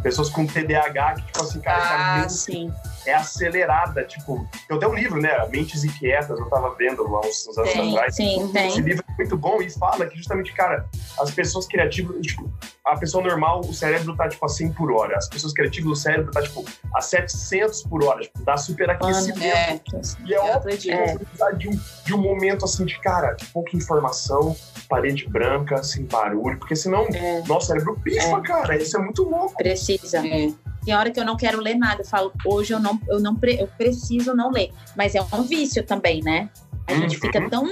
Pessoas 0.00 0.30
com 0.30 0.46
TDAH, 0.46 1.14
que, 1.14 1.26
tipo 1.26 1.42
assim, 1.42 1.60
cara, 1.60 2.22
ah, 2.22 2.28
sim. 2.28 2.72
É 3.06 3.14
acelerada. 3.14 4.04
Tipo, 4.04 4.46
eu 4.68 4.78
tenho 4.78 4.92
um 4.92 4.94
livro, 4.94 5.20
né? 5.20 5.30
Mentes 5.48 5.84
Inquietas, 5.84 6.38
eu 6.38 6.48
tava 6.48 6.74
vendo 6.74 7.02
lá 7.10 7.20
uns, 7.20 7.46
uns 7.48 7.58
anos 7.58 7.72
tem, 7.72 7.92
atrás. 7.92 8.16
Sim, 8.16 8.50
tem. 8.52 8.68
Esse 8.68 8.80
livro 8.80 9.04
é 9.08 9.12
muito 9.16 9.36
bom 9.36 9.60
e 9.62 9.70
fala 9.70 10.06
que 10.06 10.16
justamente, 10.16 10.52
cara, 10.52 10.88
as 11.18 11.30
pessoas 11.30 11.66
criativas, 11.66 12.20
tipo, 12.20 12.50
a 12.84 12.96
pessoa 12.96 13.22
normal, 13.22 13.60
o 13.60 13.72
cérebro 13.72 14.16
tá, 14.16 14.28
tipo, 14.28 14.44
a 14.44 14.48
100 14.48 14.72
por 14.72 14.92
hora. 14.92 15.16
As 15.16 15.28
pessoas 15.28 15.52
criativas, 15.52 15.90
o 15.90 15.96
cérebro 15.96 16.30
tá, 16.30 16.42
tipo, 16.42 16.64
a 16.94 17.00
700 17.00 17.82
por 17.84 18.04
hora. 18.04 18.20
Tipo, 18.20 18.42
dá 18.42 18.56
super 18.56 18.90
aquecimento. 18.90 19.42
É, 19.44 19.80
e 20.26 20.34
é 20.34 20.40
óbvio 20.40 20.76
que 20.76 20.90
é. 20.90 21.16
de 21.56 21.68
um, 21.68 21.80
de 22.04 22.14
um 22.14 22.18
momento, 22.18 22.64
assim, 22.64 22.84
de, 22.84 22.98
cara, 23.00 23.32
de 23.32 23.46
pouca 23.46 23.76
informação, 23.76 24.56
parede 24.88 25.28
branca, 25.28 25.82
sem 25.82 26.04
barulho, 26.04 26.58
porque 26.58 26.74
senão 26.74 27.06
é. 27.12 27.42
nosso 27.46 27.68
cérebro 27.68 27.98
pifa, 28.02 28.38
é. 28.38 28.40
cara. 28.40 28.76
Isso 28.76 28.96
é 28.96 29.00
muito 29.00 29.22
louco. 29.22 29.54
Precisa. 29.56 30.26
É. 30.26 30.52
Tem 30.84 30.94
hora 30.94 31.10
que 31.10 31.20
eu 31.20 31.24
não 31.24 31.36
quero 31.36 31.60
ler 31.60 31.76
nada. 31.76 32.02
Eu 32.02 32.06
falo, 32.06 32.32
hoje 32.44 32.72
eu 32.72 32.80
não, 32.80 32.98
eu 33.08 33.20
não 33.20 33.38
eu 33.42 33.66
preciso 33.66 34.34
não 34.34 34.50
ler. 34.50 34.72
Mas 34.96 35.14
é 35.14 35.22
um 35.22 35.42
vício 35.42 35.84
também, 35.84 36.22
né? 36.22 36.50
A 36.86 36.94
gente 36.94 37.14
uhum. 37.16 37.20
fica 37.20 37.48
tão. 37.48 37.66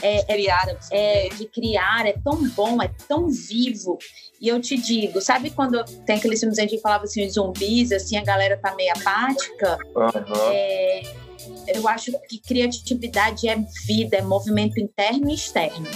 É, 0.00 0.18
é, 0.18 0.24
criar, 0.24 0.76
é, 0.90 1.28
de 1.28 1.46
criar, 1.46 2.06
é 2.06 2.12
tão 2.12 2.48
bom, 2.50 2.82
é 2.82 2.90
tão 3.08 3.28
vivo. 3.28 3.98
E 4.40 4.48
eu 4.48 4.60
te 4.60 4.76
digo, 4.76 5.20
sabe 5.20 5.50
quando 5.50 5.82
tem 6.04 6.16
aqueles 6.16 6.40
filmes 6.40 6.58
que 6.58 6.64
a 6.64 6.66
gente 6.66 6.80
falava 6.80 7.04
assim, 7.04 7.24
os 7.24 7.34
zumbis, 7.34 7.92
assim, 7.92 8.16
a 8.16 8.24
galera 8.24 8.56
tá 8.56 8.74
meio 8.74 8.92
apática? 8.92 9.78
Uhum. 9.94 10.50
É, 10.52 11.02
eu 11.68 11.86
acho 11.86 12.10
que 12.28 12.40
criatividade 12.40 13.48
é 13.48 13.56
vida, 13.86 14.16
é 14.16 14.22
movimento 14.22 14.80
interno 14.80 15.30
e 15.30 15.34
externo. 15.34 15.86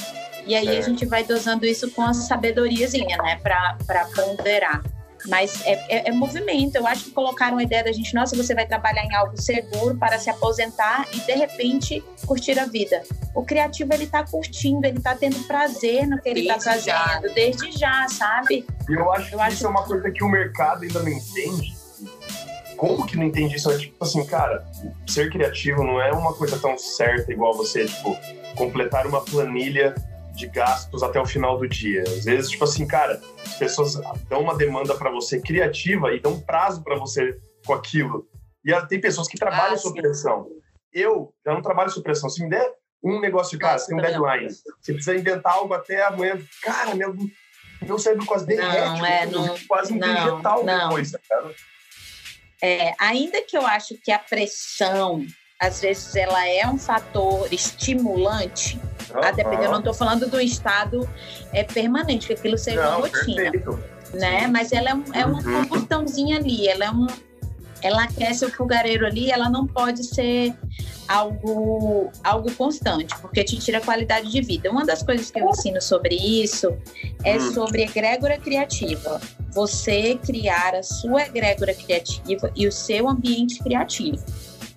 E 0.47 0.55
aí 0.55 0.69
é. 0.69 0.79
a 0.79 0.81
gente 0.81 1.05
vai 1.05 1.25
dosando 1.25 1.67
isso 1.67 1.91
com 1.91 2.03
a 2.03 2.15
sabedoriazinha, 2.15 3.17
né, 3.19 3.41
para 3.43 4.05
ponderar. 4.15 4.83
Mas 5.29 5.61
é, 5.65 5.73
é, 5.89 6.09
é, 6.09 6.13
movimento. 6.13 6.77
Eu 6.77 6.87
acho 6.87 7.05
que 7.05 7.11
colocaram 7.11 7.59
a 7.59 7.63
ideia 7.63 7.85
da 7.85 7.93
gente, 7.93 8.15
nossa, 8.15 8.37
você 8.37 8.55
vai 8.55 8.67
trabalhar 8.67 9.05
em 9.05 9.15
algo 9.15 9.41
seguro 9.41 9.97
para 9.97 10.19
se 10.19 10.31
aposentar 10.31 11.07
e 11.13 11.21
de 11.21 11.33
repente 11.33 12.03
curtir 12.27 12.59
a 12.59 12.67
vida. 12.67 13.03
O 13.35 13.45
criativo 13.45 13.93
ele 13.93 14.07
tá 14.07 14.25
curtindo, 14.25 14.87
ele 14.87 15.01
tá 15.01 15.15
tendo 15.15 15.39
prazer 15.47 16.07
no 16.07 16.21
que 16.21 16.29
ele 16.29 16.41
está 16.41 16.61
fazendo, 16.61 16.85
já. 16.85 17.21
desde 17.35 17.73
já, 17.73 18.07
sabe? 18.09 18.67
E 18.89 18.95
eu 18.95 19.13
acho 19.13 19.35
eu 19.35 19.39
que 19.39 19.45
acho... 19.45 19.55
isso 19.57 19.67
é 19.67 19.71
uma 19.71 19.83
coisa 19.83 20.11
que 20.11 20.25
o 20.25 20.29
mercado 20.29 20.83
ainda 20.83 21.03
não 21.03 21.09
entende. 21.09 21.75
Como 22.77 23.07
que 23.07 23.17
não 23.17 23.25
entende 23.25 23.57
isso? 23.57 23.71
É 23.71 23.79
tipo 23.79 24.05
assim, 24.05 24.25
cara, 24.27 24.65
ser 25.07 25.31
criativo 25.31 25.83
não 25.83 26.01
é 26.01 26.13
uma 26.13 26.35
coisa 26.35 26.59
tão 26.59 26.77
certa 26.77 27.33
igual 27.33 27.57
você, 27.57 27.87
tipo, 27.87 28.17
completar 28.55 29.07
uma 29.07 29.23
planilha 29.23 29.95
de 30.37 30.47
gastos 30.47 31.03
até 31.03 31.21
o 31.21 31.27
final 31.27 31.59
do 31.59 31.69
dia. 31.69 32.03
Às 32.03 32.25
vezes, 32.25 32.51
tipo 32.51 32.65
assim, 32.65 32.87
cara, 32.87 33.21
as 33.45 33.55
pessoas 33.55 33.95
dão 34.29 34.43
uma 34.43 34.55
demanda 34.55 34.95
para 34.95 35.11
você 35.11 35.41
criativa 35.41 36.13
e 36.15 36.21
dão 36.21 36.35
um 36.35 36.41
prazo 36.41 36.83
para 36.85 36.97
você 36.97 37.37
com 37.65 37.73
aquilo. 37.73 38.29
E 38.65 38.87
tem 38.87 39.01
pessoas 39.01 39.29
que 39.29 39.39
trabalham 39.39 39.75
ah, 39.75 39.79
sob 39.79 40.01
pressão. 40.01 40.49
Eu 40.93 41.33
já 41.45 41.55
não 41.55 41.63
trabalho 41.63 41.91
sob 41.91 42.05
pressão. 42.05 42.29
Se 42.29 42.43
me 42.43 42.51
der 42.51 42.73
um 43.03 43.21
negócio, 43.21 43.59
cara, 43.59 43.79
você 43.79 43.87
tem 43.87 43.97
um 43.97 44.01
deadline, 44.01 44.49
você 44.81 44.93
precisa 44.93 45.17
inventar 45.17 45.55
algo 45.55 45.73
até 45.73 46.05
amanhã, 46.05 46.39
cara, 46.63 46.95
meu, 46.95 47.15
meu 47.83 47.99
cérebro 47.99 48.27
quase 48.27 48.47
derrete, 48.47 48.99
não, 48.99 49.07
é, 49.07 49.27
não, 49.27 49.59
quase 49.69 49.95
não, 49.95 50.09
injeta 50.09 50.49
alguma 50.49 50.89
coisa, 50.89 51.21
cara. 51.29 51.55
É, 52.63 52.95
ainda 52.99 53.43
que 53.43 53.57
eu 53.57 53.67
acho 53.67 53.95
que 54.03 54.11
a 54.11 54.19
pressão, 54.19 55.25
às 55.61 55.81
vezes, 55.81 56.17
ela 56.17 56.49
é 56.49 56.67
um 56.67 56.79
fator 56.79 57.53
estimulante, 57.53 58.81
uhum. 59.15 59.21
até 59.23 59.43
porque 59.43 59.65
eu 59.65 59.71
não 59.71 59.79
estou 59.79 59.95
falando 59.95 60.29
do 60.29 60.41
estado 60.41 61.09
é, 61.53 61.63
permanente, 61.65 62.29
que 62.29 62.33
aquilo 62.33 62.59
seja 62.59 62.83
não, 62.83 62.99
uma 62.99 63.09
rotina. 63.09 63.51
Perfeito. 63.51 63.79
Né? 64.15 64.47
Mas 64.47 64.73
ela 64.73 64.91
é, 64.91 64.95
um, 64.95 65.05
é 65.13 65.27
uma 65.27 65.43
uhum. 65.43 65.67
combustãozinha 65.69 66.39
ali, 66.39 66.69
ela 66.69 66.85
é 66.85 66.91
um. 66.91 67.07
Ela 67.83 68.05
aquece 68.05 68.45
o 68.45 68.51
fogareiro 68.51 69.07
ali, 69.07 69.31
ela 69.31 69.51
não 69.51 69.67
pode 69.67 70.03
ser 70.03 70.55
algo, 71.07 72.11
algo 72.25 72.51
constante, 72.53 73.15
porque 73.21 73.45
te 73.45 73.59
tira 73.59 73.81
qualidade 73.81 74.31
de 74.31 74.41
vida. 74.41 74.71
Uma 74.71 74.85
das 74.85 75.03
coisas 75.03 75.31
que 75.31 75.39
eu 75.39 75.49
ensino 75.49 75.81
sobre 75.81 76.15
isso 76.17 76.77
é 77.23 77.37
hum. 77.37 77.53
sobre 77.53 77.83
egrégora 77.83 78.39
criativa. 78.39 79.21
Você 79.53 80.19
criar 80.25 80.75
a 80.75 80.83
sua 80.83 81.23
egrégora 81.25 81.75
criativa 81.75 82.51
e 82.57 82.67
o 82.67 82.73
seu 82.73 83.09
ambiente 83.09 83.63
criativo. 83.63 84.25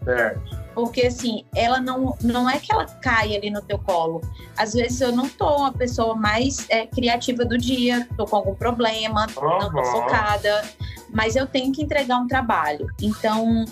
Certo. 0.03 0.58
Porque 0.73 1.07
assim, 1.07 1.43
ela 1.55 1.79
não, 1.79 2.17
não 2.21 2.49
é 2.49 2.59
que 2.59 2.71
ela 2.71 2.85
cai 2.85 3.35
ali 3.35 3.49
no 3.49 3.61
teu 3.61 3.77
colo. 3.79 4.21
Às 4.57 4.73
vezes 4.73 5.01
eu 5.01 5.11
não 5.11 5.27
tô 5.27 5.57
uma 5.57 5.73
pessoa 5.73 6.15
mais 6.15 6.65
é, 6.69 6.85
criativa 6.85 7.43
do 7.43 7.57
dia, 7.57 8.07
tô 8.15 8.25
com 8.25 8.35
algum 8.35 8.55
problema, 8.55 9.27
uhum. 9.37 9.59
não 9.59 9.71
tô 9.71 9.83
focada, 9.85 10.63
mas 11.11 11.35
eu 11.35 11.47
tenho 11.47 11.71
que 11.71 11.81
entregar 11.81 12.17
um 12.17 12.27
trabalho. 12.27 12.87
Então, 13.01 13.65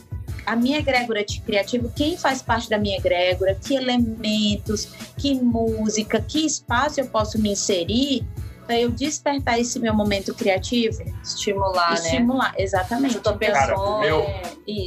a 0.45 0.55
minha 0.55 0.79
egrégora 0.79 1.25
de 1.25 1.41
criativo, 1.41 1.91
quem 1.95 2.17
faz 2.17 2.41
parte 2.41 2.69
da 2.69 2.77
minha 2.77 2.97
egrégora, 2.97 3.53
que 3.53 3.75
elementos, 3.75 4.85
que 5.17 5.35
música, 5.35 6.21
que 6.21 6.45
espaço 6.45 6.99
eu 6.99 7.07
posso 7.07 7.39
me 7.39 7.51
inserir 7.51 8.25
para 8.67 8.79
eu 8.79 8.91
despertar 8.91 9.57
esse 9.59 9.79
meu 9.79 9.93
momento 9.93 10.33
criativo. 10.33 11.01
Estimular, 11.23 11.91
né? 11.91 11.95
Estimular, 11.95 12.53
exatamente. 12.57 13.15
Eu 13.15 13.21
tô 13.23 13.33
pensando, 13.37 13.53
Cara, 13.53 13.79
o, 13.79 13.99
meu, 14.01 14.19
é, 14.19 14.41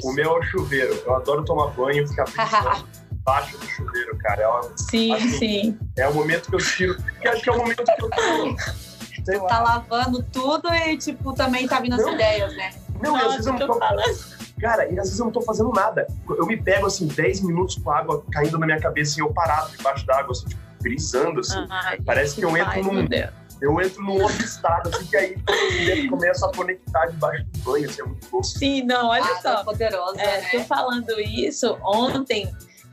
o 0.05 0.13
meu 0.13 0.37
é 0.37 0.39
o 0.39 0.43
chuveiro. 0.43 1.03
Eu 1.07 1.17
adoro 1.17 1.43
tomar 1.45 1.69
banho 1.69 2.05
e 2.05 2.07
ficar 2.09 2.25
pensando 2.31 2.87
embaixo 3.11 3.57
do 3.57 3.67
chuveiro, 3.67 4.19
cara. 4.19 4.43
É 4.43 4.49
uma, 4.49 4.77
sim, 4.77 5.13
assim, 5.15 5.31
sim. 5.31 5.79
É 5.97 6.07
o 6.07 6.15
momento 6.15 6.51
que 6.51 6.55
eu 6.55 6.61
tiro. 6.61 6.95
Porque 7.03 7.29
acho 7.29 7.43
que 7.43 7.49
é 7.49 7.53
o 7.53 7.57
momento 7.57 7.83
que 7.83 7.91
eu 7.91 8.11
tô. 8.11 9.49
Tá 9.49 9.61
lavando 9.61 10.23
tudo 10.23 10.73
e, 10.73 10.97
tipo, 10.97 11.33
também 11.33 11.67
tá 11.67 11.81
vindo 11.81 11.95
as 11.95 12.07
ideias, 12.07 12.57
né? 12.57 12.73
Não, 13.03 13.13
Nossa, 13.13 13.27
às 13.27 13.33
vezes 13.33 13.47
eu 13.47 13.53
não 13.55 13.67
tô. 13.67 13.79
Falando. 13.79 14.41
Cara, 14.61 14.87
e 14.87 14.99
às 14.99 15.07
vezes 15.07 15.19
eu 15.19 15.25
não 15.25 15.33
tô 15.33 15.41
fazendo 15.41 15.71
nada. 15.71 16.07
Eu 16.29 16.47
me 16.47 16.57
pego, 16.57 16.87
assim, 16.87 17.07
10 17.07 17.41
minutos 17.41 17.77
com 17.77 17.91
água 17.91 18.23
caindo 18.31 18.59
na 18.59 18.67
minha 18.67 18.81
cabeça 18.81 19.19
e 19.19 19.23
eu 19.23 19.33
parado 19.33 19.75
debaixo 19.75 20.05
d'água, 20.07 20.33
assim, 20.33 20.49
tipo, 20.49 20.61
brisando, 20.83 21.41
assim. 21.41 21.67
Ai, 21.71 21.99
Parece 22.05 22.37
que 22.37 22.45
eu 22.45 22.55
entro 22.57 22.83
num... 22.83 23.09
Eu 23.61 23.81
entro 23.81 24.03
num 24.03 24.23
outro 24.23 24.43
estado, 24.43 24.89
assim, 24.89 25.07
que 25.07 25.17
aí 25.17 25.37
eu 25.87 26.09
começo 26.09 26.45
a 26.47 26.53
conectar 26.53 27.07
debaixo 27.07 27.45
do 27.45 27.59
banho, 27.61 27.89
assim, 27.89 28.01
é 28.01 28.05
muito 28.05 28.29
louco. 28.33 28.47
Sim, 28.47 28.83
não, 28.85 29.09
olha 29.09 29.25
ah, 29.25 29.43
só. 29.43 29.65
Poderosa, 29.65 30.21
é, 30.21 30.41
né? 30.41 30.49
Tô 30.51 30.61
falando 30.61 31.21
isso 31.21 31.79
ontem, 31.83 32.51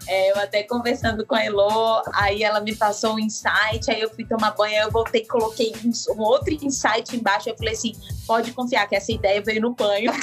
é, 0.07 0.31
eu 0.31 0.37
até 0.37 0.63
conversando 0.63 1.25
com 1.25 1.35
a 1.35 1.43
Elo, 1.43 2.01
aí 2.13 2.41
ela 2.41 2.61
me 2.61 2.73
passou 2.75 3.15
um 3.15 3.19
insight, 3.19 3.89
aí 3.91 3.99
eu 4.01 4.09
fui 4.09 4.23
tomar 4.25 4.51
banho, 4.51 4.75
aí 4.75 4.81
eu 4.83 4.91
voltei 4.91 5.21
e 5.21 5.27
coloquei 5.27 5.73
um, 5.83 6.21
outro 6.21 6.53
insight 6.53 7.15
embaixo. 7.15 7.49
Eu 7.49 7.57
falei 7.57 7.73
assim: 7.73 7.93
pode 8.25 8.53
confiar 8.53 8.87
que 8.87 8.95
essa 8.95 9.11
ideia 9.11 9.41
veio 9.41 9.61
no 9.61 9.75
banho. 9.75 10.11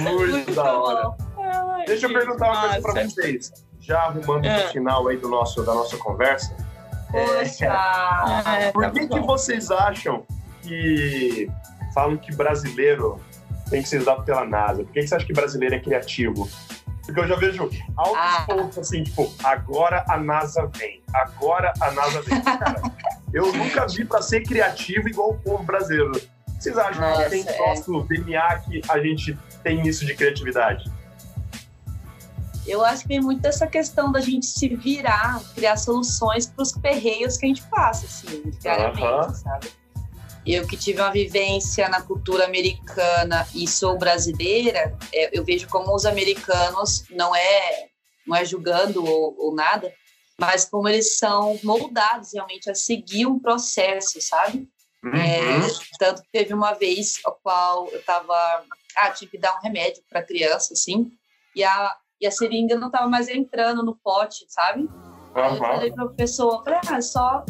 Muito, 0.00 0.32
Muito 0.32 0.52
da 0.54 0.78
hora. 0.78 1.16
Ai, 1.38 1.84
Deixa 1.86 2.06
eu 2.06 2.12
perguntar 2.12 2.50
uma 2.50 2.60
coisa 2.62 2.82
para 2.82 3.04
vocês. 3.04 3.52
Já 3.80 4.00
arrumando 4.00 4.44
é. 4.44 4.66
o 4.66 4.68
final 4.70 5.06
aí 5.08 5.16
do 5.16 5.28
nosso, 5.28 5.62
da 5.62 5.72
nossa 5.72 5.96
conversa. 5.96 6.54
Poxa! 7.24 8.42
É, 8.60 8.72
por 8.72 8.90
que, 8.90 9.06
tá 9.06 9.18
que 9.18 9.26
vocês 9.26 9.70
acham 9.70 10.26
que 10.62 11.48
falam 11.94 12.16
que 12.16 12.34
brasileiro 12.34 13.20
tem 13.70 13.82
que 13.82 13.88
ser 13.88 14.00
usado 14.00 14.24
pela 14.24 14.44
NASA? 14.44 14.84
Por 14.84 14.92
que, 14.92 15.06
você 15.06 15.14
acha 15.14 15.26
que 15.26 15.32
brasileiro 15.32 15.74
é 15.74 15.80
criativo? 15.80 16.48
Porque 17.04 17.20
eu 17.20 17.28
já 17.28 17.36
vejo 17.36 17.70
altos 17.96 18.16
ah. 18.18 18.44
pontos 18.46 18.78
assim, 18.78 19.04
tipo, 19.04 19.32
agora 19.44 20.04
a 20.08 20.18
NASA 20.18 20.68
vem, 20.76 21.02
agora 21.14 21.72
a 21.80 21.90
NASA 21.92 22.20
vem. 22.22 22.40
Cara, 22.42 22.82
eu 23.32 23.52
nunca 23.52 23.86
vi 23.86 24.04
para 24.04 24.20
ser 24.20 24.42
criativo 24.42 25.08
igual 25.08 25.30
o 25.30 25.38
povo 25.38 25.62
brasileiro. 25.62 26.20
Vocês 26.58 26.76
acham 26.76 27.02
Nossa, 27.02 27.24
que 27.24 27.30
tem 27.30 27.44
é. 27.46 27.58
nosso 27.58 28.02
DNA 28.02 28.58
que 28.60 28.82
a 28.88 28.98
gente 28.98 29.38
tem 29.62 29.86
isso 29.86 30.04
de 30.04 30.14
criatividade? 30.14 30.90
Eu 32.66 32.84
acho 32.84 33.02
que 33.02 33.08
tem 33.08 33.20
muito 33.20 33.40
dessa 33.40 33.66
questão 33.66 34.10
da 34.10 34.20
gente 34.20 34.46
se 34.46 34.68
virar, 34.68 35.40
criar 35.54 35.76
soluções 35.76 36.46
para 36.46 36.62
os 36.62 36.72
perreios 36.72 37.36
que 37.36 37.46
a 37.46 37.48
gente 37.48 37.62
passa, 37.68 38.06
assim, 38.06 38.50
diariamente, 38.60 39.02
uh 39.02 39.30
-huh. 39.30 39.34
sabe? 39.34 39.68
Eu 40.46 40.66
que 40.66 40.76
tive 40.76 41.00
uma 41.00 41.10
vivência 41.10 41.88
na 41.88 42.00
cultura 42.00 42.44
americana 42.44 43.46
e 43.54 43.66
sou 43.66 43.98
brasileira, 43.98 44.96
é, 45.12 45.36
eu 45.36 45.44
vejo 45.44 45.68
como 45.68 45.94
os 45.94 46.06
americanos 46.06 47.04
não 47.10 47.34
é 47.34 47.88
não 48.26 48.36
é 48.36 48.44
julgando 48.44 49.04
ou, 49.04 49.36
ou 49.38 49.54
nada, 49.54 49.92
mas 50.38 50.64
como 50.64 50.88
eles 50.88 51.16
são 51.16 51.58
moldados 51.62 52.32
realmente 52.32 52.68
a 52.68 52.74
seguir 52.74 53.26
um 53.26 53.38
processo, 53.38 54.20
sabe? 54.20 54.68
Uhum. 55.02 55.14
É, 55.14 55.60
tanto 55.98 56.22
que 56.22 56.28
teve 56.32 56.52
uma 56.52 56.72
vez 56.72 57.20
a 57.24 57.30
qual 57.30 57.88
eu 57.88 58.02
tava, 58.02 58.64
ah, 58.96 59.10
tive 59.10 59.32
que 59.32 59.38
dar 59.38 59.56
um 59.56 59.62
remédio 59.62 60.02
para 60.10 60.22
criança, 60.22 60.74
assim, 60.74 61.10
e 61.54 61.62
a, 61.62 61.96
e 62.20 62.26
a 62.26 62.30
seringa 62.30 62.76
não 62.76 62.90
tava 62.90 63.08
mais 63.08 63.28
entrando 63.28 63.84
no 63.84 63.96
pote, 63.96 64.44
sabe? 64.48 64.82
Uhum. 64.82 65.44
Eu 65.44 65.56
falei 65.56 65.92
para 65.92 66.06
professor, 66.06 66.64
falei, 66.64 66.80
ah, 66.88 67.00
só 67.00 67.44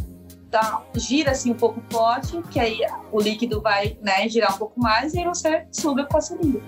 dá, 0.50 0.82
gira 0.94 1.32
assim 1.32 1.50
um 1.50 1.56
pouco 1.56 1.80
o 1.80 1.82
pote, 1.84 2.40
que 2.50 2.58
aí 2.58 2.80
o 3.12 3.20
líquido 3.20 3.60
vai 3.60 3.98
né, 4.02 4.28
girar 4.28 4.54
um 4.54 4.58
pouco 4.58 4.80
mais 4.80 5.12
e 5.14 5.18
aí 5.18 5.24
você 5.24 5.66
suga 5.72 6.04
com 6.06 6.16
a 6.16 6.20
seringa. 6.20 6.60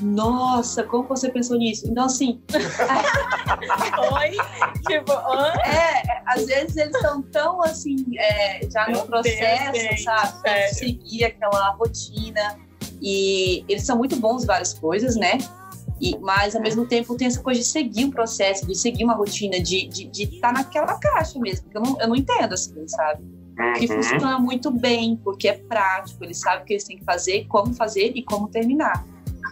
Nossa, 0.00 0.84
como 0.84 1.08
você 1.08 1.30
pensou 1.30 1.56
nisso? 1.56 1.86
Então, 1.88 2.04
assim. 2.04 2.42
Oi? 4.12 4.30
Tipo, 4.86 5.12
é, 5.64 6.22
às 6.26 6.46
vezes 6.46 6.76
eles 6.76 6.94
estão 6.94 7.22
tão 7.22 7.62
assim, 7.62 8.04
é, 8.18 8.68
já 8.70 8.88
no 8.88 9.06
processo, 9.06 9.72
Deus, 9.72 10.02
sabe? 10.02 10.42
De 10.42 10.74
seguir 10.74 11.24
aquela 11.24 11.70
rotina. 11.70 12.58
E 13.02 13.64
eles 13.66 13.86
são 13.86 13.96
muito 13.96 14.16
bons 14.16 14.42
em 14.42 14.46
várias 14.46 14.74
coisas, 14.74 15.16
né? 15.16 15.38
E, 16.00 16.18
mas 16.18 16.56
ao 16.56 16.62
mesmo 16.62 16.86
tempo 16.86 17.14
tem 17.16 17.26
essa 17.26 17.42
coisa 17.42 17.60
de 17.60 17.66
seguir 17.66 18.06
um 18.06 18.10
processo, 18.10 18.66
de 18.66 18.74
seguir 18.74 19.04
uma 19.04 19.14
rotina, 19.14 19.60
de 19.60 19.86
estar 19.86 19.92
de, 19.92 20.26
de 20.26 20.40
tá 20.40 20.52
naquela 20.52 20.98
caixa 20.98 21.38
mesmo, 21.38 21.64
porque 21.64 21.76
eu 21.76 21.82
não, 21.82 22.00
eu 22.00 22.08
não 22.08 22.16
entendo 22.16 22.54
assim, 22.54 22.88
sabe? 22.88 23.22
Que 23.76 23.86
uhum. 23.86 24.02
funciona 24.02 24.38
muito 24.38 24.70
bem, 24.70 25.16
porque 25.22 25.48
é 25.48 25.52
prático, 25.52 26.24
eles 26.24 26.40
sabem 26.40 26.62
o 26.62 26.64
que 26.64 26.72
eles 26.72 26.84
têm 26.84 26.96
que 26.96 27.04
fazer, 27.04 27.46
como 27.46 27.74
fazer 27.74 28.12
e 28.14 28.22
como 28.22 28.48
terminar. 28.48 29.04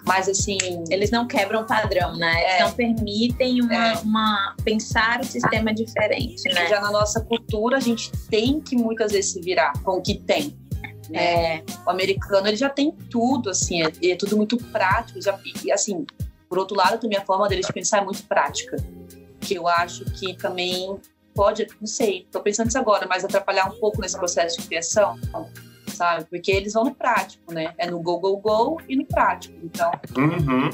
Mas 0.07 0.26
assim. 0.28 0.57
Eles 0.88 1.11
não 1.11 1.26
quebram 1.26 1.66
padrão, 1.66 2.16
né? 2.16 2.32
Eles 2.42 2.55
é, 2.55 2.61
não 2.61 2.72
permitem 2.72 3.61
uma, 3.61 3.88
é. 3.88 3.99
uma, 3.99 4.57
pensar 4.64 5.20
o 5.20 5.24
sistema 5.24 5.74
diferente, 5.74 6.42
né? 6.55 6.66
Já 6.68 6.80
na 6.80 6.90
nossa 6.90 7.20
cultura, 7.20 7.76
a 7.76 7.80
gente 7.80 8.11
tem 8.30 8.59
que 8.59 8.74
muitas 8.74 9.12
vezes 9.12 9.32
se 9.32 9.40
virar 9.42 9.72
com 9.82 9.99
o 9.99 10.01
que 10.01 10.14
tem. 10.14 10.57
Né? 11.11 11.57
É. 11.57 11.64
O 11.86 11.90
americano 11.90 12.46
ele 12.46 12.57
já 12.57 12.70
tem 12.70 12.90
tudo, 13.11 13.51
assim, 13.51 13.82
é, 13.82 13.92
é 14.03 14.16
tudo 14.16 14.36
muito 14.36 14.57
prático. 14.57 15.20
Já, 15.20 15.38
e 15.62 15.70
assim, 15.70 16.07
por 16.49 16.59
outro 16.59 16.76
lado, 16.76 17.01
também 17.01 17.18
a 17.18 17.24
forma 17.24 17.49
deles 17.49 17.66
de 17.66 17.72
pensar 17.72 17.99
é 17.99 18.05
muito 18.05 18.24
prática, 18.24 18.76
que 19.40 19.55
eu 19.55 19.68
acho 19.68 20.05
que 20.07 20.34
também 20.34 20.99
pode, 21.34 21.66
não 21.80 21.86
sei, 21.86 22.22
estou 22.22 22.42
pensando 22.42 22.68
isso 22.68 22.78
agora, 22.78 23.07
mas 23.07 23.24
atrapalhar 23.24 23.66
um 23.66 23.78
pouco 23.78 24.01
nesse 24.01 24.16
processo 24.16 24.61
de 24.61 24.66
criação, 24.66 25.18
sabe? 25.86 26.24
Porque 26.24 26.51
eles 26.51 26.72
vão 26.72 26.84
no 26.84 26.94
prático, 26.94 27.53
né? 27.53 27.74
É 27.78 27.88
no 27.88 28.01
go, 28.01 28.18
go, 28.18 28.36
go 28.38 28.80
e 28.88 28.96
no 28.96 29.05
prático, 29.05 29.57
então... 29.62 29.90
Uhum. 30.16 30.70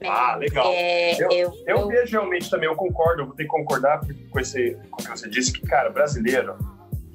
Ah, 0.00 0.36
legal. 0.36 0.64
É, 0.68 1.20
eu, 1.20 1.30
eu, 1.30 1.52
eu, 1.66 1.76
eu, 1.76 1.88
vejo 1.88 2.12
realmente 2.12 2.48
também, 2.48 2.68
eu 2.68 2.76
concordo, 2.76 3.22
eu 3.22 3.26
vou 3.26 3.34
ter 3.34 3.42
que 3.42 3.48
concordar 3.48 4.00
com, 4.30 4.38
esse, 4.38 4.76
com 4.90 5.02
o 5.02 5.04
que 5.04 5.10
você 5.10 5.28
disse, 5.28 5.52
que, 5.52 5.66
cara, 5.66 5.90
brasileiro, 5.90 6.56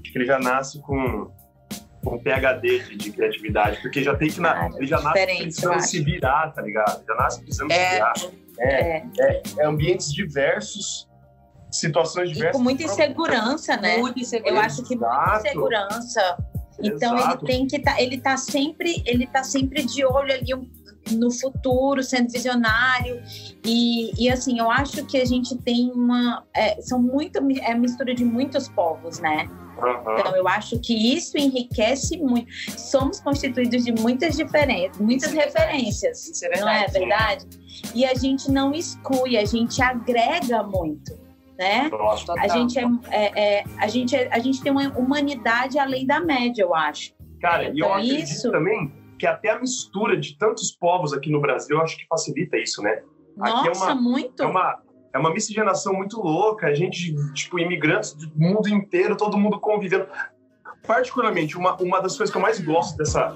acho 0.01 0.11
que 0.11 0.17
ele 0.17 0.25
já 0.25 0.37
nasce 0.37 0.81
com 0.81 1.31
com 2.03 2.19
PHD 2.19 2.79
de, 2.79 2.95
de, 2.95 3.11
criatividade, 3.11 3.81
porque 3.81 4.03
já 4.03 4.15
tem 4.15 4.29
que. 4.29 4.39
Na, 4.39 4.65
ah, 4.65 4.69
ele 4.75 4.87
já 4.87 5.01
nasce 5.01 5.37
precisando 5.37 5.79
se 5.81 5.99
virar, 6.01 6.51
tá 6.51 6.61
ligado? 6.61 7.03
Já 7.07 7.15
nasce 7.15 7.41
precisando 7.41 7.71
é, 7.71 7.75
se 7.75 7.93
virar. 7.93 8.13
É, 8.59 8.73
é. 8.73 9.05
é, 9.19 9.41
é 9.57 9.65
ambientes 9.65 10.11
diversos, 10.11 11.07
situações 11.71 12.29
diversas. 12.29 12.55
E 12.55 12.57
com 12.57 12.63
muita 12.63 12.83
insegurança, 12.83 13.77
né? 13.77 13.97
Muita 13.97 14.19
insegurança. 14.19 14.53
Eu 14.53 14.59
acho 14.59 14.83
que 14.83 14.95
muita 14.95 15.37
insegurança. 15.37 16.37
Então 16.79 17.17
Exato. 17.17 17.45
ele 17.45 17.53
tem 17.53 17.67
que 17.67 17.79
tá, 17.79 18.01
ele 18.01 18.19
tá 18.19 18.35
sempre, 18.35 19.01
ele 19.05 19.27
tá 19.27 19.43
sempre 19.43 19.83
de 19.83 20.03
olho 20.03 20.33
ali 20.33 20.53
no 21.11 21.31
futuro, 21.31 22.03
sendo 22.03 22.31
visionário. 22.31 23.21
E, 23.63 24.11
e 24.21 24.29
assim, 24.29 24.59
eu 24.59 24.69
acho 24.69 25.05
que 25.05 25.17
a 25.17 25.25
gente 25.25 25.57
tem 25.57 25.91
uma. 25.91 26.43
É, 26.53 26.81
são 26.81 27.01
muito. 27.01 27.39
É 27.61 27.73
mistura 27.73 28.13
de 28.13 28.25
muitos 28.25 28.67
povos, 28.69 29.19
né? 29.19 29.49
Uhum. 29.83 30.17
Então, 30.17 30.35
eu 30.35 30.47
acho 30.47 30.79
que 30.79 31.15
isso 31.15 31.37
enriquece 31.37 32.17
muito. 32.17 32.51
Somos 32.77 33.19
constituídos 33.19 33.83
de 33.83 33.91
muitas 33.91 34.35
diferenças, 34.35 34.97
muitas 34.99 35.31
referências. 35.31 36.27
Isso 36.27 36.45
é 36.45 36.49
verdade. 36.49 36.65
Não 36.65 36.71
é 36.71 36.87
verdade? 36.87 37.45
E 37.93 38.05
a 38.05 38.13
gente 38.13 38.49
não 38.49 38.73
exclui, 38.73 39.37
a 39.37 39.45
gente 39.45 39.81
agrega 39.81 40.63
muito. 40.63 41.21
Né? 41.57 41.87
Nossa, 41.89 42.33
a, 42.33 42.47
gente 42.47 42.79
é, 42.79 42.83
é, 43.11 43.59
é, 43.59 43.63
a, 43.77 43.87
gente 43.87 44.15
é, 44.15 44.27
a 44.33 44.39
gente 44.39 44.61
tem 44.61 44.71
uma 44.71 44.89
humanidade 44.97 45.77
além 45.77 46.05
da 46.05 46.19
média, 46.19 46.63
eu 46.63 46.73
acho. 46.73 47.13
Cara, 47.39 47.65
e 47.65 47.67
eu 47.67 47.85
então, 47.85 47.93
acredito 47.93 48.31
isso... 48.31 48.51
também 48.51 48.91
que 49.19 49.27
até 49.27 49.51
a 49.51 49.59
mistura 49.59 50.17
de 50.17 50.37
tantos 50.37 50.71
povos 50.71 51.13
aqui 51.13 51.31
no 51.31 51.39
Brasil, 51.39 51.77
eu 51.77 51.83
acho 51.83 51.95
que 51.97 52.05
facilita 52.07 52.57
isso, 52.57 52.81
né? 52.81 53.03
Nossa, 53.37 53.69
é 53.69 53.71
uma, 53.71 53.95
muito. 53.95 54.43
É 54.43 54.45
uma, 54.45 54.81
é 55.13 55.19
uma 55.19 55.31
miscigenação 55.31 55.93
muito 55.93 56.19
louca, 56.19 56.67
a 56.67 56.73
gente, 56.73 57.15
tipo, 57.33 57.59
imigrantes 57.59 58.13
do 58.13 58.31
mundo 58.35 58.67
inteiro, 58.67 59.15
todo 59.15 59.37
mundo 59.37 59.59
convivendo. 59.59 60.07
Particularmente, 60.85 61.57
uma, 61.57 61.75
uma 61.77 62.01
das 62.01 62.17
coisas 62.17 62.31
que 62.31 62.37
eu 62.37 62.41
mais 62.41 62.59
gosto 62.59 62.97
dessa, 62.97 63.33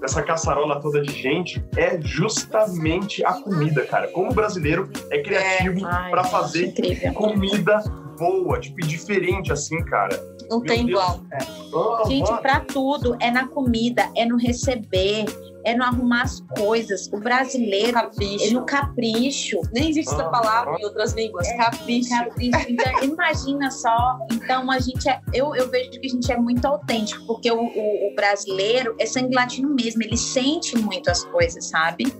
dessa 0.00 0.22
caçarola 0.22 0.80
toda 0.80 1.02
de 1.02 1.12
gente 1.12 1.62
é 1.76 2.00
justamente 2.00 3.24
a 3.24 3.34
comida, 3.34 3.84
cara. 3.84 4.08
Como 4.08 4.30
o 4.30 4.34
brasileiro 4.34 4.90
é 5.10 5.22
criativo 5.22 5.86
é, 5.86 6.10
para 6.10 6.24
fazer 6.24 6.68
incrível. 6.68 7.12
comida 7.12 7.82
boa, 8.20 8.60
tipo, 8.60 8.86
diferente 8.86 9.50
assim, 9.50 9.82
cara. 9.86 10.14
Não 10.50 10.58
Meu 10.58 10.66
tem 10.66 10.84
Deus. 10.84 10.90
igual. 10.90 11.20
É. 11.32 11.38
Oh, 11.74 12.06
gente, 12.06 12.30
para 12.42 12.60
tudo, 12.60 13.16
é 13.18 13.30
na 13.30 13.48
comida, 13.48 14.10
é 14.14 14.26
no 14.26 14.36
receber, 14.36 15.24
é 15.64 15.74
no 15.74 15.82
arrumar 15.82 16.22
as 16.22 16.40
coisas. 16.58 17.08
O 17.12 17.18
brasileiro 17.18 17.94
capricho. 17.94 18.44
é 18.44 18.50
no 18.50 18.66
capricho. 18.66 19.60
Nem 19.72 19.88
existe 19.88 20.12
essa 20.12 20.28
palavra 20.28 20.76
em 20.78 20.84
outras 20.84 21.14
línguas. 21.14 21.48
É, 21.48 21.56
capricho. 21.56 22.10
capricho. 22.10 22.66
Então, 22.68 22.92
imagina 23.02 23.70
só. 23.70 24.18
Então, 24.30 24.70
a 24.70 24.78
gente 24.78 25.08
é. 25.08 25.20
Eu, 25.32 25.54
eu 25.54 25.70
vejo 25.70 25.90
que 25.92 26.06
a 26.06 26.10
gente 26.10 26.30
é 26.30 26.36
muito 26.36 26.66
autêntico, 26.66 27.24
porque 27.26 27.50
o, 27.50 27.62
o, 27.62 28.12
o 28.12 28.14
brasileiro 28.14 28.94
é 28.98 29.06
sangue 29.06 29.34
latino 29.34 29.74
mesmo, 29.74 30.02
ele 30.02 30.16
sente 30.16 30.76
muito 30.76 31.10
as 31.10 31.24
coisas, 31.24 31.68
sabe? 31.68 32.12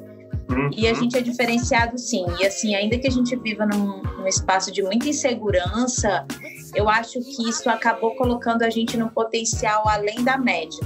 Uhum. 0.51 0.71
E 0.77 0.89
a 0.89 0.95
gente 0.95 1.17
é 1.17 1.21
diferenciado 1.21 1.97
sim. 1.97 2.27
E 2.41 2.47
assim, 2.47 2.75
ainda 2.75 2.99
que 2.99 3.07
a 3.07 3.11
gente 3.11 3.35
viva 3.37 3.65
num, 3.65 4.03
num, 4.03 4.27
espaço 4.27 4.73
de 4.73 4.83
muita 4.83 5.09
insegurança, 5.09 6.27
eu 6.75 6.89
acho 6.89 7.21
que 7.21 7.49
isso 7.49 7.71
acabou 7.71 8.17
colocando 8.17 8.63
a 8.63 8.71
gente 8.71 8.97
num 8.97 9.09
potencial 9.09 9.89
além 9.89 10.25
da 10.25 10.37
média. 10.37 10.81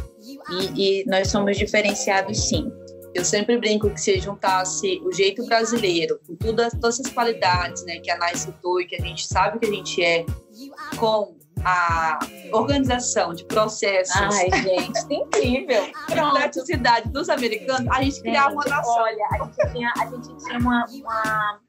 E, 0.51 1.01
e 1.01 1.05
nós 1.07 1.29
somos 1.29 1.57
diferenciados 1.57 2.49
sim. 2.49 2.71
Eu 3.15 3.25
sempre 3.25 3.57
brinco 3.57 3.89
que 3.91 4.01
se 4.01 4.19
juntasse 4.19 5.01
o 5.05 5.12
jeito 5.12 5.47
brasileiro, 5.47 6.21
com 6.27 6.35
todas, 6.35 6.73
todas 6.73 6.99
essas 6.99 7.12
qualidades 7.12 7.85
né, 7.85 8.01
que 8.01 8.11
a 8.11 8.19
Nai 8.19 8.35
citou 8.35 8.81
e 8.81 8.87
que 8.87 8.97
a 8.97 9.01
gente 9.01 9.27
sabe 9.27 9.61
que 9.61 9.67
a 9.67 9.71
gente 9.71 10.03
é, 10.03 10.27
com 10.99 11.37
a 11.65 12.19
organização 12.53 13.33
de 13.33 13.45
processos. 13.47 14.15
Ai, 14.17 14.51
gente, 14.63 15.07
que 15.07 15.15
incrível. 15.15 15.83
Complexidade 16.09 17.09
dos 17.11 17.29
americanos, 17.29 17.89
a 17.91 18.03
gente 18.03 18.21
criava 18.23 18.53
uma 18.53 18.65
nação. 18.65 18.95
Olha, 18.95 19.27
a 19.33 19.45
gente 19.45 19.73
tinha, 19.73 19.93
a 19.99 20.07
gente 20.07 20.37
tinha 20.37 20.59
uma, 20.59 20.85
uma, 20.87 21.61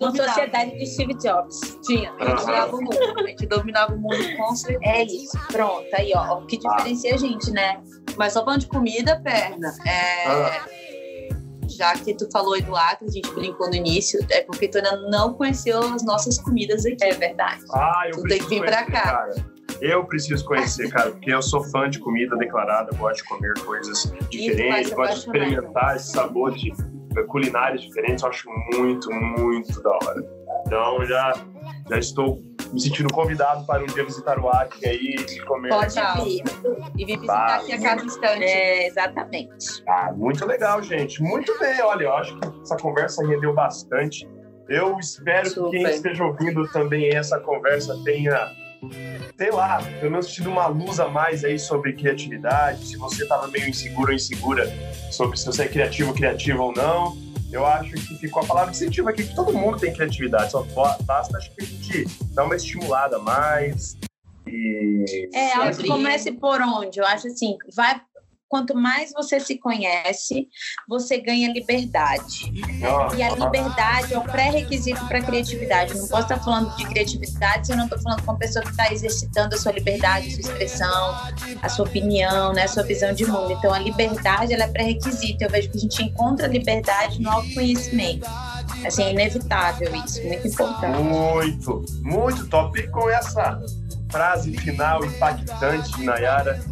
uma 0.00 0.16
sociedade 0.16 0.78
de 0.78 0.86
Steve 0.86 1.14
Jobs. 1.14 1.60
Tinha, 1.82 2.12
a 2.18 2.24
gente 2.24 2.36
dominava 2.36 2.76
o 2.76 2.82
mundo. 2.82 2.98
A 3.18 3.26
gente 3.26 3.46
dominava 3.46 3.94
o 3.94 3.98
mundo 3.98 4.36
com 4.36 4.56
certeza. 4.56 4.92
É 4.92 5.02
isso, 5.04 5.38
pronto. 5.48 5.88
Aí, 5.94 6.12
ó, 6.14 6.38
o 6.38 6.46
que 6.46 6.58
diferencia 6.58 7.14
a 7.14 7.18
gente, 7.18 7.50
né? 7.50 7.82
Mas 8.16 8.32
só 8.32 8.44
falando 8.44 8.60
de 8.60 8.68
comida, 8.68 9.20
perna. 9.20 9.74
É. 9.86 10.26
Ah 10.26 10.83
já 11.68 11.92
que 11.94 12.14
tu 12.14 12.28
falou 12.30 12.54
aí 12.54 12.62
do 12.62 12.74
Acre, 12.74 13.06
a 13.08 13.10
gente 13.10 13.30
brincou 13.32 13.68
no 13.68 13.74
início, 13.74 14.24
é 14.30 14.42
porque 14.42 14.68
tu 14.68 14.78
ainda 14.78 14.96
não 15.08 15.34
conheceu 15.34 15.80
as 15.80 16.04
nossas 16.04 16.38
comidas 16.38 16.84
aqui. 16.86 17.02
É 17.02 17.14
verdade. 17.14 17.62
Ah, 17.72 18.02
eu 18.06 18.20
tu 18.20 18.22
tem 18.22 18.38
que 18.38 18.48
vir 18.48 18.60
pra 18.60 18.84
cá. 18.84 19.02
Cara. 19.02 19.54
Eu 19.80 20.04
preciso 20.04 20.44
conhecer, 20.44 20.88
cara, 20.90 21.10
porque 21.10 21.32
eu 21.32 21.42
sou 21.42 21.62
fã 21.64 21.90
de 21.90 21.98
comida 21.98 22.36
declarada, 22.36 22.96
gosto 22.96 23.22
de 23.22 23.28
comer 23.28 23.54
coisas 23.64 24.12
diferentes, 24.30 24.92
gosto 24.92 25.12
de 25.12 25.18
experimentar 25.20 25.96
esses 25.96 26.12
sabores 26.12 26.62
culinários 27.28 27.82
diferentes, 27.82 28.22
eu 28.22 28.30
acho 28.30 28.48
muito, 28.72 29.10
muito 29.10 29.82
da 29.82 29.90
hora. 29.90 30.24
Então 30.66 31.04
já, 31.06 31.32
já 31.88 31.98
estou 31.98 32.40
me 32.74 32.80
sentindo 32.80 33.08
convidado 33.12 33.64
para 33.64 33.82
um 33.82 33.86
dia 33.86 34.04
visitar 34.04 34.38
o 34.38 34.48
Acre 34.48 34.86
aí 34.86 35.14
e 35.14 35.40
comer. 35.42 35.68
Pode 35.68 35.94
vir. 35.94 36.42
E 36.98 37.04
vir 37.04 37.18
visitar 37.18 37.36
ah, 37.36 37.56
aqui 37.56 37.72
a 37.72 37.80
casa 37.80 38.04
instante. 38.04 38.42
É, 38.42 38.88
exatamente. 38.88 39.82
Ah, 39.88 40.12
muito 40.12 40.44
legal, 40.44 40.82
gente. 40.82 41.22
Muito 41.22 41.56
bem. 41.60 41.80
Olha, 41.82 42.04
eu 42.04 42.12
acho 42.14 42.36
que 42.36 42.48
essa 42.62 42.76
conversa 42.76 43.24
rendeu 43.24 43.54
bastante. 43.54 44.28
Eu 44.68 44.98
espero 44.98 45.48
Super. 45.48 45.70
que 45.70 45.84
quem 45.84 45.94
esteja 45.94 46.24
ouvindo 46.24 46.66
também 46.72 47.14
essa 47.14 47.38
conversa 47.38 47.96
tenha, 48.02 48.50
sei 49.36 49.50
lá, 49.52 49.80
pelo 50.00 50.10
menos 50.10 50.26
tido 50.26 50.50
uma 50.50 50.66
luz 50.66 50.98
a 50.98 51.08
mais 51.08 51.44
aí 51.44 51.58
sobre 51.58 51.92
criatividade. 51.92 52.84
Se 52.84 52.96
você 52.96 53.22
estava 53.22 53.46
meio 53.46 53.68
inseguro 53.68 54.08
ou 54.08 54.14
insegura 54.14 54.66
sobre 55.12 55.36
se 55.38 55.46
você 55.46 55.62
é 55.62 55.68
criativo, 55.68 56.12
criativo 56.12 56.64
ou 56.64 56.72
não 56.72 57.33
eu 57.54 57.64
acho 57.64 57.92
que 57.92 58.16
ficou 58.16 58.42
a 58.42 58.46
palavra 58.46 58.72
incentivo 58.72 59.08
aqui, 59.08 59.24
que 59.24 59.34
todo 59.34 59.52
mundo 59.52 59.78
tem 59.78 59.92
criatividade, 59.92 60.50
só 60.50 60.66
basta 61.04 61.38
acho 61.38 61.54
que 61.54 61.62
a 61.62 61.64
gente 61.64 62.04
dar 62.34 62.44
uma 62.44 62.56
estimulada 62.56 63.18
mais. 63.20 63.96
E... 64.46 65.30
É, 65.32 65.52
comece 65.86 66.32
por 66.32 66.60
onde? 66.60 66.98
Eu 66.98 67.06
acho 67.06 67.28
assim, 67.28 67.56
vai 67.74 68.00
quanto 68.54 68.72
mais 68.72 69.10
você 69.12 69.40
se 69.40 69.58
conhece, 69.58 70.46
você 70.88 71.18
ganha 71.18 71.52
liberdade. 71.52 72.52
e 73.16 73.20
a 73.20 73.30
liberdade 73.34 74.14
é 74.14 74.18
um 74.18 74.22
pré-requisito 74.22 75.04
para 75.08 75.18
a 75.18 75.22
criatividade. 75.22 75.90
Eu 75.90 76.02
não 76.02 76.06
posso 76.06 76.22
estar 76.22 76.38
falando 76.38 76.76
de 76.76 76.86
criatividade 76.86 77.66
se 77.66 77.72
eu 77.72 77.76
não 77.76 77.86
estou 77.86 78.00
falando 78.00 78.22
com 78.22 78.30
uma 78.30 78.38
pessoa 78.38 78.64
que 78.64 78.70
está 78.70 78.92
exercitando 78.92 79.56
a 79.56 79.58
sua 79.58 79.72
liberdade, 79.72 80.28
a 80.28 80.30
sua 80.30 80.40
expressão, 80.40 81.16
a 81.60 81.68
sua 81.68 81.84
opinião, 81.84 82.52
né, 82.52 82.62
a 82.62 82.68
sua 82.68 82.84
visão 82.84 83.12
de 83.12 83.26
mundo. 83.26 83.50
Então, 83.50 83.74
a 83.74 83.78
liberdade 83.80 84.54
ela 84.54 84.62
é 84.62 84.68
pré-requisito. 84.68 85.42
Eu 85.42 85.50
vejo 85.50 85.68
que 85.70 85.78
a 85.78 85.80
gente 85.80 86.00
encontra 86.04 86.46
a 86.46 86.48
liberdade 86.48 87.20
no 87.20 87.30
autoconhecimento. 87.30 88.24
Assim, 88.86 89.02
é 89.02 89.10
inevitável 89.10 89.92
isso, 89.96 90.22
muito 90.22 90.46
importante. 90.46 91.02
Muito, 91.02 91.84
muito 92.02 92.46
top. 92.46 92.78
E 92.78 92.86
com 92.86 93.10
essa 93.10 93.60
frase 94.14 94.56
final 94.58 95.04
impactante 95.04 95.90
de 95.96 96.04
Nayara. 96.04 96.62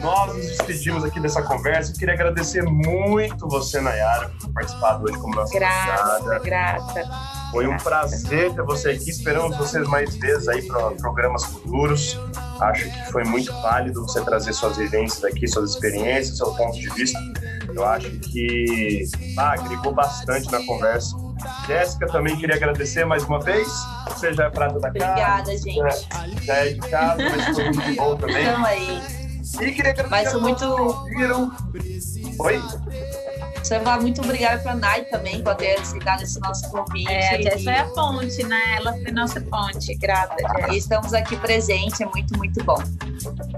Nós 0.00 0.34
nos 0.34 0.46
despedimos 0.46 1.04
aqui 1.04 1.20
dessa 1.20 1.42
conversa. 1.42 1.92
Eu 1.92 1.98
queria 1.98 2.14
agradecer 2.14 2.62
muito 2.62 3.48
você, 3.48 3.80
Nayara, 3.80 4.30
por 4.40 4.52
participar 4.52 5.00
hoje 5.00 5.18
como 5.18 5.34
nossa 5.34 5.52
Grata, 5.52 6.38
grata. 6.38 7.10
Foi 7.50 7.66
um 7.66 7.76
prazer 7.76 8.54
ter 8.54 8.62
você 8.62 8.90
aqui. 8.90 9.10
Esperamos 9.10 9.56
vocês 9.56 9.86
mais 9.88 10.14
vezes 10.16 10.48
aí 10.48 10.62
para 10.62 10.90
programas 10.92 11.44
futuros. 11.44 12.18
Acho 12.60 12.84
que 12.84 13.12
foi 13.12 13.24
muito 13.24 13.52
válido 13.60 14.02
você 14.02 14.22
trazer 14.24 14.52
suas 14.52 14.76
vivências 14.76 15.22
aqui, 15.24 15.46
suas 15.46 15.70
experiências, 15.72 16.38
seu 16.38 16.54
ponto 16.54 16.78
de 16.78 16.88
vista. 16.90 17.18
Eu 17.74 17.84
acho 17.84 18.10
que 18.10 19.04
ah, 19.38 19.52
agregou 19.52 19.92
bastante 19.92 20.50
na 20.50 20.64
conversa. 20.64 21.16
Jéssica, 21.66 22.06
também 22.06 22.36
queria 22.36 22.56
agradecer 22.56 23.04
mais 23.04 23.24
uma 23.24 23.40
vez. 23.40 23.68
Você 24.08 24.32
já 24.32 24.44
é 24.44 24.50
prata 24.50 24.78
da 24.78 24.90
casa. 24.92 25.10
Obrigada, 25.10 25.58
gente. 25.58 25.76
Já, 25.76 26.28
já 26.42 26.54
é 26.54 26.68
de 26.68 26.80
casa, 26.80 27.22
mas 27.22 27.56
foi 27.56 27.64
muito 27.64 27.96
bom 27.96 28.16
também. 28.16 28.42
Então 28.42 28.64
aí. 28.64 29.19
E 29.54 29.72
queria 29.72 29.90
agradecer 29.90 30.08
mas 30.08 30.34
muito... 30.34 31.04
viram. 31.06 31.50
Oi? 32.38 32.62
Você 33.62 33.78
vai 33.78 34.00
muito 34.00 34.22
obrigada 34.22 34.58
para 34.62 34.72
a 34.72 34.74
Nai 34.74 35.04
também 35.04 35.42
por 35.42 35.54
ter 35.54 35.78
aceitado 35.78 36.22
esse 36.22 36.40
nosso 36.40 36.68
convite. 36.70 37.10
É, 37.12 37.36
a 37.36 37.42
Jess 37.42 37.62
foi 37.62 37.74
a 37.74 37.84
ponte, 37.84 38.42
né? 38.44 38.76
Ela 38.76 38.92
foi 38.94 39.10
nossa 39.12 39.40
ponte. 39.40 39.94
Grata. 39.96 40.36
E 40.72 40.78
estamos 40.78 41.12
aqui 41.12 41.36
presentes, 41.36 42.00
é 42.00 42.06
muito, 42.06 42.36
muito 42.38 42.64
bom. 42.64 42.82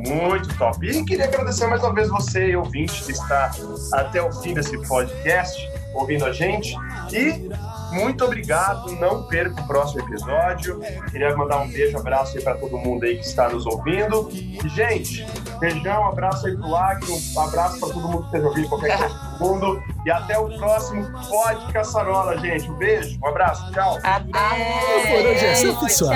Muito 0.00 0.58
top. 0.58 0.86
E 0.86 1.04
queria 1.04 1.26
agradecer 1.26 1.66
mais 1.68 1.82
uma 1.82 1.94
vez 1.94 2.08
você, 2.08 2.56
ouvinte, 2.56 3.04
que 3.04 3.12
está 3.12 3.52
até 3.92 4.20
o 4.20 4.32
fim 4.32 4.54
desse 4.54 4.76
podcast, 4.88 5.70
ouvindo 5.94 6.24
a 6.24 6.32
gente. 6.32 6.74
E 7.12 7.48
muito 7.92 8.24
obrigado, 8.24 8.92
não 8.96 9.22
perca 9.24 9.60
o 9.60 9.66
próximo 9.66 10.00
episódio. 10.00 10.80
Queria 11.10 11.36
mandar 11.36 11.58
um 11.60 11.68
beijo, 11.68 11.96
abraço 11.98 12.36
aí 12.36 12.42
para 12.42 12.54
todo 12.54 12.78
mundo 12.78 13.04
aí 13.04 13.16
que 13.16 13.26
está 13.26 13.48
nos 13.48 13.66
ouvindo. 13.66 14.28
E, 14.32 14.58
gente, 14.70 15.26
beijão, 15.58 16.06
abraço 16.06 16.46
aí 16.46 16.56
pro 16.56 16.74
Acre, 16.74 17.12
um 17.12 17.40
abraço 17.40 17.78
para 17.78 17.88
todo 17.88 18.08
mundo 18.08 18.20
que 18.20 18.26
esteja 18.26 18.48
ouvindo 18.48 18.68
qualquer 18.68 18.98
coisa 18.98 19.14
do 19.14 19.38
mundo. 19.38 19.82
E 20.04 20.10
até 20.10 20.38
o 20.38 20.48
próximo 20.58 21.10
Pod 21.28 21.72
Caçarola, 21.72 22.38
gente. 22.38 22.70
Um 22.70 22.74
beijo, 22.74 23.18
um 23.22 23.28
abraço, 23.28 23.70
tchau. 23.72 23.98
Até! 24.02 25.06
Por 25.06 25.26
hoje 25.26 25.46
é 25.46 25.54
só, 25.54 25.74
pessoal. 25.80 26.14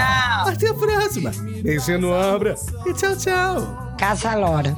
Até 0.48 0.68
a 0.68 0.74
próxima. 0.74 1.30
Beijinho 1.62 2.00
no 2.00 2.12
ombro 2.12 2.54
e 2.86 2.94
tchau, 2.94 3.16
tchau. 3.16 3.94
Caça 3.98 4.34
Lora. 4.34 4.76